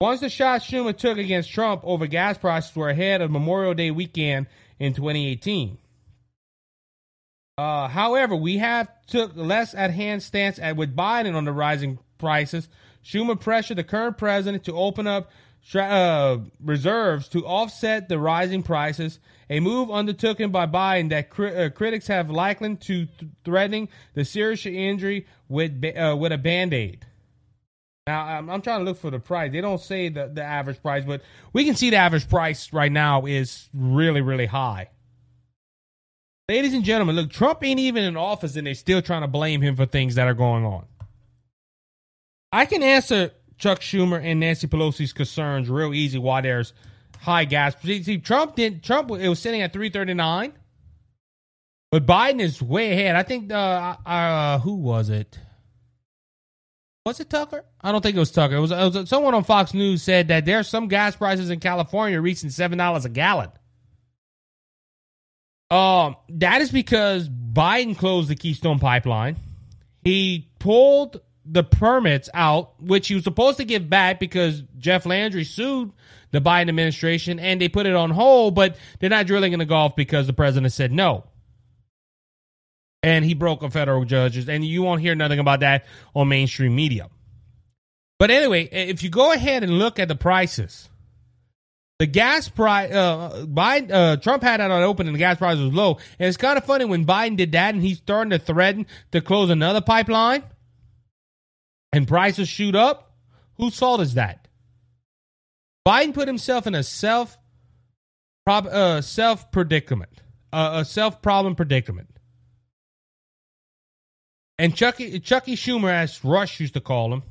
Once 0.00 0.20
the 0.20 0.28
shots 0.28 0.64
Schumer 0.64 0.96
took 0.96 1.18
against 1.18 1.50
Trump 1.50 1.82
over 1.84 2.06
gas 2.06 2.38
prices 2.38 2.74
were 2.76 2.88
ahead 2.88 3.20
of 3.20 3.30
Memorial 3.30 3.74
Day 3.74 3.90
weekend 3.90 4.46
in 4.78 4.94
2018. 4.94 5.76
Uh, 7.58 7.88
however, 7.88 8.36
we 8.36 8.58
have 8.58 8.88
took 9.08 9.32
less 9.34 9.74
at 9.74 9.90
hand 9.90 10.22
stance 10.22 10.60
at, 10.60 10.76
with 10.76 10.94
Biden 10.94 11.34
on 11.34 11.44
the 11.44 11.52
rising 11.52 11.98
prices. 12.16 12.68
Schumer 13.04 13.38
pressured 13.38 13.78
the 13.78 13.84
current 13.84 14.16
president 14.16 14.64
to 14.64 14.72
open 14.74 15.08
up 15.08 15.30
uh, 15.74 16.38
reserves 16.62 17.28
to 17.28 17.46
offset 17.46 18.08
the 18.08 18.18
rising 18.18 18.62
prices, 18.62 19.18
a 19.50 19.60
move 19.60 19.90
undertaken 19.90 20.50
by 20.50 20.66
Biden 20.66 21.10
that 21.10 21.30
cri- 21.30 21.54
uh, 21.54 21.70
critics 21.70 22.06
have 22.06 22.30
likened 22.30 22.80
to 22.82 23.06
th- 23.06 23.32
threatening 23.44 23.88
the 24.14 24.24
serious 24.24 24.64
injury 24.66 25.26
with 25.48 25.80
ba- 25.80 26.10
uh, 26.10 26.16
with 26.16 26.32
a 26.32 26.38
band 26.38 26.72
aid. 26.72 27.06
Now 28.06 28.24
I'm, 28.24 28.48
I'm, 28.48 28.62
trying 28.62 28.80
to 28.80 28.84
look 28.84 28.98
for 28.98 29.10
the 29.10 29.18
price. 29.18 29.52
They 29.52 29.60
don't 29.60 29.80
say 29.80 30.08
the, 30.08 30.30
the 30.32 30.42
average 30.42 30.80
price, 30.80 31.04
but 31.04 31.22
we 31.52 31.64
can 31.64 31.74
see 31.74 31.90
the 31.90 31.96
average 31.96 32.28
price 32.28 32.72
right 32.72 32.92
now 32.92 33.26
is 33.26 33.68
really 33.74 34.22
really 34.22 34.46
high. 34.46 34.88
Ladies 36.48 36.72
and 36.72 36.82
gentlemen, 36.82 37.14
look, 37.14 37.30
Trump 37.30 37.62
ain't 37.62 37.78
even 37.78 38.04
in 38.04 38.16
office 38.16 38.56
and 38.56 38.66
they're 38.66 38.74
still 38.74 39.02
trying 39.02 39.20
to 39.20 39.28
blame 39.28 39.60
him 39.60 39.76
for 39.76 39.84
things 39.84 40.14
that 40.14 40.26
are 40.26 40.34
going 40.34 40.64
on. 40.64 40.86
I 42.50 42.64
can 42.64 42.82
answer 42.82 43.32
Chuck 43.58 43.80
Schumer 43.80 44.22
and 44.22 44.40
Nancy 44.40 44.66
Pelosi's 44.66 45.12
concerns 45.12 45.68
real 45.68 45.92
easy 45.92 46.18
why 46.18 46.40
there's 46.40 46.72
high 47.20 47.44
gas. 47.44 47.74
See, 47.82 48.18
Trump 48.18 48.56
didn't. 48.56 48.82
Trump 48.82 49.10
it 49.10 49.28
was 49.28 49.40
sitting 49.40 49.62
at 49.62 49.72
339. 49.72 50.52
But 51.90 52.06
Biden 52.06 52.40
is 52.40 52.62
way 52.62 52.92
ahead. 52.92 53.16
I 53.16 53.22
think 53.22 53.50
uh, 53.50 53.96
uh 54.06 54.58
who 54.60 54.74
was 54.74 55.10
it? 55.10 55.38
Was 57.06 57.20
it 57.20 57.30
Tucker? 57.30 57.64
I 57.80 57.90
don't 57.90 58.02
think 58.02 58.16
it 58.16 58.20
was 58.20 58.30
Tucker. 58.30 58.56
It 58.56 58.60
was, 58.60 58.70
it 58.70 58.76
was 58.76 59.08
someone 59.08 59.34
on 59.34 59.42
Fox 59.42 59.72
News 59.72 60.02
said 60.02 60.28
that 60.28 60.44
there's 60.44 60.68
some 60.68 60.88
gas 60.88 61.16
prices 61.16 61.48
in 61.48 61.58
California 61.58 62.20
reaching 62.20 62.50
seven 62.50 62.76
dollars 62.76 63.06
a 63.06 63.08
gallon. 63.08 63.50
Um, 65.70 66.16
that 66.28 66.60
is 66.60 66.70
because 66.70 67.28
Biden 67.28 67.96
closed 67.96 68.28
the 68.28 68.36
Keystone 68.36 68.78
Pipeline. 68.78 69.36
He 70.02 70.50
pulled 70.58 71.20
the 71.50 71.64
permits 71.64 72.28
out, 72.34 72.80
which 72.80 73.08
he 73.08 73.14
was 73.14 73.24
supposed 73.24 73.56
to 73.58 73.64
give 73.64 73.88
back 73.88 74.20
because 74.20 74.62
Jeff 74.78 75.06
Landry 75.06 75.44
sued 75.44 75.92
the 76.30 76.40
Biden 76.40 76.68
administration 76.68 77.38
and 77.38 77.60
they 77.60 77.68
put 77.68 77.86
it 77.86 77.94
on 77.94 78.10
hold, 78.10 78.54
but 78.54 78.76
they're 79.00 79.10
not 79.10 79.26
drilling 79.26 79.52
in 79.52 79.58
the 79.58 79.64
Gulf 79.64 79.96
because 79.96 80.26
the 80.26 80.32
president 80.32 80.72
said 80.72 80.92
no. 80.92 81.24
And 83.02 83.24
he 83.24 83.34
broke 83.34 83.62
a 83.62 83.70
federal 83.70 84.04
judges, 84.04 84.48
and 84.48 84.64
you 84.64 84.82
won't 84.82 85.00
hear 85.00 85.14
nothing 85.14 85.38
about 85.38 85.60
that 85.60 85.86
on 86.14 86.28
mainstream 86.28 86.74
media. 86.74 87.08
But 88.18 88.32
anyway, 88.32 88.64
if 88.64 89.04
you 89.04 89.08
go 89.08 89.32
ahead 89.32 89.62
and 89.62 89.78
look 89.78 90.00
at 90.00 90.08
the 90.08 90.16
prices, 90.16 90.88
the 92.00 92.06
gas 92.06 92.48
price, 92.48 92.92
uh, 92.92 93.46
Biden, 93.46 93.92
uh, 93.92 94.16
Trump 94.16 94.42
had 94.42 94.60
it 94.60 94.70
on 94.70 94.82
open 94.82 95.06
and 95.06 95.14
the 95.14 95.18
gas 95.18 95.38
price 95.38 95.58
was 95.58 95.72
low. 95.72 95.98
And 96.18 96.28
it's 96.28 96.36
kind 96.36 96.58
of 96.58 96.64
funny 96.64 96.84
when 96.84 97.06
Biden 97.06 97.36
did 97.36 97.52
that 97.52 97.74
and 97.74 97.82
he's 97.82 97.98
starting 97.98 98.30
to 98.30 98.38
threaten 98.38 98.86
to 99.12 99.20
close 99.20 99.50
another 99.50 99.80
pipeline 99.80 100.42
and 101.92 102.06
prices 102.06 102.48
shoot 102.48 102.74
up. 102.74 103.16
Whose 103.56 103.76
fault 103.78 104.00
is 104.00 104.14
that? 104.14 104.48
Biden 105.86 106.14
put 106.14 106.28
himself 106.28 106.66
in 106.66 106.74
a 106.74 106.82
self, 106.82 107.36
uh, 108.46 109.00
self 109.00 109.50
predicament, 109.50 110.22
uh, 110.52 110.70
a 110.74 110.84
self 110.84 111.22
problem 111.22 111.54
predicament. 111.54 112.08
And 114.58 114.74
Chucky, 114.74 115.20
Chucky 115.20 115.54
Schumer, 115.54 115.90
as 115.90 116.24
Rush 116.24 116.60
used 116.60 116.74
to 116.74 116.80
call 116.80 117.12
him, 117.12 117.22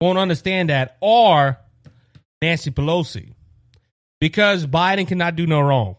won't 0.00 0.18
understand 0.18 0.70
that, 0.70 0.96
or 1.00 1.58
Nancy 2.40 2.70
Pelosi 2.70 3.34
because 4.20 4.66
Biden 4.66 5.06
cannot 5.06 5.36
do 5.36 5.46
no 5.46 5.60
wrong. 5.60 5.96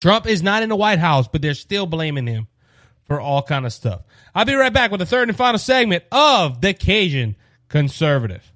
Trump 0.00 0.26
is 0.26 0.42
not 0.42 0.62
in 0.62 0.68
the 0.68 0.76
White 0.76 0.98
House, 0.98 1.28
but 1.28 1.42
they're 1.42 1.54
still 1.54 1.86
blaming 1.86 2.26
him 2.26 2.48
for 3.08 3.20
all 3.20 3.42
kind 3.42 3.66
of 3.66 3.72
stuff. 3.72 4.02
I'll 4.34 4.44
be 4.44 4.54
right 4.54 4.72
back 4.72 4.90
with 4.92 5.00
the 5.00 5.06
third 5.06 5.28
and 5.28 5.36
final 5.36 5.58
segment 5.58 6.04
of 6.12 6.60
the 6.60 6.74
Cajun 6.74 7.34
Conservative. 7.68 8.52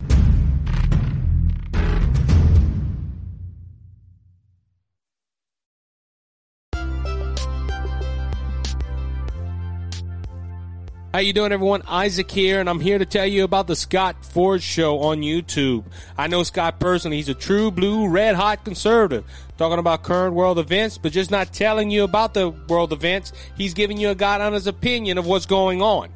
How 11.12 11.18
you 11.18 11.34
doing, 11.34 11.52
everyone? 11.52 11.82
Isaac 11.86 12.30
here, 12.30 12.58
and 12.58 12.70
I'm 12.70 12.80
here 12.80 12.98
to 12.98 13.04
tell 13.04 13.26
you 13.26 13.44
about 13.44 13.66
the 13.66 13.76
Scott 13.76 14.24
Ford 14.24 14.62
Show 14.62 15.00
on 15.00 15.20
YouTube. 15.20 15.84
I 16.16 16.26
know 16.26 16.42
Scott 16.42 16.80
personally; 16.80 17.18
he's 17.18 17.28
a 17.28 17.34
true 17.34 17.70
blue, 17.70 18.08
red 18.08 18.34
hot 18.34 18.64
conservative, 18.64 19.26
talking 19.62 19.78
about 19.78 20.02
current 20.02 20.34
world 20.34 20.58
events, 20.58 20.98
but 20.98 21.12
just 21.12 21.30
not 21.30 21.52
telling 21.52 21.88
you 21.88 22.02
about 22.02 22.34
the 22.34 22.50
world 22.50 22.92
events. 22.92 23.32
He's 23.56 23.74
giving 23.74 23.96
you 23.96 24.10
a 24.10 24.14
God 24.14 24.40
honest 24.40 24.66
opinion 24.66 25.18
of 25.18 25.26
what's 25.26 25.46
going 25.46 25.80
on. 25.80 26.10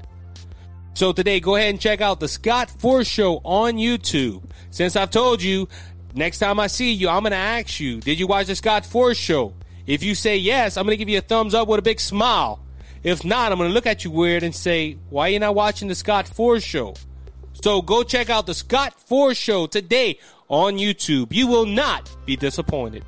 So 0.94 1.12
today, 1.12 1.38
go 1.38 1.54
ahead 1.54 1.70
and 1.70 1.80
check 1.80 2.00
out 2.00 2.18
the 2.18 2.26
Scott 2.26 2.70
Ford 2.70 3.06
Show 3.06 3.40
on 3.44 3.74
YouTube. 3.74 4.42
Since 4.70 4.96
I've 4.96 5.12
told 5.12 5.42
you, 5.42 5.68
next 6.12 6.40
time 6.40 6.58
I 6.58 6.66
see 6.66 6.90
you, 6.90 7.08
I'm 7.08 7.22
going 7.22 7.30
to 7.30 7.36
ask 7.36 7.78
you, 7.78 8.00
did 8.00 8.18
you 8.18 8.26
watch 8.26 8.48
the 8.48 8.56
Scott 8.56 8.84
Ford 8.84 9.16
Show? 9.16 9.54
If 9.86 10.02
you 10.02 10.16
say 10.16 10.38
yes, 10.38 10.76
I'm 10.76 10.84
going 10.84 10.94
to 10.94 10.96
give 10.96 11.08
you 11.08 11.18
a 11.18 11.22
thumbs 11.22 11.54
up 11.54 11.68
with 11.68 11.78
a 11.78 11.82
big 11.82 12.00
smile. 12.00 12.58
If 13.04 13.24
not, 13.24 13.52
I'm 13.52 13.58
going 13.58 13.70
to 13.70 13.74
look 13.74 13.86
at 13.86 14.04
you 14.04 14.10
weird 14.10 14.42
and 14.42 14.52
say, 14.52 14.98
why 15.08 15.28
are 15.28 15.30
you 15.30 15.38
not 15.38 15.54
watching 15.54 15.86
the 15.86 15.94
Scott 15.94 16.26
Ford 16.26 16.64
Show? 16.64 16.94
So 17.62 17.80
go 17.80 18.02
check 18.02 18.28
out 18.28 18.46
the 18.46 18.54
Scott 18.54 18.94
Ford 18.94 19.36
Show 19.36 19.68
today 19.68 20.18
on 20.48 20.78
YouTube. 20.78 21.28
You 21.30 21.46
will 21.46 21.66
not 21.66 22.10
be 22.26 22.34
disappointed. 22.34 23.04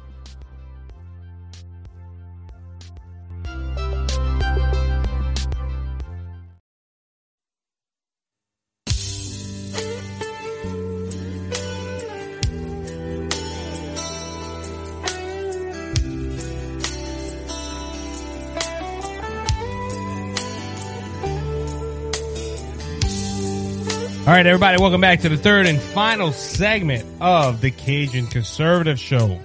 All 24.28 24.34
right, 24.34 24.44
everybody, 24.44 24.78
welcome 24.78 25.00
back 25.00 25.20
to 25.20 25.30
the 25.30 25.38
third 25.38 25.64
and 25.64 25.80
final 25.80 26.32
segment 26.32 27.06
of 27.18 27.62
the 27.62 27.70
Cajun 27.70 28.26
Conservative 28.26 29.00
Show. 29.00 29.40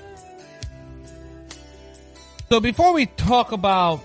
So, 2.49 2.59
before 2.59 2.91
we 2.91 3.05
talk 3.05 3.53
about 3.53 4.01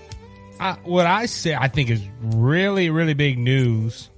uh, 0.57 0.77
what 0.85 1.05
I 1.05 1.25
say, 1.25 1.53
I 1.53 1.67
think 1.67 1.89
is 1.89 2.01
really, 2.21 2.89
really 2.89 3.13
big 3.13 3.37
news. 3.37 4.09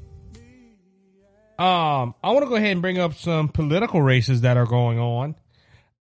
Um, 1.57 2.13
I 2.23 2.29
want 2.29 2.43
to 2.43 2.49
go 2.49 2.57
ahead 2.57 2.73
and 2.73 2.81
bring 2.83 2.99
up 2.99 3.15
some 3.15 3.49
political 3.49 3.99
races 4.03 4.41
that 4.41 4.55
are 4.55 4.67
going 4.67 4.99
on. 4.99 5.33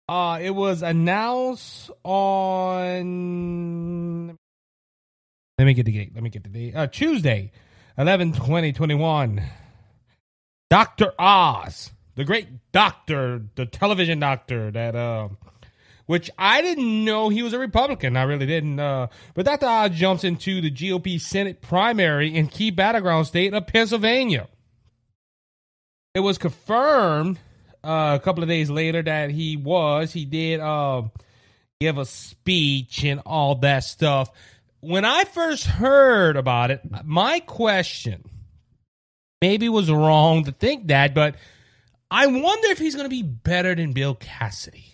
Uh, 0.10 0.40
it 0.42 0.50
was 0.52 0.82
announced 0.82 1.90
on. 2.04 3.08
Let 5.58 5.64
me 5.64 5.74
get 5.74 5.86
the 5.86 5.94
date. 5.94 6.12
Let 6.14 6.22
me 6.22 6.30
get 6.30 6.44
the 6.44 6.50
date. 6.50 6.76
Uh, 6.76 6.88
Tuesday, 6.88 7.54
11 7.98 8.34
20 8.34 8.74
21. 8.74 9.42
Dr. 10.70 11.14
Oz, 11.18 11.92
the 12.16 12.26
great 12.26 12.48
doctor, 12.72 13.42
the 13.56 13.66
television 13.66 14.20
doctor 14.20 14.72
that 14.72 14.96
uh 14.96 15.30
which 16.10 16.32
I 16.40 16.64
didn't 16.64 17.06
know 17.06 17.30
he 17.30 17.44
was 17.44 17.54
a 17.54 17.60
Republican. 17.60 18.18
I 18.18 18.24
really 18.24 18.48
didn't. 18.48 18.80
Uh, 18.80 19.10
but 19.36 19.46
Dr. 19.46 19.68
Oz 19.68 19.92
jumps 19.92 20.24
into 20.24 20.60
the 20.60 20.72
GOP 20.72 21.22
Senate 21.22 21.62
primary 21.62 22.36
in 22.36 22.48
key 22.48 22.72
battleground 22.72 23.28
state 23.28 23.54
of 23.54 23.68
Pennsylvania. 23.68 24.48
It 26.16 26.22
was 26.22 26.40
confirmed 26.40 27.38
uh, 27.84 28.18
a 28.20 28.24
couple 28.24 28.42
of 28.42 28.50
days 28.50 28.72
later 28.72 29.04
that 29.04 29.30
he 29.30 29.56
was. 29.56 30.12
He 30.12 30.26
did 30.26 30.60
uh, 30.60 31.04
give 31.80 32.00
a 32.00 32.06
speech 32.06 33.04
and 33.04 33.22
all 33.24 33.54
that 33.58 33.84
stuff. 33.84 34.32
When 34.80 35.06
I 35.06 35.26
first 35.26 35.66
heard 35.66 36.38
about 36.38 36.72
it, 36.72 36.82
my 37.06 37.40
question 37.42 38.28
maybe 39.42 39.70
was 39.70 39.92
wrong 39.92 40.44
to 40.46 40.52
think 40.52 40.88
that, 40.88 41.14
but 41.14 41.36
I 42.12 42.28
wonder 42.28 42.70
if 42.70 42.78
he's 42.80 42.96
going 42.96 43.06
to 43.06 43.10
be 43.10 43.24
better 43.24 43.76
than 43.76 43.94
Bill 43.94 44.16
Cassidy. 44.16 44.86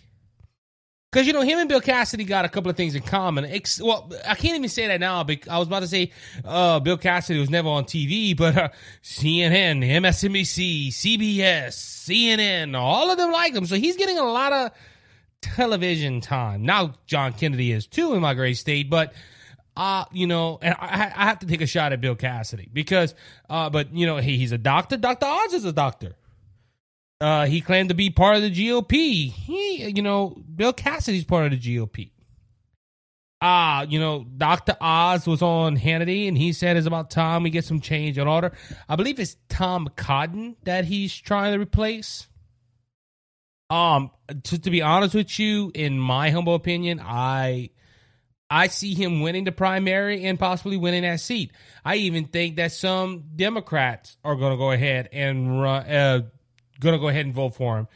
Because 1.10 1.26
you 1.26 1.32
know 1.32 1.40
him 1.40 1.58
and 1.58 1.68
Bill 1.68 1.80
Cassidy 1.80 2.24
got 2.24 2.44
a 2.44 2.48
couple 2.48 2.70
of 2.70 2.76
things 2.76 2.94
in 2.94 3.02
common. 3.02 3.50
Well, 3.80 4.12
I 4.28 4.34
can't 4.34 4.56
even 4.56 4.68
say 4.68 4.88
that 4.88 5.00
now. 5.00 5.24
I 5.48 5.58
was 5.58 5.66
about 5.66 5.80
to 5.80 5.88
say 5.88 6.12
uh, 6.44 6.78
Bill 6.80 6.98
Cassidy 6.98 7.40
was 7.40 7.48
never 7.48 7.68
on 7.68 7.84
TV, 7.84 8.36
but 8.36 8.56
uh, 8.56 8.68
CNN, 9.02 9.82
MSNBC, 9.82 10.88
CBS, 10.88 11.68
CNN, 11.68 12.76
all 12.76 13.10
of 13.10 13.16
them 13.16 13.32
like 13.32 13.54
him. 13.54 13.64
So 13.64 13.76
he's 13.76 13.96
getting 13.96 14.18
a 14.18 14.24
lot 14.24 14.52
of 14.52 14.72
television 15.40 16.20
time. 16.20 16.64
Now 16.64 16.94
John 17.06 17.32
Kennedy 17.32 17.72
is 17.72 17.86
too 17.86 18.12
in 18.12 18.20
my 18.20 18.34
great 18.34 18.58
state, 18.58 18.90
but 18.90 19.14
uh, 19.76 20.06
you 20.10 20.26
know, 20.26 20.58
and 20.62 20.74
I, 20.78 21.12
I 21.14 21.24
have 21.26 21.40
to 21.40 21.46
take 21.46 21.60
a 21.60 21.66
shot 21.66 21.92
at 21.92 22.00
Bill 22.00 22.14
Cassidy 22.14 22.68
because, 22.72 23.14
uh, 23.50 23.68
but 23.68 23.94
you 23.94 24.06
know, 24.06 24.16
he, 24.16 24.38
he's 24.38 24.52
a 24.52 24.58
doctor. 24.58 24.96
Dr. 24.96 25.26
Oz 25.26 25.52
is 25.52 25.64
a 25.64 25.72
doctor. 25.72 26.16
Uh, 27.20 27.46
he 27.46 27.60
claimed 27.60 27.90
to 27.90 27.94
be 27.94 28.10
part 28.10 28.36
of 28.36 28.42
the 28.42 28.50
GOP. 28.50 29.30
He, 29.30 29.88
you 29.88 30.02
know, 30.02 30.42
Bill 30.54 30.72
Cassidy's 30.72 31.24
part 31.24 31.52
of 31.52 31.60
the 31.60 31.76
GOP. 31.76 32.10
Ah, 33.42 33.80
uh, 33.80 33.86
you 33.86 34.00
know, 34.00 34.24
Dr. 34.24 34.76
Oz 34.80 35.26
was 35.26 35.42
on 35.42 35.76
Hannity 35.76 36.26
and 36.26 36.38
he 36.38 36.54
said 36.54 36.78
it's 36.78 36.86
about 36.86 37.10
time 37.10 37.42
we 37.42 37.50
get 37.50 37.66
some 37.66 37.80
change 37.80 38.16
in 38.16 38.26
order. 38.26 38.52
I 38.88 38.96
believe 38.96 39.20
it's 39.20 39.36
Tom 39.50 39.88
Cotton 39.94 40.56
that 40.64 40.86
he's 40.86 41.14
trying 41.14 41.52
to 41.52 41.60
replace. 41.60 42.28
Um, 43.68 44.10
to, 44.44 44.58
to 44.58 44.70
be 44.70 44.80
honest 44.80 45.14
with 45.14 45.38
you, 45.38 45.70
in 45.74 45.98
my 45.98 46.30
humble 46.30 46.54
opinion, 46.54 47.00
I 47.02 47.70
I 48.50 48.68
see 48.68 48.94
him 48.94 49.20
winning 49.20 49.44
the 49.44 49.52
primary 49.52 50.24
and 50.24 50.38
possibly 50.38 50.76
winning 50.76 51.02
that 51.02 51.20
seat. 51.20 51.52
I 51.84 51.96
even 51.96 52.26
think 52.26 52.56
that 52.56 52.72
some 52.72 53.24
Democrats 53.34 54.16
are 54.24 54.36
going 54.36 54.52
to 54.52 54.56
go 54.56 54.70
ahead 54.70 55.08
and 55.12 55.60
run, 55.60 55.82
uh, 55.90 56.22
going 56.78 56.94
to 56.94 57.00
go 57.00 57.08
ahead 57.08 57.26
and 57.26 57.34
vote 57.34 57.54
for 57.56 57.78
him 57.78 57.88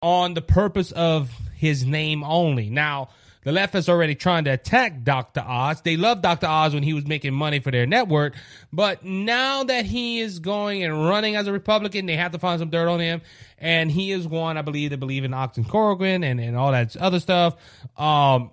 on 0.00 0.34
the 0.34 0.42
purpose 0.42 0.92
of 0.92 1.30
his 1.54 1.84
name 1.84 2.24
only. 2.24 2.70
Now, 2.70 3.08
the 3.42 3.52
left 3.52 3.74
is 3.74 3.90
already 3.90 4.14
trying 4.14 4.44
to 4.44 4.50
attack 4.50 5.02
Dr. 5.02 5.40
Oz. 5.46 5.82
They 5.82 5.98
loved 5.98 6.22
Dr. 6.22 6.46
Oz 6.46 6.72
when 6.72 6.82
he 6.82 6.94
was 6.94 7.06
making 7.06 7.34
money 7.34 7.58
for 7.60 7.70
their 7.70 7.86
network, 7.86 8.34
but 8.72 9.04
now 9.04 9.64
that 9.64 9.84
he 9.84 10.20
is 10.20 10.38
going 10.38 10.82
and 10.82 11.06
running 11.06 11.36
as 11.36 11.46
a 11.46 11.52
Republican, 11.52 12.06
they 12.06 12.16
have 12.16 12.32
to 12.32 12.38
find 12.38 12.58
some 12.58 12.70
dirt 12.70 12.88
on 12.88 13.00
him. 13.00 13.20
And 13.58 13.90
he 13.90 14.12
is 14.12 14.26
one, 14.26 14.56
I 14.56 14.62
believe, 14.62 14.90
to 14.90 14.96
believe 14.96 15.24
in 15.24 15.34
Oxen 15.34 15.64
Corrigan 15.64 16.24
and, 16.24 16.40
and 16.40 16.56
all 16.56 16.72
that 16.72 16.96
other 16.96 17.20
stuff. 17.20 17.56
Um, 17.98 18.50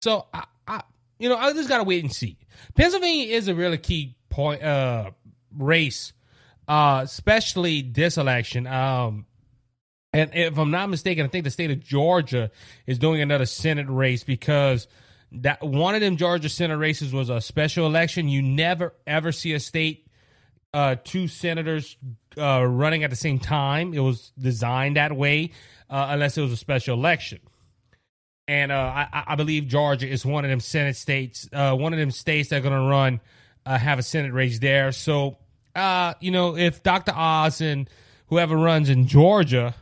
so 0.00 0.26
you 1.22 1.28
know, 1.28 1.36
I 1.36 1.52
just 1.52 1.68
gotta 1.68 1.84
wait 1.84 2.02
and 2.02 2.12
see. 2.12 2.36
Pennsylvania 2.74 3.36
is 3.36 3.46
a 3.46 3.54
really 3.54 3.78
key 3.78 4.16
point 4.28 4.62
uh, 4.62 5.12
race, 5.56 6.12
uh, 6.66 7.02
especially 7.04 7.82
this 7.82 8.18
election. 8.18 8.66
Um, 8.66 9.26
and 10.12 10.30
if 10.34 10.58
I'm 10.58 10.72
not 10.72 10.90
mistaken, 10.90 11.24
I 11.24 11.28
think 11.28 11.44
the 11.44 11.50
state 11.50 11.70
of 11.70 11.78
Georgia 11.78 12.50
is 12.86 12.98
doing 12.98 13.22
another 13.22 13.46
Senate 13.46 13.86
race 13.88 14.24
because 14.24 14.88
that 15.30 15.62
one 15.62 15.94
of 15.94 16.00
them 16.00 16.16
Georgia 16.16 16.48
Senate 16.48 16.76
races 16.76 17.12
was 17.12 17.30
a 17.30 17.40
special 17.40 17.86
election. 17.86 18.28
You 18.28 18.42
never 18.42 18.92
ever 19.06 19.30
see 19.30 19.52
a 19.52 19.60
state 19.60 20.08
uh, 20.74 20.96
two 21.04 21.28
senators 21.28 21.96
uh, 22.36 22.64
running 22.64 23.04
at 23.04 23.10
the 23.10 23.16
same 23.16 23.38
time. 23.38 23.94
It 23.94 24.00
was 24.00 24.32
designed 24.36 24.96
that 24.96 25.16
way, 25.16 25.52
uh, 25.88 26.08
unless 26.10 26.36
it 26.36 26.42
was 26.42 26.52
a 26.52 26.56
special 26.56 26.98
election. 26.98 27.38
And 28.48 28.72
uh, 28.72 28.74
I, 28.74 29.24
I, 29.28 29.34
believe 29.36 29.68
Georgia 29.68 30.08
is 30.08 30.26
one 30.26 30.44
of 30.44 30.50
them 30.50 30.58
Senate 30.58 30.96
states, 30.96 31.48
uh, 31.52 31.74
one 31.76 31.92
of 31.92 31.98
them 31.98 32.10
states 32.10 32.48
that 32.48 32.56
are 32.56 32.60
going 32.60 32.74
to 32.74 32.88
run, 32.88 33.20
uh, 33.64 33.78
have 33.78 34.00
a 34.00 34.02
Senate 34.02 34.32
race 34.32 34.58
there. 34.58 34.90
So, 34.90 35.38
you 36.20 36.30
know, 36.32 36.56
if 36.56 36.82
Dr. 36.82 37.12
Oz 37.14 37.60
and 37.60 37.88
whoever 38.26 38.56
runs 38.56 38.88
in 38.88 39.06
Georgia 39.06 39.74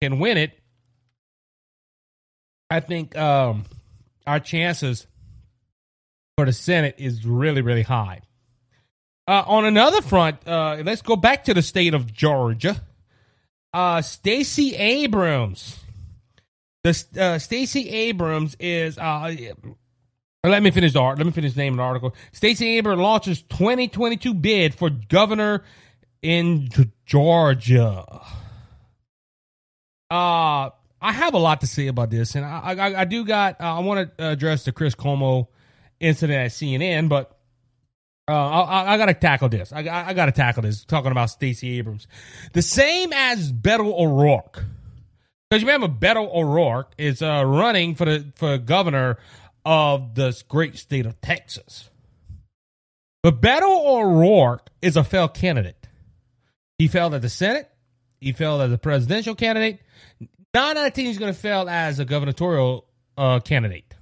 can 0.00 0.18
win 0.18 0.38
it, 0.38 0.58
I 2.70 2.80
think 2.80 3.14
um, 3.18 3.64
our 4.26 4.40
chances 4.40 5.06
for 6.36 6.46
the 6.46 6.52
Senate 6.52 6.94
is 6.96 7.26
really, 7.26 7.60
really 7.60 7.82
high. 7.82 8.22
Uh, 9.28 9.44
on 9.46 9.64
another 9.64 10.00
front, 10.00 10.46
uh, 10.48 10.82
let's 10.84 11.02
go 11.02 11.14
back 11.14 11.44
to 11.44 11.54
the 11.54 11.62
state 11.62 11.94
of 11.94 12.12
Georgia. 12.12 12.80
Uh, 13.72 14.02
Stacey 14.02 14.74
Abrams. 14.74 15.78
The 16.84 17.04
uh, 17.18 17.38
Stacey 17.38 17.88
Abrams 17.88 18.56
is. 18.58 18.98
Uh, 18.98 19.34
let 20.44 20.62
me 20.62 20.72
finish 20.72 20.92
the 20.92 21.00
art. 21.00 21.18
Let 21.18 21.26
me 21.26 21.32
finish 21.32 21.52
of 21.52 21.56
the 21.56 21.80
article. 21.80 22.14
Stacey 22.32 22.78
Abrams 22.78 23.00
launches 23.00 23.42
2022 23.42 24.34
bid 24.34 24.74
for 24.74 24.90
governor 24.90 25.62
in 26.22 26.68
Georgia. 27.06 28.04
Uh, 30.10 30.70
I 31.00 31.12
have 31.12 31.34
a 31.34 31.38
lot 31.38 31.60
to 31.60 31.66
say 31.68 31.86
about 31.86 32.10
this, 32.10 32.34
and 32.34 32.44
I 32.44 32.74
I, 32.76 33.00
I 33.00 33.04
do 33.04 33.24
got. 33.24 33.60
Uh, 33.60 33.76
I 33.76 33.78
want 33.80 34.18
to 34.18 34.28
address 34.30 34.64
the 34.64 34.72
Chris 34.72 34.96
Cuomo 34.96 35.46
incident 36.00 36.46
at 36.46 36.50
CNN, 36.50 37.08
but 37.08 37.38
uh, 38.28 38.32
I, 38.32 38.94
I, 38.94 38.96
gotta 38.98 39.14
tackle 39.14 39.48
this. 39.48 39.72
I, 39.72 39.80
I 39.80 40.14
gotta 40.14 40.32
tackle 40.32 40.62
this. 40.62 40.84
Talking 40.84 41.12
about 41.12 41.30
Stacey 41.30 41.78
Abrams, 41.78 42.08
the 42.52 42.62
same 42.62 43.12
as 43.12 43.52
Beto 43.52 43.92
O'Rourke, 43.92 44.64
because 45.52 45.60
you 45.60 45.68
remember 45.68 45.94
Beto 45.94 46.34
O'Rourke 46.34 46.94
is 46.96 47.20
uh, 47.20 47.44
running 47.44 47.94
for 47.94 48.06
the 48.06 48.32
for 48.36 48.56
governor 48.56 49.18
of 49.66 50.14
this 50.14 50.40
great 50.40 50.78
state 50.78 51.04
of 51.04 51.20
Texas. 51.20 51.90
But 53.22 53.42
Beto 53.42 53.64
O'Rourke 53.64 54.70
is 54.80 54.96
a 54.96 55.04
failed 55.04 55.34
candidate. 55.34 55.76
He 56.78 56.88
failed 56.88 57.12
at 57.12 57.20
the 57.20 57.28
Senate. 57.28 57.70
He 58.18 58.32
failed 58.32 58.62
as 58.62 58.72
a 58.72 58.78
presidential 58.78 59.34
candidate. 59.34 59.80
Nine 60.54 60.78
out 60.78 60.86
of 60.86 60.94
ten, 60.94 61.04
he's 61.04 61.18
going 61.18 61.34
to 61.34 61.38
fail 61.38 61.68
as 61.68 61.98
a 61.98 62.06
gubernatorial 62.06 62.86
uh, 63.18 63.40
candidate. 63.40 63.94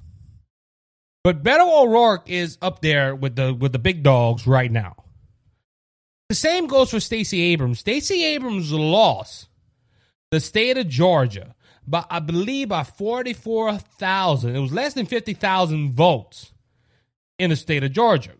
But 1.24 1.42
Beto 1.42 1.82
O'Rourke 1.82 2.30
is 2.30 2.58
up 2.62 2.80
there 2.80 3.12
with 3.16 3.34
the 3.34 3.52
with 3.52 3.72
the 3.72 3.80
big 3.80 4.04
dogs 4.04 4.46
right 4.46 4.70
now. 4.70 4.94
The 6.28 6.36
same 6.36 6.68
goes 6.68 6.92
for 6.92 7.00
Stacey 7.00 7.40
Abrams. 7.40 7.80
Stacey 7.80 8.22
Abrams 8.22 8.70
lost 8.70 9.48
the 10.30 10.40
state 10.40 10.78
of 10.78 10.88
Georgia 10.88 11.54
by 11.86 12.04
I 12.08 12.20
believe 12.20 12.68
by 12.68 12.84
forty 12.84 13.32
four 13.32 13.76
thousand. 13.76 14.56
It 14.56 14.60
was 14.60 14.72
less 14.72 14.94
than 14.94 15.06
fifty 15.06 15.34
thousand 15.34 15.92
votes 15.92 16.52
in 17.38 17.50
the 17.50 17.56
state 17.56 17.84
of 17.84 17.92
Georgia. 17.92 18.32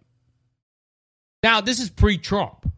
Now 1.42 1.60
this 1.60 1.80
is 1.80 1.90
pre-Trump, 1.90 2.70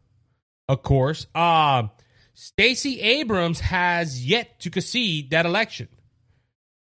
of 0.69 0.83
course. 0.83 1.27
Uh, 1.35 1.89
Stacey 2.35 3.01
Abrams 3.01 3.61
has 3.61 4.25
yet 4.25 4.61
to 4.61 4.71
concede 4.71 5.31
that 5.31 5.47
election. 5.47 5.89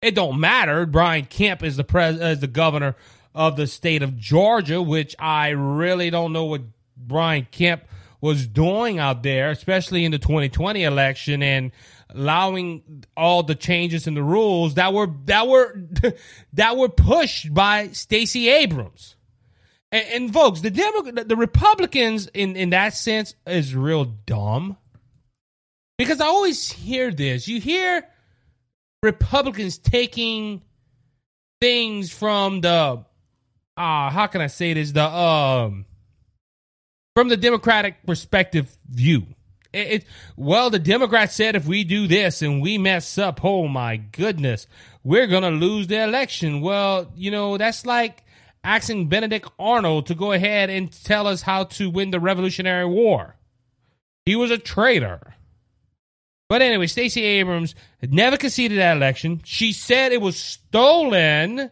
It 0.01 0.15
don't 0.15 0.39
matter. 0.39 0.85
Brian 0.85 1.25
Kemp 1.25 1.63
is 1.63 1.77
the 1.77 1.83
pres 1.83 2.19
is 2.19 2.39
the 2.39 2.47
governor 2.47 2.95
of 3.33 3.57
the 3.57 3.67
state 3.67 4.01
of 4.01 4.17
Georgia, 4.17 4.81
which 4.81 5.15
I 5.19 5.49
really 5.49 6.09
don't 6.09 6.33
know 6.33 6.45
what 6.45 6.61
Brian 6.95 7.47
Kemp 7.51 7.83
was 8.21 8.47
doing 8.47 8.97
out 8.97 9.23
there, 9.23 9.51
especially 9.51 10.05
in 10.05 10.11
the 10.11 10.17
2020 10.17 10.83
election 10.83 11.43
and 11.43 11.71
allowing 12.15 13.03
all 13.15 13.43
the 13.43 13.55
changes 13.55 14.07
in 14.07 14.13
the 14.13 14.23
rules 14.23 14.75
that 14.75 14.93
were 14.93 15.07
that 15.25 15.47
were 15.47 15.81
that 16.53 16.77
were 16.77 16.89
pushed 16.89 17.53
by 17.53 17.89
Stacey 17.89 18.49
Abrams. 18.49 19.15
And, 19.91 20.05
and 20.13 20.33
folks, 20.33 20.61
the 20.61 20.71
Demo- 20.71 21.11
the 21.11 21.35
Republicans 21.35 22.27
in 22.33 22.55
in 22.55 22.71
that 22.71 22.93
sense 22.93 23.35
is 23.45 23.75
real 23.75 24.05
dumb. 24.05 24.77
Because 25.97 26.19
I 26.19 26.25
always 26.25 26.71
hear 26.71 27.11
this. 27.11 27.47
You 27.47 27.61
hear 27.61 28.05
Republicans 29.01 29.77
taking 29.77 30.61
things 31.61 32.11
from 32.11 32.61
the 32.61 33.05
uh 33.77 34.09
how 34.09 34.27
can 34.27 34.41
I 34.41 34.47
say 34.47 34.73
this? 34.73 34.91
The 34.91 35.05
um 35.05 35.85
from 37.15 37.29
the 37.29 37.37
Democratic 37.37 38.05
perspective 38.05 38.77
view. 38.89 39.25
It, 39.75 39.91
it, 39.91 40.05
well, 40.37 40.69
the 40.69 40.79
Democrats 40.79 41.35
said 41.35 41.55
if 41.55 41.67
we 41.67 41.83
do 41.83 42.07
this 42.07 42.41
and 42.41 42.61
we 42.61 42.77
mess 42.77 43.17
up, 43.17 43.43
oh 43.43 43.67
my 43.67 43.97
goodness, 43.97 44.67
we're 45.03 45.27
gonna 45.27 45.51
lose 45.51 45.87
the 45.87 46.03
election. 46.03 46.61
Well, 46.61 47.11
you 47.15 47.29
know, 47.29 47.57
that's 47.57 47.85
like 47.85 48.23
asking 48.63 49.09
Benedict 49.09 49.49
Arnold 49.59 50.07
to 50.07 50.15
go 50.15 50.31
ahead 50.31 50.69
and 50.69 50.91
tell 51.03 51.27
us 51.27 51.41
how 51.41 51.65
to 51.65 51.89
win 51.89 52.11
the 52.11 52.19
Revolutionary 52.19 52.85
War. 52.85 53.35
He 54.25 54.35
was 54.35 54.49
a 54.49 54.57
traitor. 54.57 55.35
But 56.47 56.61
anyway, 56.61 56.87
Stacey 56.87 57.23
Abrams 57.23 57.75
never 58.01 58.37
conceded 58.37 58.77
that 58.77 58.97
election. 58.97 59.41
She 59.43 59.73
said 59.73 60.11
it 60.11 60.21
was 60.21 60.37
stolen 60.37 61.71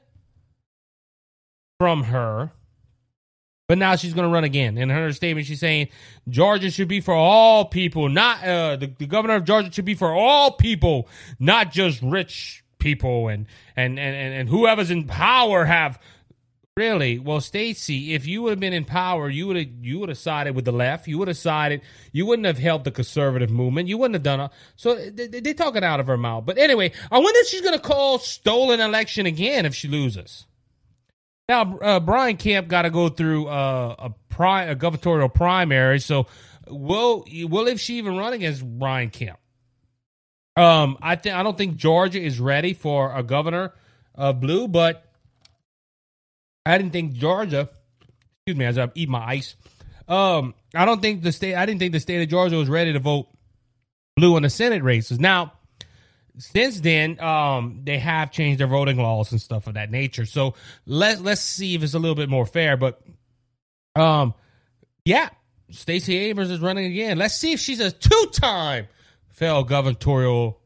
from 1.80 2.04
her. 2.04 2.52
But 3.68 3.78
now 3.78 3.96
she's 3.96 4.14
going 4.14 4.28
to 4.28 4.34
run 4.34 4.44
again. 4.44 4.78
In 4.78 4.90
her 4.90 5.12
statement, 5.14 5.48
she's 5.48 5.62
saying 5.62 5.88
Georgia 6.28 6.70
should 6.70 6.90
be 6.90 7.00
for 7.00 7.14
all 7.14 7.66
people, 7.66 8.10
not 8.10 8.44
uh, 8.44 8.76
the, 8.76 8.88
the 8.88 9.06
governor 9.06 9.36
of 9.36 9.46
Georgia 9.46 9.72
should 9.72 9.86
be 9.86 9.96
for 9.96 10.14
all 10.14 10.52
people, 10.52 11.08
not 11.40 11.72
just 11.72 12.02
rich 12.02 12.64
people 12.80 13.30
and 13.30 13.46
and 13.78 13.98
and 13.98 14.34
and, 14.34 14.50
whoever's 14.50 14.92
in 14.92 15.06
power 15.06 15.64
have 15.64 15.98
Really? 16.76 17.20
Well, 17.20 17.40
Stacey, 17.40 18.16
if 18.16 18.26
you 18.26 18.42
would 18.42 18.50
have 18.50 18.60
been 18.60 18.74
in 18.74 18.84
power, 18.84 19.30
you 19.30 19.46
would 19.46 19.58
have 19.58 19.68
you 19.82 20.00
would 20.00 20.10
have 20.10 20.18
sided 20.18 20.56
with 20.56 20.66
the 20.66 20.72
left. 20.72 21.08
You 21.08 21.20
would 21.20 21.28
have 21.28 21.38
sided. 21.38 21.82
You 22.12 22.26
wouldn't 22.26 22.48
have 22.48 22.58
helped 22.58 22.86
the 22.86 22.90
conservative 22.92 23.52
movement. 23.52 23.88
You 23.88 24.00
wouldn't 24.00 24.16
have 24.16 24.24
done 24.24 24.40
it. 24.40 24.52
So 24.76 24.96
they, 24.96 25.28
they- 25.28 25.54
talking 25.54 25.84
out 25.84 26.00
of 26.00 26.08
her 26.08 26.18
mouth. 26.18 26.48
But 26.48 26.58
anyway, 26.58 26.92
I 27.12 27.20
wonder 27.20 27.40
if 27.42 27.48
she's 27.48 27.62
going 27.62 27.76
to 27.76 27.80
call 27.80 28.18
stolen 28.18 28.80
election 28.80 29.28
again 29.28 29.68
if 29.68 29.76
she 29.76 29.88
loses. 29.88 30.46
Now, 31.50 31.78
uh, 31.78 32.00
Brian 32.00 32.38
Kemp 32.38 32.68
got 32.68 32.84
to 32.84 32.90
go 32.90 33.10
through 33.10 33.48
uh, 33.48 33.96
a 34.00 34.10
pri- 34.30 34.66
a 34.66 34.76
gubernatorial 34.76 35.30
primary. 35.30 36.00
So, 36.00 36.28
will 36.68 37.26
will 37.30 37.68
if 37.68 37.80
she 37.80 37.98
even 37.98 38.18
run 38.18 38.34
against 38.34 38.64
Brian 38.66 39.10
Kemp? 39.10 39.38
Um, 40.56 40.98
I 41.02 41.16
think 41.16 41.36
I 41.36 41.44
don't 41.44 41.58
think 41.58 41.76
Georgia 41.76 42.22
is 42.22 42.40
ready 42.40 42.74
for 42.74 43.14
a 43.14 43.24
governor 43.24 43.74
of 44.16 44.40
blue, 44.40 44.68
but 44.68 45.06
I 46.66 46.78
didn't 46.78 46.94
think 46.94 47.14
Georgia. 47.14 47.70
Excuse 48.46 48.58
me, 48.58 48.66
as 48.66 48.78
I 48.78 48.90
eat 48.96 49.10
my 49.10 49.26
ice. 49.26 49.56
Um, 50.08 50.54
I 50.76 50.86
don't 50.86 51.02
think 51.02 51.24
the 51.24 51.32
state. 51.32 51.56
I 51.56 51.66
didn't 51.66 51.80
think 51.80 51.94
the 51.94 52.00
state 52.00 52.22
of 52.22 52.30
Georgia 52.30 52.56
was 52.58 52.70
ready 52.70 52.94
to 52.94 53.00
vote 53.00 53.28
blue 54.16 54.38
in 54.38 54.44
the 54.44 54.50
Senate 54.50 54.84
races. 54.84 55.20
Now, 55.20 55.54
since 56.38 56.80
then, 56.80 57.20
um, 57.20 57.82
they 57.84 58.00
have 58.00 58.32
changed 58.32 58.60
their 58.60 58.68
voting 58.68 58.98
laws 58.98 59.32
and 59.32 59.40
stuff 59.42 59.68
of 59.68 59.76
that 59.76 59.92
nature. 59.92 60.26
So 60.26 60.56
let's 60.86 61.22
let's 61.22 61.42
see 61.42 61.76
if 61.76 61.84
it's 61.84 61.94
a 61.94 62.00
little 62.00 62.16
bit 62.16 62.30
more 62.30 62.46
fair. 62.46 62.78
But, 62.78 63.02
um, 63.96 64.34
yeah, 65.06 65.30
Stacey 65.70 66.18
Abrams 66.18 66.50
is 66.50 66.60
running 66.60 66.86
again. 66.86 67.18
Let's 67.18 67.36
see 67.36 67.54
if 67.54 67.60
she's 67.60 67.80
a 67.80 67.92
two-time 67.92 68.88
failed 69.30 69.68
gubernatorial 69.68 70.60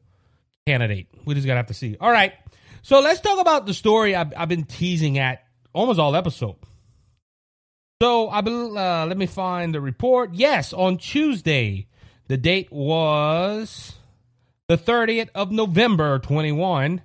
candidate. 0.66 1.08
We 1.26 1.36
just 1.36 1.48
gotta 1.48 1.58
have 1.58 1.68
to 1.68 1.74
see. 1.74 1.98
All 2.00 2.12
right, 2.12 2.34
so 2.82 3.00
let's 3.00 3.20
talk 3.20 3.40
about 3.40 3.66
the 3.66 3.74
story 3.74 4.16
I've, 4.16 4.34
I've 4.36 4.50
been 4.50 4.66
teasing 4.66 5.18
at 5.18 5.44
almost 5.74 6.00
all 6.00 6.16
episode. 6.16 6.56
So 8.02 8.30
I 8.30 8.42
bel 8.42 8.78
uh, 8.78 9.06
let 9.06 9.18
me 9.18 9.26
find 9.26 9.74
the 9.74 9.82
report. 9.82 10.34
Yes, 10.34 10.72
on 10.72 10.98
Tuesday, 10.98 11.88
the 12.28 12.38
date 12.38 12.72
was 12.72 13.96
the 14.68 14.78
30th 14.78 15.30
of 15.34 15.52
November, 15.52 16.20
21. 16.20 17.02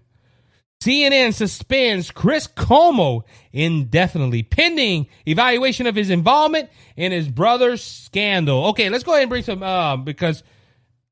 CNN 0.83 1.33
suspends 1.33 2.11
Chris 2.11 2.49
Cuomo 2.49 3.23
indefinitely, 3.53 4.43
pending 4.43 5.07
evaluation 5.27 5.87
of 5.87 5.95
his 5.95 6.11
involvement 6.11 6.71
in 6.97 7.13
his 7.13 7.29
brother's 7.29 7.83
scandal. 7.83 8.67
Okay, 8.69 8.89
let's 8.89 9.05
go 9.05 9.13
ahead 9.13 9.23
and 9.23 9.31
bring 9.31 9.45
some 9.45 9.63
uh, 9.63 9.97
because 9.97 10.43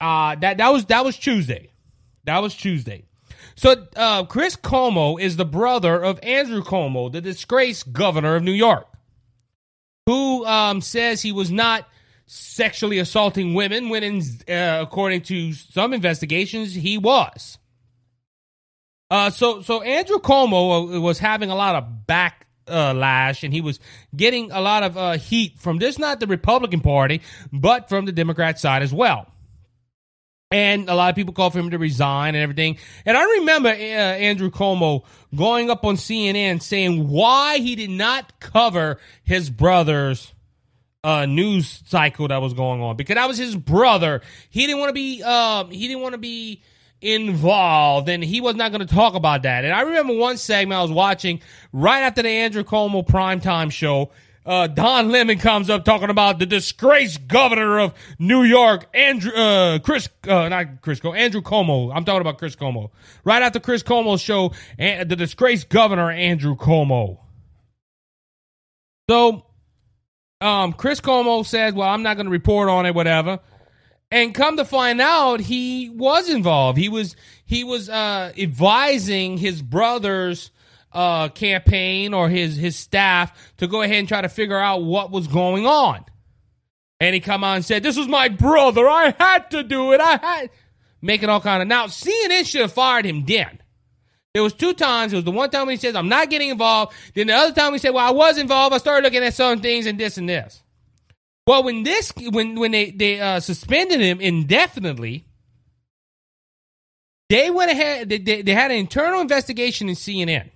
uh, 0.01 0.35
that 0.37 0.57
that 0.57 0.73
was 0.73 0.87
that 0.87 1.05
was 1.05 1.17
Tuesday. 1.17 1.71
That 2.25 2.43
was 2.43 2.57
Tuesday. 2.57 3.05
So 3.55 3.87
uh, 3.95 4.25
Chris 4.25 4.57
Cuomo 4.57 5.21
is 5.21 5.37
the 5.37 5.45
brother 5.45 6.03
of 6.03 6.19
Andrew 6.25 6.63
Cuomo, 6.65 7.13
the 7.13 7.21
disgraced 7.21 7.93
governor 7.93 8.35
of 8.35 8.43
New 8.43 8.53
York, 8.53 8.89
who 10.07 10.45
um, 10.47 10.81
says 10.81 11.23
he 11.23 11.31
was 11.31 11.53
not 11.53 11.87
sexually 12.33 13.01
assaulting 13.01 13.55
women 13.55 13.89
when, 13.89 14.05
in, 14.05 14.23
uh, 14.49 14.79
according 14.81 15.21
to 15.21 15.53
some 15.53 15.93
investigations, 15.93 16.73
he 16.73 16.97
was. 16.97 17.59
Uh, 19.11 19.31
so 19.31 19.63
so 19.63 19.83
Andrew 19.83 20.19
Cuomo 20.19 21.01
was 21.01 21.19
having 21.19 21.51
a 21.51 21.57
lot 21.57 21.75
of 21.75 22.07
backlash, 22.07 23.43
and 23.43 23.53
he 23.53 23.61
was 23.61 23.81
getting 24.15 24.53
a 24.53 24.61
lot 24.61 24.85
of 24.85 24.97
uh, 24.97 25.13
heat 25.15 25.59
from 25.59 25.81
just 25.81 25.99
not 25.99 26.21
the 26.21 26.29
Republican 26.29 26.81
Party, 26.81 27.21
but 27.53 27.89
from 27.89 28.05
the 28.05 28.13
Democrat 28.13 28.61
side 28.61 28.85
as 28.85 28.95
well. 28.95 29.27
And 30.53 30.89
a 30.89 30.95
lot 30.95 31.11
of 31.11 31.17
people 31.17 31.35
called 31.35 31.53
for 31.53 31.59
him 31.59 31.71
to 31.71 31.79
resign 31.79 32.37
and 32.37 32.43
everything. 32.43 32.79
And 33.05 33.17
I 33.17 33.25
remember 33.39 33.71
uh, 33.71 33.73
Andrew 33.73 34.51
Cuomo 34.51 35.03
going 35.35 35.69
up 35.69 35.85
on 35.85 35.97
CNN 35.97 36.63
saying 36.63 37.09
why 37.09 37.59
he 37.59 37.75
did 37.75 37.91
not 37.91 38.39
cover 38.39 38.99
his 39.25 39.51
brother's 39.51 40.33
uh, 41.03 41.27
news 41.27 41.83
cycle 41.87 42.29
that 42.29 42.43
was 42.43 42.55
going 42.55 42.83
on 42.83 42.97
because 42.97 43.15
that 43.15 43.29
was 43.29 43.39
his 43.39 43.57
brother. 43.57 44.21
He 44.51 44.67
didn't 44.67 44.79
want 44.79 44.91
to 44.91 44.95
be 44.95 45.23
um, 45.23 45.71
he 45.71 45.89
didn't 45.89 46.03
want 46.03 46.13
to 46.13 46.19
be 46.19 46.63
involved 47.01 48.09
and 48.11 48.23
he 48.23 48.41
was 48.41 48.55
not 48.57 48.73
going 48.73 48.87
to 48.87 48.95
talk 48.95 49.15
about 49.15 49.43
that. 49.43 49.65
And 49.65 49.73
I 49.73 49.83
remember 49.83 50.15
one 50.15 50.37
segment 50.37 50.79
I 50.79 50.83
was 50.83 50.91
watching 50.91 51.41
right 51.73 52.01
after 52.01 52.23
the 52.23 52.29
Andrew 52.29 52.65
Cuomo 52.65 53.07
primetime 53.07 53.73
show. 53.73 54.11
Uh, 54.45 54.67
Don 54.67 55.11
Lemon 55.11 55.39
comes 55.39 55.69
up 55.69 55.85
talking 55.85 56.11
about 56.11 56.39
the 56.39 56.47
disgraced 56.47 57.29
governor 57.29 57.79
of 57.79 57.95
New 58.19 58.43
York, 58.43 58.87
Andrew, 58.95 59.33
uh, 59.33 59.79
Chris, 59.79 60.09
uh, 60.27 60.49
not 60.49 60.81
Chris 60.81 60.99
Cuomo, 60.99 61.17
Andrew 61.17 61.43
Cuomo. 61.43 61.95
I'm 61.95 62.05
talking 62.05 62.23
about 62.23 62.39
Chris 62.39 62.57
Cuomo. 62.57 62.91
Right 63.23 63.43
after 63.43 63.61
Chris 63.61 63.83
Cuomo's 63.83 64.23
show, 64.23 64.53
and 64.79 65.11
the 65.11 65.15
disgraced 65.15 65.69
governor, 65.69 66.11
Andrew 66.11 66.57
Cuomo. 66.57 67.19
So, 69.11 69.45
um, 70.41 70.73
Chris 70.73 71.01
Cuomo 71.01 71.45
says, 71.45 71.75
well, 71.75 71.89
I'm 71.89 72.03
not 72.03 72.17
going 72.17 72.27
to 72.27 72.33
report 72.33 72.69
on 72.69 72.87
it, 72.87 72.95
whatever. 72.95 73.41
And 74.11 74.35
come 74.35 74.57
to 74.57 74.65
find 74.65 75.01
out, 75.01 75.41
he 75.41 75.89
was 75.91 76.29
involved. 76.29 76.79
He 76.79 76.89
was 76.89 77.15
he 77.45 77.63
was 77.63 77.89
uh, 77.89 78.33
advising 78.37 79.39
his 79.39 79.63
brother's 79.63 80.51
uh, 80.93 81.29
campaign 81.29 82.13
or 82.13 82.29
his 82.29 82.57
his 82.57 82.75
staff 82.75 83.53
to 83.59 83.69
go 83.69 83.83
ahead 83.83 83.99
and 83.99 84.09
try 84.09 84.21
to 84.21 84.29
figure 84.29 84.59
out 84.59 84.83
what 84.83 85.13
was 85.13 85.29
going 85.29 85.65
on. 85.65 86.05
And 86.99 87.15
he 87.15 87.21
come 87.21 87.45
on 87.45 87.57
and 87.57 87.65
said, 87.65 87.85
"This 87.85 87.97
was 87.97 88.09
my 88.09 88.29
brother. 88.29 88.89
I 88.89 89.15
had 89.17 89.51
to 89.53 89.63
do 89.63 89.93
it. 89.93 90.01
I 90.01 90.17
had." 90.17 90.51
Making 91.03 91.29
all 91.31 91.41
kind 91.41 91.63
of 91.63 91.69
now. 91.69 91.87
CNN 91.87 92.45
should 92.45 92.61
have 92.63 92.73
fired 92.73 93.07
him 93.07 93.25
then. 93.25 93.60
There 94.35 94.43
was 94.43 94.53
two 94.53 94.75
times. 94.75 95.13
It 95.13 95.17
was 95.17 95.25
the 95.25 95.33
one 95.33 95.51
time 95.51 95.67
when 95.67 95.75
he 95.75 95.81
says, 95.81 95.97
"I'm 95.97 96.09
not 96.09 96.31
getting 96.31 96.51
involved." 96.51 96.95
Then 97.15 97.27
the 97.29 97.35
other 97.35 97.53
time 97.53 97.73
he 97.73 97.79
said, 97.79 97.91
"Well, 97.91 98.07
I 98.07 98.11
was 98.11 98.39
involved. 98.39 98.75
I 98.75 98.79
started 98.79 99.05
looking 99.05 99.25
at 99.25 99.35
some 99.35 99.61
things 99.61 99.87
and 99.87 99.99
this 99.99 100.19
and 100.19 100.29
this." 100.29 100.63
Well, 101.47 101.65
when 101.65 101.83
this 101.83 102.13
when 102.17 102.59
when 102.61 102.71
they 102.71 102.93
they 102.93 103.21
uh, 103.21 103.41
suspended 103.41 104.01
him 104.01 104.21
indefinitely, 104.21 105.27
they 107.29 107.51
went 107.51 107.73
ahead. 107.73 108.09
They, 108.09 108.19
they, 108.19 108.43
they 108.43 108.53
had 108.53 108.71
an 108.71 108.77
internal 108.77 109.21
investigation 109.21 109.89
in 109.89 109.97
CNN, 109.97 110.51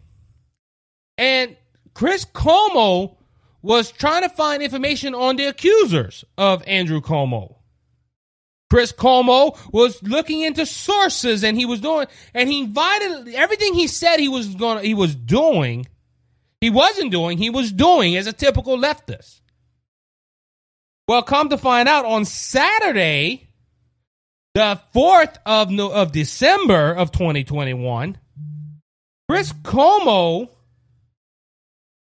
and 1.18 1.57
Chris 1.95 2.25
Cuomo 2.25 3.16
was 3.61 3.91
trying 3.91 4.22
to 4.22 4.29
find 4.29 4.62
information 4.62 5.14
on 5.14 5.37
the 5.37 5.47
accusers 5.47 6.25
of 6.39 6.62
Andrew 6.66 7.01
Cuomo. 7.01 7.57
Chris 8.75 8.91
Cuomo 8.91 9.57
was 9.72 10.03
looking 10.03 10.41
into 10.41 10.66
sources, 10.66 11.45
and 11.45 11.57
he 11.57 11.64
was 11.64 11.81
doing, 11.81 12.09
and 12.35 12.49
he 12.49 12.62
invited 12.62 13.33
everything 13.33 13.72
he 13.72 13.87
said 13.87 14.18
he 14.18 14.27
was 14.27 14.53
going, 14.57 14.85
he 14.85 14.95
was 14.95 15.14
doing. 15.14 15.87
He 16.61 16.70
wasn't 16.70 17.12
doing. 17.12 17.39
He 17.39 17.51
was 17.51 17.70
doing 17.70 18.16
as 18.16 18.27
a 18.27 18.33
typical 18.33 18.77
leftist. 18.77 19.43
Well, 21.07 21.22
come 21.22 21.51
to 21.51 21.57
find 21.57 21.89
out, 21.89 22.05
on 22.05 22.25
Saturday, 22.25 23.49
the 24.55 24.81
fourth 24.93 25.39
of 25.47 25.70
no, 25.70 25.93
of 25.93 26.11
December 26.11 26.95
of 26.95 27.12
2021, 27.12 28.18
Chris 29.29 29.53
Cuomo 29.53 30.49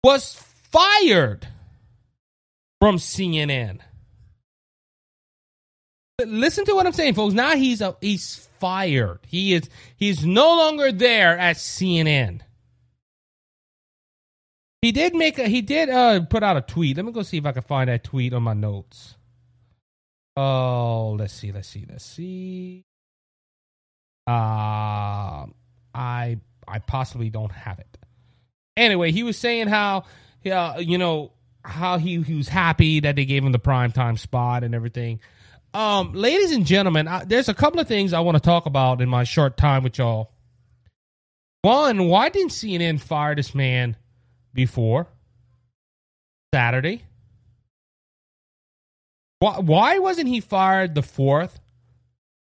was 0.04 0.34
fired 0.70 1.48
from 2.78 2.98
CNN. 2.98 3.80
Listen 6.26 6.64
to 6.64 6.74
what 6.74 6.84
I'm 6.84 6.92
saying, 6.92 7.14
folks. 7.14 7.32
Now 7.32 7.54
he's 7.54 7.80
a, 7.80 7.96
he's 8.00 8.48
fired. 8.58 9.20
He 9.26 9.54
is 9.54 9.70
he's 9.96 10.26
no 10.26 10.56
longer 10.56 10.90
there 10.90 11.38
at 11.38 11.56
CNN. 11.56 12.40
He 14.82 14.90
did 14.90 15.14
make 15.14 15.38
a 15.38 15.46
he 15.46 15.62
did 15.62 15.88
uh 15.88 16.24
put 16.24 16.42
out 16.42 16.56
a 16.56 16.60
tweet. 16.60 16.96
Let 16.96 17.06
me 17.06 17.12
go 17.12 17.22
see 17.22 17.36
if 17.36 17.46
I 17.46 17.52
can 17.52 17.62
find 17.62 17.88
that 17.88 18.02
tweet 18.02 18.32
on 18.32 18.42
my 18.42 18.52
notes. 18.52 19.14
Oh, 20.36 21.16
let's 21.18 21.32
see, 21.32 21.52
let's 21.52 21.68
see, 21.68 21.86
let's 21.88 22.04
see. 22.04 22.84
Uh 24.26 25.46
I 25.94 26.40
I 26.66 26.78
possibly 26.84 27.30
don't 27.30 27.52
have 27.52 27.78
it. 27.78 27.98
Anyway, 28.76 29.12
he 29.12 29.22
was 29.22 29.38
saying 29.38 29.68
how 29.68 30.04
uh, 30.50 30.78
you 30.80 30.98
know 30.98 31.32
how 31.64 31.98
he 31.98 32.20
he 32.22 32.34
was 32.34 32.48
happy 32.48 33.00
that 33.00 33.14
they 33.14 33.24
gave 33.24 33.44
him 33.44 33.52
the 33.52 33.58
prime 33.60 33.92
time 33.92 34.16
spot 34.16 34.64
and 34.64 34.74
everything. 34.74 35.20
Um, 35.74 36.12
ladies 36.12 36.52
and 36.52 36.64
gentlemen, 36.64 37.06
I, 37.08 37.24
there's 37.24 37.48
a 37.48 37.54
couple 37.54 37.80
of 37.80 37.88
things 37.88 38.12
I 38.12 38.20
want 38.20 38.36
to 38.36 38.42
talk 38.42 38.66
about 38.66 39.00
in 39.00 39.08
my 39.08 39.24
short 39.24 39.56
time 39.56 39.82
with 39.82 39.98
y'all. 39.98 40.32
One, 41.62 42.08
why 42.08 42.28
didn't 42.30 42.50
CNN 42.50 43.00
fire 43.00 43.34
this 43.34 43.54
man 43.54 43.96
before 44.54 45.08
Saturday? 46.54 47.04
Why, 49.40 49.58
why 49.58 49.98
wasn't 49.98 50.28
he 50.28 50.40
fired 50.40 50.94
the 50.94 51.02
fourth? 51.02 51.60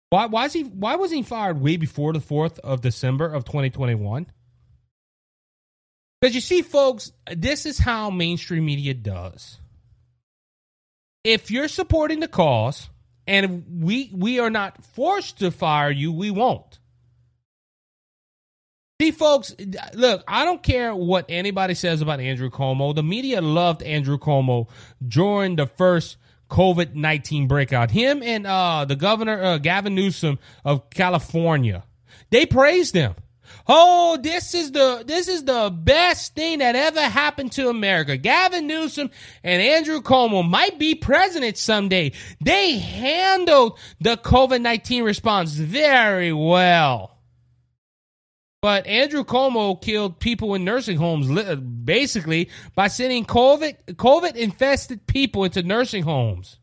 Why 0.10 0.26
why 0.26 0.46
is 0.46 0.54
he 0.54 0.64
why 0.64 0.96
wasn't 0.96 1.18
he 1.18 1.24
fired 1.24 1.62
way 1.62 1.78
before 1.78 2.14
the 2.14 2.20
fourth 2.20 2.58
of 2.60 2.82
December 2.82 3.28
of 3.28 3.46
2021? 3.46 4.26
Because 6.20 6.36
you 6.36 6.42
see, 6.42 6.62
folks, 6.62 7.12
this 7.34 7.66
is 7.66 7.78
how 7.78 8.10
mainstream 8.10 8.66
media 8.66 8.94
does. 8.94 9.58
If 11.24 11.52
you're 11.52 11.68
supporting 11.68 12.20
the 12.20 12.28
cause, 12.28 12.90
and 13.30 13.84
we 13.84 14.10
we 14.12 14.40
are 14.40 14.50
not 14.50 14.84
forced 14.84 15.40
to 15.40 15.52
fire 15.52 15.92
you, 15.92 16.12
we 16.12 16.32
won't. 16.32 16.80
See, 19.00 19.12
folks, 19.12 19.56
look, 19.94 20.24
I 20.28 20.44
don't 20.44 20.62
care 20.62 20.94
what 20.94 21.26
anybody 21.30 21.76
says 21.76 22.02
about 22.02 22.20
Andrew 22.20 22.50
Cuomo. 22.50 22.94
The 22.94 23.04
media 23.04 23.40
loved 23.40 23.82
Andrew 23.84 24.18
Cuomo 24.18 24.68
during 25.08 25.56
the 25.56 25.68
first 25.68 26.18
COVID 26.50 26.96
19 26.96 27.48
breakout. 27.48 27.92
Him 27.92 28.24
and 28.24 28.48
uh, 28.48 28.86
the 28.86 28.96
governor, 28.96 29.42
uh, 29.42 29.58
Gavin 29.60 29.94
Newsom 29.94 30.40
of 30.66 30.90
California, 30.90 31.84
they 32.32 32.48
praised 32.48 32.96
him. 32.96 33.14
Oh, 33.68 34.18
this 34.18 34.54
is 34.54 34.72
the 34.72 35.04
this 35.06 35.28
is 35.28 35.44
the 35.44 35.70
best 35.72 36.36
thing 36.36 36.60
that 36.60 36.76
ever 36.76 37.02
happened 37.02 37.52
to 37.54 37.70
America. 37.70 38.18
Gavin 38.18 38.68
Newsom 38.68 39.12
and 39.44 39.62
Andrew 39.62 40.02
Cuomo 40.02 40.48
might 40.48 40.80
be 40.80 40.96
president 40.96 41.58
someday. 41.58 42.14
They 42.42 42.78
handled 42.78 43.78
the 44.00 44.18
COVID 44.18 44.62
19 44.62 45.04
response 45.04 45.54
very 45.54 46.34
well. 46.34 47.18
But 48.62 48.88
Andrew 48.88 49.24
Cuomo 49.24 49.82
killed 49.82 50.20
people 50.20 50.54
in 50.56 50.66
nursing 50.66 50.98
homes 50.98 51.30
basically 51.86 52.50
by 52.76 52.88
sending 52.88 53.26
COVID 53.26 53.96
COVID 53.96 54.36
infested 54.36 55.08
people 55.08 55.46
into 55.46 55.64
nursing 55.64 56.04
homes. 56.04 56.58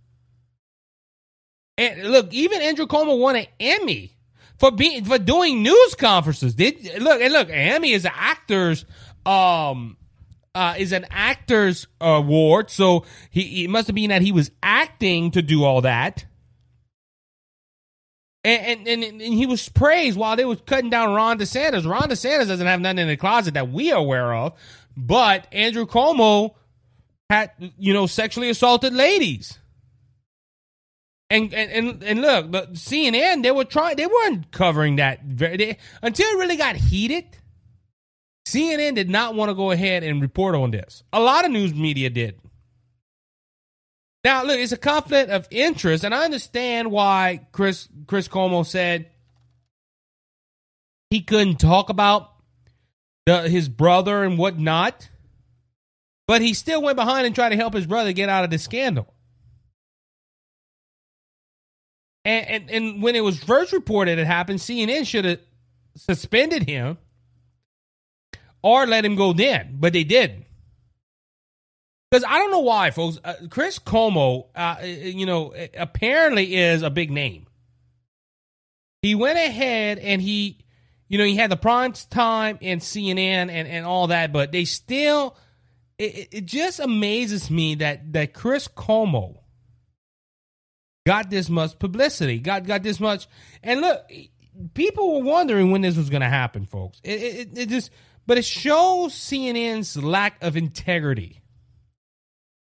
And 1.79 2.11
look, 2.11 2.33
even 2.33 2.63
Andrew 2.63 2.87
Cuomo 2.87 3.19
won 3.19 3.37
an 3.37 3.47
Emmy 3.61 4.16
for 4.59 4.71
being 4.71 5.05
for 5.05 5.19
doing 5.19 5.63
news 5.63 5.95
conferences. 5.95 6.55
Did 6.55 7.01
look 7.01 7.21
and 7.21 7.33
look, 7.33 7.49
Emmy 7.51 7.93
is 7.93 8.05
an 8.05 8.13
actors 8.15 8.85
um 9.25 9.97
uh, 10.55 10.75
is 10.79 10.93
an 10.93 11.05
actors 11.11 11.87
award, 12.01 12.71
so 12.71 13.05
he 13.31 13.65
it 13.65 13.71
must 13.71 13.89
have 13.89 13.95
been 13.95 14.09
that 14.09 14.23
he 14.23 14.33
was 14.33 14.51
acting 14.63 15.31
to 15.33 15.43
do 15.43 15.65
all 15.65 15.83
that. 15.83 16.25
And, 18.43 18.87
and, 18.87 19.03
and, 19.03 19.21
he 19.21 19.45
was 19.45 19.69
praised 19.69 20.17
while 20.17 20.37
they 20.37 20.45
was 20.45 20.61
cutting 20.67 20.89
down 20.89 21.13
Ron 21.13 21.37
DeSantis. 21.37 21.85
Ron 21.85 22.09
DeSantis 22.09 22.47
doesn't 22.47 22.67
have 22.67 22.81
nothing 22.81 23.01
in 23.01 23.09
the 23.09 23.17
closet 23.17 23.55
that 23.55 23.71
we 23.71 23.91
are 23.91 23.99
aware 23.99 24.33
of, 24.33 24.53
but 24.97 25.49
Andrew 25.51 25.85
Cuomo 25.85 26.55
had, 27.29 27.51
you 27.77 27.93
know, 27.93 28.07
sexually 28.07 28.49
assaulted 28.49 28.95
ladies. 28.95 29.59
And 31.29 31.53
and 31.53 32.03
and, 32.05 32.23
look, 32.23 32.53
CNN 32.75 33.43
they 33.43 33.51
were 33.51 33.65
trying 33.65 33.97
they 33.97 34.07
weren't 34.07 34.53
covering 34.53 34.97
that 34.97 35.25
very 35.25 35.57
they, 35.57 35.79
until 36.03 36.27
it 36.27 36.39
really 36.39 36.57
got 36.57 36.77
heated. 36.77 37.25
CNN 38.47 38.95
did 38.95 39.11
not 39.11 39.35
want 39.35 39.49
to 39.49 39.55
go 39.55 39.73
ahead 39.73 40.05
and 40.05 40.23
report 40.23 40.55
on 40.55 40.71
this. 40.71 41.03
A 41.13 41.19
lot 41.19 41.45
of 41.45 41.51
news 41.51 41.75
media 41.75 42.11
did. 42.11 42.39
Now, 44.23 44.45
look, 44.45 44.59
it's 44.59 44.73
a 44.73 44.77
conflict 44.77 45.31
of 45.31 45.49
interest, 45.51 46.05
and 46.05 46.15
I 46.15 46.25
understand 46.25 46.93
why 46.93 47.47
Chris 47.51 47.89
Chris 48.07 48.29
Cuomo 48.29 48.65
said 48.65 49.11
he 51.11 51.23
couldn't 51.23 51.57
talk 51.57 51.91
about 51.91 52.33
the, 53.27 53.49
his 53.49 53.69
brother 53.69 54.23
and 54.23 54.39
whatnot, 54.39 55.09
but 56.29 56.41
he 56.41 56.55
still 56.55 56.83
went 56.83 56.97
behind 56.97 57.27
and 57.27 57.35
tried 57.35 57.51
to 57.51 57.57
help 57.57 57.75
his 57.75 57.87
brother 57.87 58.13
get 58.13 58.29
out 58.29 58.45
of 58.45 58.51
the 58.51 58.59
scandal. 58.59 59.13
And, 62.27 62.49
and, 62.49 62.71
and 62.71 63.03
when 63.03 63.15
it 63.15 63.23
was 63.23 63.39
first 63.39 63.73
reported 63.73 64.19
it 64.19 64.27
happened, 64.27 64.59
CNN 64.59 65.07
should 65.07 65.25
have 65.25 65.39
suspended 65.95 66.65
him 66.65 66.99
or 68.63 68.85
let 68.85 69.05
him 69.05 69.15
go 69.15 69.33
then, 69.33 69.77
but 69.79 69.93
they 69.93 70.03
didn't. 70.03 70.45
Because 72.11 72.25
I 72.29 72.39
don't 72.39 72.51
know 72.51 72.61
why, 72.61 72.91
folks. 72.91 73.21
Uh, 73.23 73.35
Chris 73.49 73.79
Cuomo, 73.79 74.47
uh, 74.57 74.79
you 74.83 75.25
know, 75.25 75.55
apparently 75.77 76.57
is 76.57 76.83
a 76.83 76.91
big 76.91 77.13
name. 77.13 77.47
He 79.03 79.15
went 79.15 79.39
ahead 79.39 80.01
and 80.01 80.21
he, 80.21 80.65
you 81.07 81.19
know, 81.19 81.25
he 81.25 81.37
had 81.37 81.53
the 81.53 81.57
prime 81.57 81.93
time 82.11 82.59
in 82.61 82.81
CNN 82.81 83.51
and, 83.51 83.69
and 83.69 83.87
all 83.87 84.09
that, 84.09 84.33
but 84.33 84.51
they 84.51 84.65
still, 84.65 85.37
it, 85.97 86.29
it 86.33 86.45
just 86.45 86.81
amazes 86.81 87.53
me 87.53 87.77
that 87.77 88.13
that 88.15 88.35
Chris 88.35 88.67
Cuomo 88.67 89.39
got 91.07 91.31
this 91.31 91.49
much 91.49 91.79
publicity, 91.79 92.39
got 92.39 92.67
got 92.67 92.83
this 92.83 93.01
much, 93.01 93.27
and 93.63 93.81
look, 93.81 94.11
people 94.75 95.15
were 95.15 95.25
wondering 95.25 95.71
when 95.71 95.81
this 95.81 95.97
was 95.97 96.11
going 96.11 96.21
to 96.21 96.29
happen, 96.29 96.67
folks. 96.67 97.01
It, 97.03 97.23
it, 97.23 97.59
it 97.59 97.69
just, 97.71 97.91
but 98.27 98.37
it 98.37 98.45
shows 98.45 99.15
CNN's 99.15 99.97
lack 99.97 100.43
of 100.43 100.57
integrity 100.59 101.41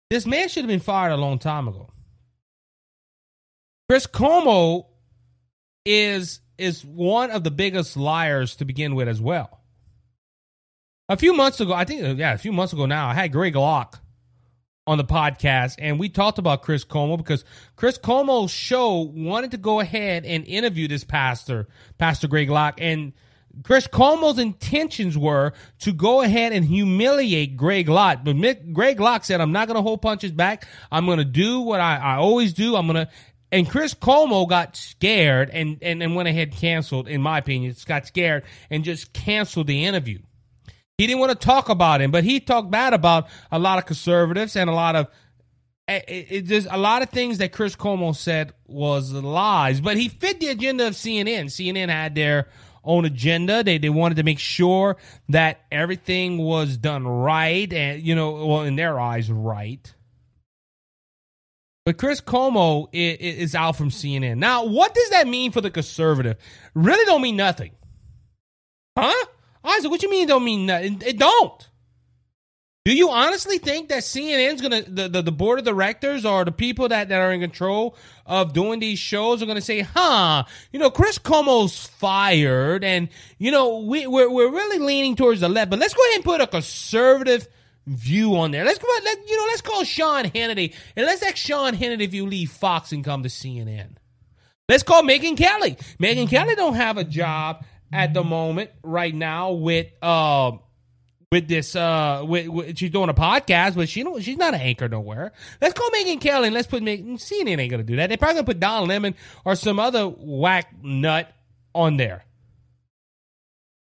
this 0.09 0.25
man 0.25 0.47
should 0.49 0.63
have 0.63 0.69
been 0.69 0.79
fired 0.79 1.11
a 1.11 1.17
long 1.17 1.39
time 1.39 1.67
ago. 1.67 1.89
Chris 3.89 4.07
Cuomo 4.07 4.85
is 5.85 6.41
is 6.57 6.85
one 6.85 7.31
of 7.31 7.43
the 7.43 7.51
biggest 7.51 7.97
liars 7.97 8.55
to 8.57 8.65
begin 8.65 8.95
with 8.95 9.07
as 9.07 9.19
well. 9.19 9.61
A 11.09 11.17
few 11.17 11.33
months 11.33 11.59
ago, 11.59 11.73
I 11.73 11.85
think 11.85 12.17
yeah, 12.17 12.33
a 12.33 12.37
few 12.37 12.53
months 12.53 12.73
ago 12.73 12.85
now, 12.85 13.07
I 13.09 13.13
had 13.13 13.31
Greg 13.31 13.55
Locke 13.55 13.99
on 14.87 14.97
the 14.99 15.03
podcast 15.03 15.75
and 15.79 15.99
we 15.99 16.09
talked 16.09 16.37
about 16.37 16.61
Chris 16.61 16.85
Cuomo 16.85 17.17
because 17.17 17.43
Chris 17.75 17.97
Cuomo's 17.97 18.51
show 18.51 18.99
wanted 18.99 19.51
to 19.51 19.57
go 19.57 19.79
ahead 19.79 20.25
and 20.25 20.45
interview 20.45 20.87
this 20.87 21.03
pastor, 21.03 21.67
Pastor 21.97 22.27
Greg 22.27 22.49
Locke, 22.49 22.79
and 22.79 23.13
Chris 23.63 23.87
Cuomo's 23.87 24.37
intentions 24.37 25.17
were 25.17 25.53
to 25.79 25.91
go 25.91 26.21
ahead 26.21 26.53
and 26.53 26.65
humiliate 26.65 27.57
Greg 27.57 27.87
Locke. 27.87 28.19
But 28.23 28.35
Mick, 28.35 28.73
Greg 28.73 28.99
Locke 28.99 29.23
said, 29.23 29.41
I'm 29.41 29.51
not 29.51 29.67
going 29.67 29.75
to 29.75 29.81
hold 29.81 30.01
punches 30.01 30.31
back. 30.31 30.67
I'm 30.91 31.05
going 31.05 31.19
to 31.19 31.25
do 31.25 31.61
what 31.61 31.79
I, 31.79 31.95
I 31.97 32.15
always 32.17 32.53
do. 32.53 32.75
I'm 32.75 32.87
going 32.87 33.05
to. 33.05 33.11
And 33.51 33.69
Chris 33.69 33.93
Cuomo 33.93 34.47
got 34.49 34.75
scared 34.75 35.49
and, 35.51 35.77
and, 35.81 36.03
and 36.03 36.15
went 36.15 36.27
ahead 36.27 36.49
and 36.49 36.57
canceled, 36.57 37.07
in 37.07 37.21
my 37.21 37.37
opinion, 37.37 37.73
just 37.73 37.87
got 37.87 38.05
scared 38.05 38.43
and 38.69 38.83
just 38.83 39.13
canceled 39.13 39.67
the 39.67 39.85
interview. 39.85 40.19
He 40.97 41.07
didn't 41.07 41.19
want 41.19 41.31
to 41.31 41.45
talk 41.45 41.69
about 41.69 42.01
him, 42.01 42.11
but 42.11 42.23
he 42.23 42.39
talked 42.39 42.71
bad 42.71 42.93
about 42.93 43.27
a 43.51 43.59
lot 43.59 43.77
of 43.77 43.85
conservatives 43.85 44.55
and 44.55 44.69
a 44.69 44.73
lot 44.73 44.95
of 44.95 45.07
eh, 45.87 45.99
eh, 46.07 46.13
it, 46.13 46.27
it, 46.31 46.41
just 46.45 46.67
a 46.71 46.77
lot 46.77 47.01
of 47.01 47.09
things 47.09 47.39
that 47.39 47.51
Chris 47.51 47.75
Cuomo 47.75 48.15
said 48.15 48.53
was 48.65 49.11
lies, 49.11 49.81
but 49.81 49.97
he 49.97 50.07
fit 50.07 50.39
the 50.39 50.47
agenda 50.47 50.87
of 50.87 50.93
CNN. 50.93 51.45
CNN 51.45 51.89
had 51.89 52.15
their 52.15 52.47
own 52.85 53.03
agenda. 53.03 53.61
They 53.61 53.77
they 53.77 53.89
wanted 53.89 54.15
to 54.15 54.23
make 54.23 54.39
sure 54.39 54.95
that 55.29 55.61
everything 55.69 56.37
was 56.37 56.77
done 56.77 57.05
right, 57.05 57.71
and 57.73 58.01
you 58.01 58.15
know, 58.15 58.45
well, 58.45 58.61
in 58.61 58.77
their 58.77 58.97
eyes, 58.97 59.29
right. 59.29 59.93
But 61.85 61.99
Chris 61.99 62.19
Cuomo 62.19 62.87
is, 62.93 63.53
out 63.53 63.75
from 63.75 63.91
CNN. 63.91 64.37
Now, 64.37 64.65
what 64.65 64.95
does 64.95 65.11
that 65.11 65.27
mean 65.27 65.51
for 65.51 65.61
the 65.61 65.69
conservative? 65.69 66.37
Really 66.73 67.05
don't 67.05 67.21
mean 67.21 67.35
nothing. 67.35 67.73
Huh? 68.97 69.25
Isaac, 69.65 69.89
what 69.91 70.03
you 70.03 70.09
mean 70.09 70.27
don't 70.27 70.43
mean 70.43 70.65
nothing? 70.65 71.01
It 71.05 71.17
don't. 71.17 71.67
Do 72.85 72.95
you 72.95 73.09
honestly 73.09 73.57
think 73.57 73.89
that 73.89 74.03
CNN's 74.03 74.61
gonna 74.61 74.83
the, 74.83 75.09
the, 75.09 75.23
the, 75.23 75.31
board 75.31 75.57
of 75.57 75.65
directors 75.65 76.23
or 76.23 76.45
the 76.45 76.51
people 76.51 76.87
that, 76.89 77.09
that 77.09 77.19
are 77.19 77.31
in 77.31 77.41
control 77.41 77.97
of 78.27 78.53
doing 78.53 78.79
these 78.79 78.99
shows 78.99 79.41
are 79.41 79.47
gonna 79.47 79.59
say, 79.59 79.79
huh, 79.79 80.43
you 80.71 80.77
know, 80.77 80.91
Chris 80.91 81.17
Cuomo's 81.17 81.87
fired 81.87 82.83
and 82.83 83.09
you 83.39 83.49
know, 83.49 83.79
we 83.79 84.05
we're, 84.05 84.29
we're 84.29 84.51
really 84.51 84.77
leaning 84.77 85.15
towards 85.15 85.41
the 85.41 85.49
left, 85.49 85.71
but 85.71 85.79
let's 85.79 85.95
go 85.95 86.03
ahead 86.03 86.17
and 86.17 86.25
put 86.25 86.41
a 86.41 86.47
conservative 86.47 87.47
view 87.87 88.35
on 88.35 88.51
there. 88.51 88.63
Let's 88.63 88.77
go 88.77 88.87
let 89.03 89.27
you 89.27 89.35
know, 89.35 89.45
let's 89.47 89.61
call 89.61 89.83
Sean 89.83 90.25
Hannity 90.25 90.75
and 90.95 91.07
let's 91.07 91.23
ask 91.23 91.37
Sean 91.37 91.73
Hannity 91.73 92.01
if 92.01 92.13
you 92.13 92.27
leave 92.27 92.51
Fox 92.51 92.91
and 92.91 93.03
come 93.03 93.23
to 93.23 93.29
CNN. 93.29 93.95
Let's 94.69 94.83
call 94.83 95.01
Megyn 95.01 95.37
Kelly. 95.37 95.75
Megyn 95.99 96.29
Kelly 96.29 96.53
don't 96.53 96.75
have 96.75 96.97
a 96.97 97.03
job 97.03 97.65
at 97.95 98.13
the 98.13 98.23
moment 98.25 98.69
right 98.83 99.15
now 99.15 99.53
with 99.53 99.87
uh 100.01 100.51
with 101.31 101.47
this 101.47 101.77
uh 101.77 102.23
with, 102.27 102.49
with, 102.49 102.77
she's 102.77 102.91
doing 102.91 103.07
a 103.07 103.13
podcast 103.13 103.75
but 103.75 103.87
she 103.87 104.03
don't 104.03 104.21
she's 104.21 104.35
not 104.35 104.53
an 104.53 104.59
anchor 104.59 104.89
nowhere. 104.89 105.31
Let's 105.61 105.73
call 105.73 105.89
megyn 105.91 106.19
kelly 106.19 106.47
and 106.47 106.53
let's 106.53 106.67
put 106.67 106.83
megyn 106.83 107.13
cnn 107.13 107.57
ain't 107.57 107.71
gonna 107.71 107.83
do 107.83 107.95
that. 107.95 108.07
They're 108.07 108.17
probably 108.17 108.35
gonna 108.35 108.47
put 108.47 108.59
don 108.59 108.89
lemon 108.89 109.15
or 109.45 109.55
some 109.55 109.79
other 109.79 110.07
whack 110.07 110.73
nut 110.83 111.31
on 111.73 111.95
there. 111.95 112.25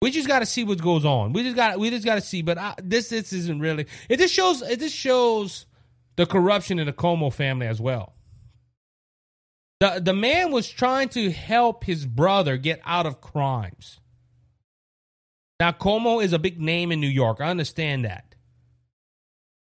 We 0.01 0.11
just 0.11 0.27
got 0.27 0.39
to 0.39 0.47
see 0.47 0.65
what 0.65 0.81
goes 0.81 1.05
on. 1.05 1.33
We 1.35 1.43
just 1.43 1.57
gotta 1.57 1.79
we 1.79 1.91
just 1.91 2.07
got 2.07 2.15
to 2.15 2.23
see 2.23 2.41
but 2.41 2.57
I, 2.57 2.75
this 2.83 3.11
this 3.11 3.35
isn't 3.35 3.61
really 3.61 3.87
it 4.09 4.19
just 4.19 4.33
shows 4.33 4.63
it 4.63 4.81
just 4.81 4.97
shows 4.97 5.67
the 6.17 6.25
corruption 6.25 6.79
in 6.79 6.87
the 6.87 6.95
Cuomo 6.95 7.31
family 7.31 7.67
as 7.67 7.79
well. 7.79 8.15
The 9.81 10.01
the 10.03 10.15
man 10.15 10.51
was 10.51 10.67
trying 10.69 11.11
to 11.11 11.31
help 11.31 11.85
his 11.85 12.07
brother 12.07 12.57
get 12.57 12.81
out 12.85 13.07
of 13.07 13.21
crimes 13.21 13.98
now, 15.61 15.73
Cuomo 15.73 16.23
is 16.23 16.33
a 16.33 16.39
big 16.39 16.61
name 16.61 16.93
in 16.93 17.01
New 17.01 17.09
York. 17.09 17.41
I 17.41 17.51
understand 17.51 18.05
that. 18.05 18.35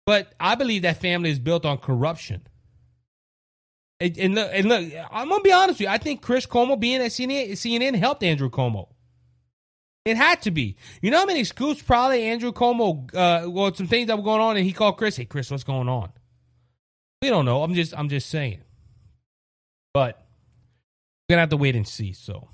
But 0.06 0.34
I 0.40 0.56
believe 0.56 0.84
that 0.84 1.02
family 1.02 1.32
is 1.32 1.40
built 1.40 1.66
on 1.66 1.80
corruption. 1.80 2.48
And, 4.00 4.18
and 4.18 4.36
look, 4.36 4.50
and 4.54 4.70
look, 4.70 4.94
I'm 5.12 5.28
gonna 5.28 5.42
be 5.42 5.52
honest 5.52 5.80
with 5.80 5.82
you. 5.82 5.88
I 5.88 5.98
think 5.98 6.22
Chris 6.22 6.46
Cuomo 6.46 6.80
being 6.80 7.02
at 7.02 7.12
CNN, 7.12 7.52
CNN 7.52 7.96
helped 7.96 8.24
Andrew 8.24 8.50
Cuomo. 8.50 8.90
It 10.06 10.16
had 10.16 10.42
to 10.44 10.52
be. 10.52 10.78
You 11.02 11.12
know 11.12 11.18
how 11.18 11.26
many 11.26 11.44
scoops 11.44 11.82
probably 11.82 12.24
Andrew 12.24 12.54
Cuomo, 12.54 13.14
uh, 13.14 13.50
well, 13.50 13.74
some 13.74 13.88
things 13.88 14.08
that 14.08 14.16
were 14.16 14.24
going 14.24 14.40
on, 14.40 14.56
and 14.56 14.66
he 14.66 14.72
called 14.72 14.98
Chris. 14.98 15.18
Hey, 15.18 15.26
Chris, 15.26 15.50
what's 15.50 15.64
going 15.64 15.90
on? 15.90 16.12
We 17.22 17.30
don't 17.30 17.46
know. 17.46 17.64
I'm 17.64 17.74
just, 17.74 17.98
I'm 17.98 18.08
just 18.08 18.30
saying. 18.30 18.62
But 19.94 20.24
we're 21.28 21.34
gonna 21.34 21.42
have 21.42 21.50
to 21.50 21.58
wait 21.58 21.76
and 21.76 21.88
see. 21.88 22.14
So 22.14 22.50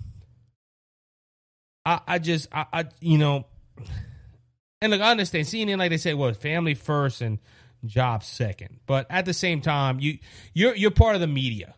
I, 1.85 1.99
I 2.07 2.19
just, 2.19 2.47
I, 2.51 2.65
I, 2.71 2.85
you 2.99 3.17
know, 3.17 3.45
and 4.81 4.91
look, 4.91 5.01
I 5.01 5.11
understand 5.11 5.47
CNN, 5.47 5.77
like 5.77 5.91
they 5.91 5.97
say, 5.97 6.13
was 6.13 6.35
family 6.35 6.73
first 6.73 7.21
and 7.21 7.39
job 7.85 8.23
second. 8.23 8.79
But 8.85 9.07
at 9.09 9.25
the 9.25 9.33
same 9.33 9.61
time, 9.61 9.99
you 9.99 10.19
you're 10.53 10.75
you're 10.75 10.91
part 10.91 11.15
of 11.15 11.21
the 11.21 11.27
media. 11.27 11.75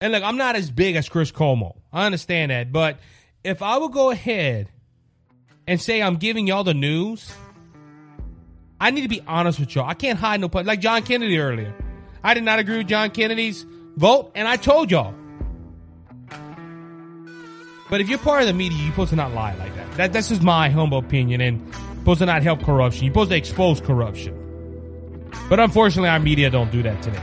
And 0.00 0.12
look, 0.12 0.22
I'm 0.22 0.36
not 0.36 0.56
as 0.56 0.70
big 0.70 0.96
as 0.96 1.08
Chris 1.08 1.30
Cuomo. 1.32 1.76
I 1.92 2.06
understand 2.06 2.50
that, 2.50 2.72
but 2.72 2.98
if 3.44 3.62
I 3.62 3.78
would 3.78 3.92
go 3.92 4.10
ahead 4.10 4.68
and 5.66 5.80
say 5.80 6.02
I'm 6.02 6.16
giving 6.16 6.46
y'all 6.46 6.64
the 6.64 6.74
news, 6.74 7.32
I 8.80 8.90
need 8.90 9.02
to 9.02 9.08
be 9.08 9.22
honest 9.26 9.60
with 9.60 9.74
y'all. 9.74 9.88
I 9.88 9.94
can't 9.94 10.18
hide 10.18 10.40
no 10.40 10.48
part. 10.48 10.66
Like 10.66 10.80
John 10.80 11.02
Kennedy 11.02 11.38
earlier, 11.38 11.74
I 12.22 12.34
did 12.34 12.44
not 12.44 12.58
agree 12.58 12.78
with 12.78 12.88
John 12.88 13.10
Kennedy's 13.10 13.64
vote, 13.96 14.32
and 14.34 14.46
I 14.46 14.56
told 14.56 14.90
y'all. 14.90 15.14
But 17.92 18.00
if 18.00 18.08
you're 18.08 18.18
part 18.18 18.40
of 18.40 18.46
the 18.46 18.54
media, 18.54 18.78
you're 18.78 18.90
supposed 18.92 19.10
to 19.10 19.16
not 19.16 19.34
lie 19.34 19.54
like 19.56 19.74
that. 19.74 19.92
that 19.98 20.12
that's 20.14 20.30
just 20.30 20.42
my 20.42 20.70
humble 20.70 20.96
opinion, 20.96 21.42
and 21.42 21.74
supposed 21.98 22.20
to 22.20 22.24
not 22.24 22.42
help 22.42 22.62
corruption. 22.62 23.04
You're 23.04 23.12
supposed 23.12 23.30
to 23.32 23.36
expose 23.36 23.82
corruption. 23.82 25.28
But 25.50 25.60
unfortunately, 25.60 26.08
our 26.08 26.18
media 26.18 26.48
don't 26.48 26.72
do 26.72 26.82
that 26.84 27.02
today. 27.02 27.22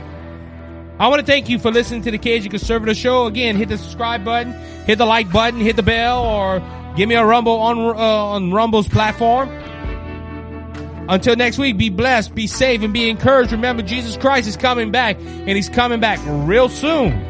I 1.00 1.08
want 1.08 1.18
to 1.18 1.26
thank 1.26 1.48
you 1.48 1.58
for 1.58 1.72
listening 1.72 2.02
to 2.02 2.12
the 2.12 2.18
Cajun 2.18 2.50
Conservative 2.50 2.96
Show. 2.96 3.26
Again, 3.26 3.56
hit 3.56 3.68
the 3.68 3.78
subscribe 3.78 4.24
button, 4.24 4.52
hit 4.84 4.98
the 4.98 5.06
like 5.06 5.32
button, 5.32 5.58
hit 5.58 5.74
the 5.74 5.82
bell, 5.82 6.22
or 6.22 6.62
give 6.96 7.08
me 7.08 7.16
a 7.16 7.24
rumble 7.24 7.58
on 7.58 7.76
uh, 7.76 7.92
on 7.96 8.52
Rumble's 8.52 8.88
platform. 8.88 9.48
Until 11.08 11.34
next 11.34 11.58
week, 11.58 11.78
be 11.78 11.88
blessed, 11.88 12.32
be 12.32 12.46
safe, 12.46 12.82
and 12.82 12.94
be 12.94 13.10
encouraged. 13.10 13.50
Remember, 13.50 13.82
Jesus 13.82 14.16
Christ 14.16 14.46
is 14.46 14.56
coming 14.56 14.92
back, 14.92 15.16
and 15.18 15.48
He's 15.48 15.68
coming 15.68 15.98
back 15.98 16.20
real 16.24 16.68
soon. 16.68 17.29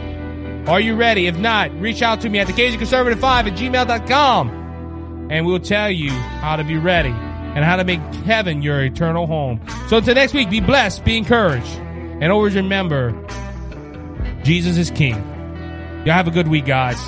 Are 0.67 0.81
you 0.81 0.95
ready? 0.95 1.27
If 1.27 1.39
not, 1.39 1.73
reach 1.81 2.03
out 2.03 2.21
to 2.21 2.29
me 2.29 2.39
at 2.39 2.47
the 2.47 2.53
Conservative 2.53 3.19
5 3.19 3.47
at 3.47 3.53
gmail.com, 3.55 5.29
and 5.31 5.47
we'll 5.47 5.61
tell 5.61 5.91
you 5.91 6.11
how 6.11 6.57
to 6.57 6.65
be 6.65 6.77
ready 6.77 7.09
and 7.11 7.65
how 7.65 7.77
to 7.77 7.85
make 7.85 8.01
heaven 8.25 8.63
your 8.63 8.83
eternal 8.85 9.27
home. 9.27 9.61
So 9.89 9.97
until 9.97 10.15
next 10.15 10.35
week, 10.35 10.51
be 10.51 10.61
blessed, 10.61 11.05
be 11.05 11.17
encouraged, 11.17 11.75
and 12.21 12.31
always 12.31 12.55
remember 12.55 13.13
Jesus 14.43 14.77
is 14.77 14.91
King. 14.91 15.17
Y'all 16.05 16.15
have 16.15 16.29
a 16.29 16.31
good 16.31 16.49
week, 16.49 16.67
guys. 16.67 16.99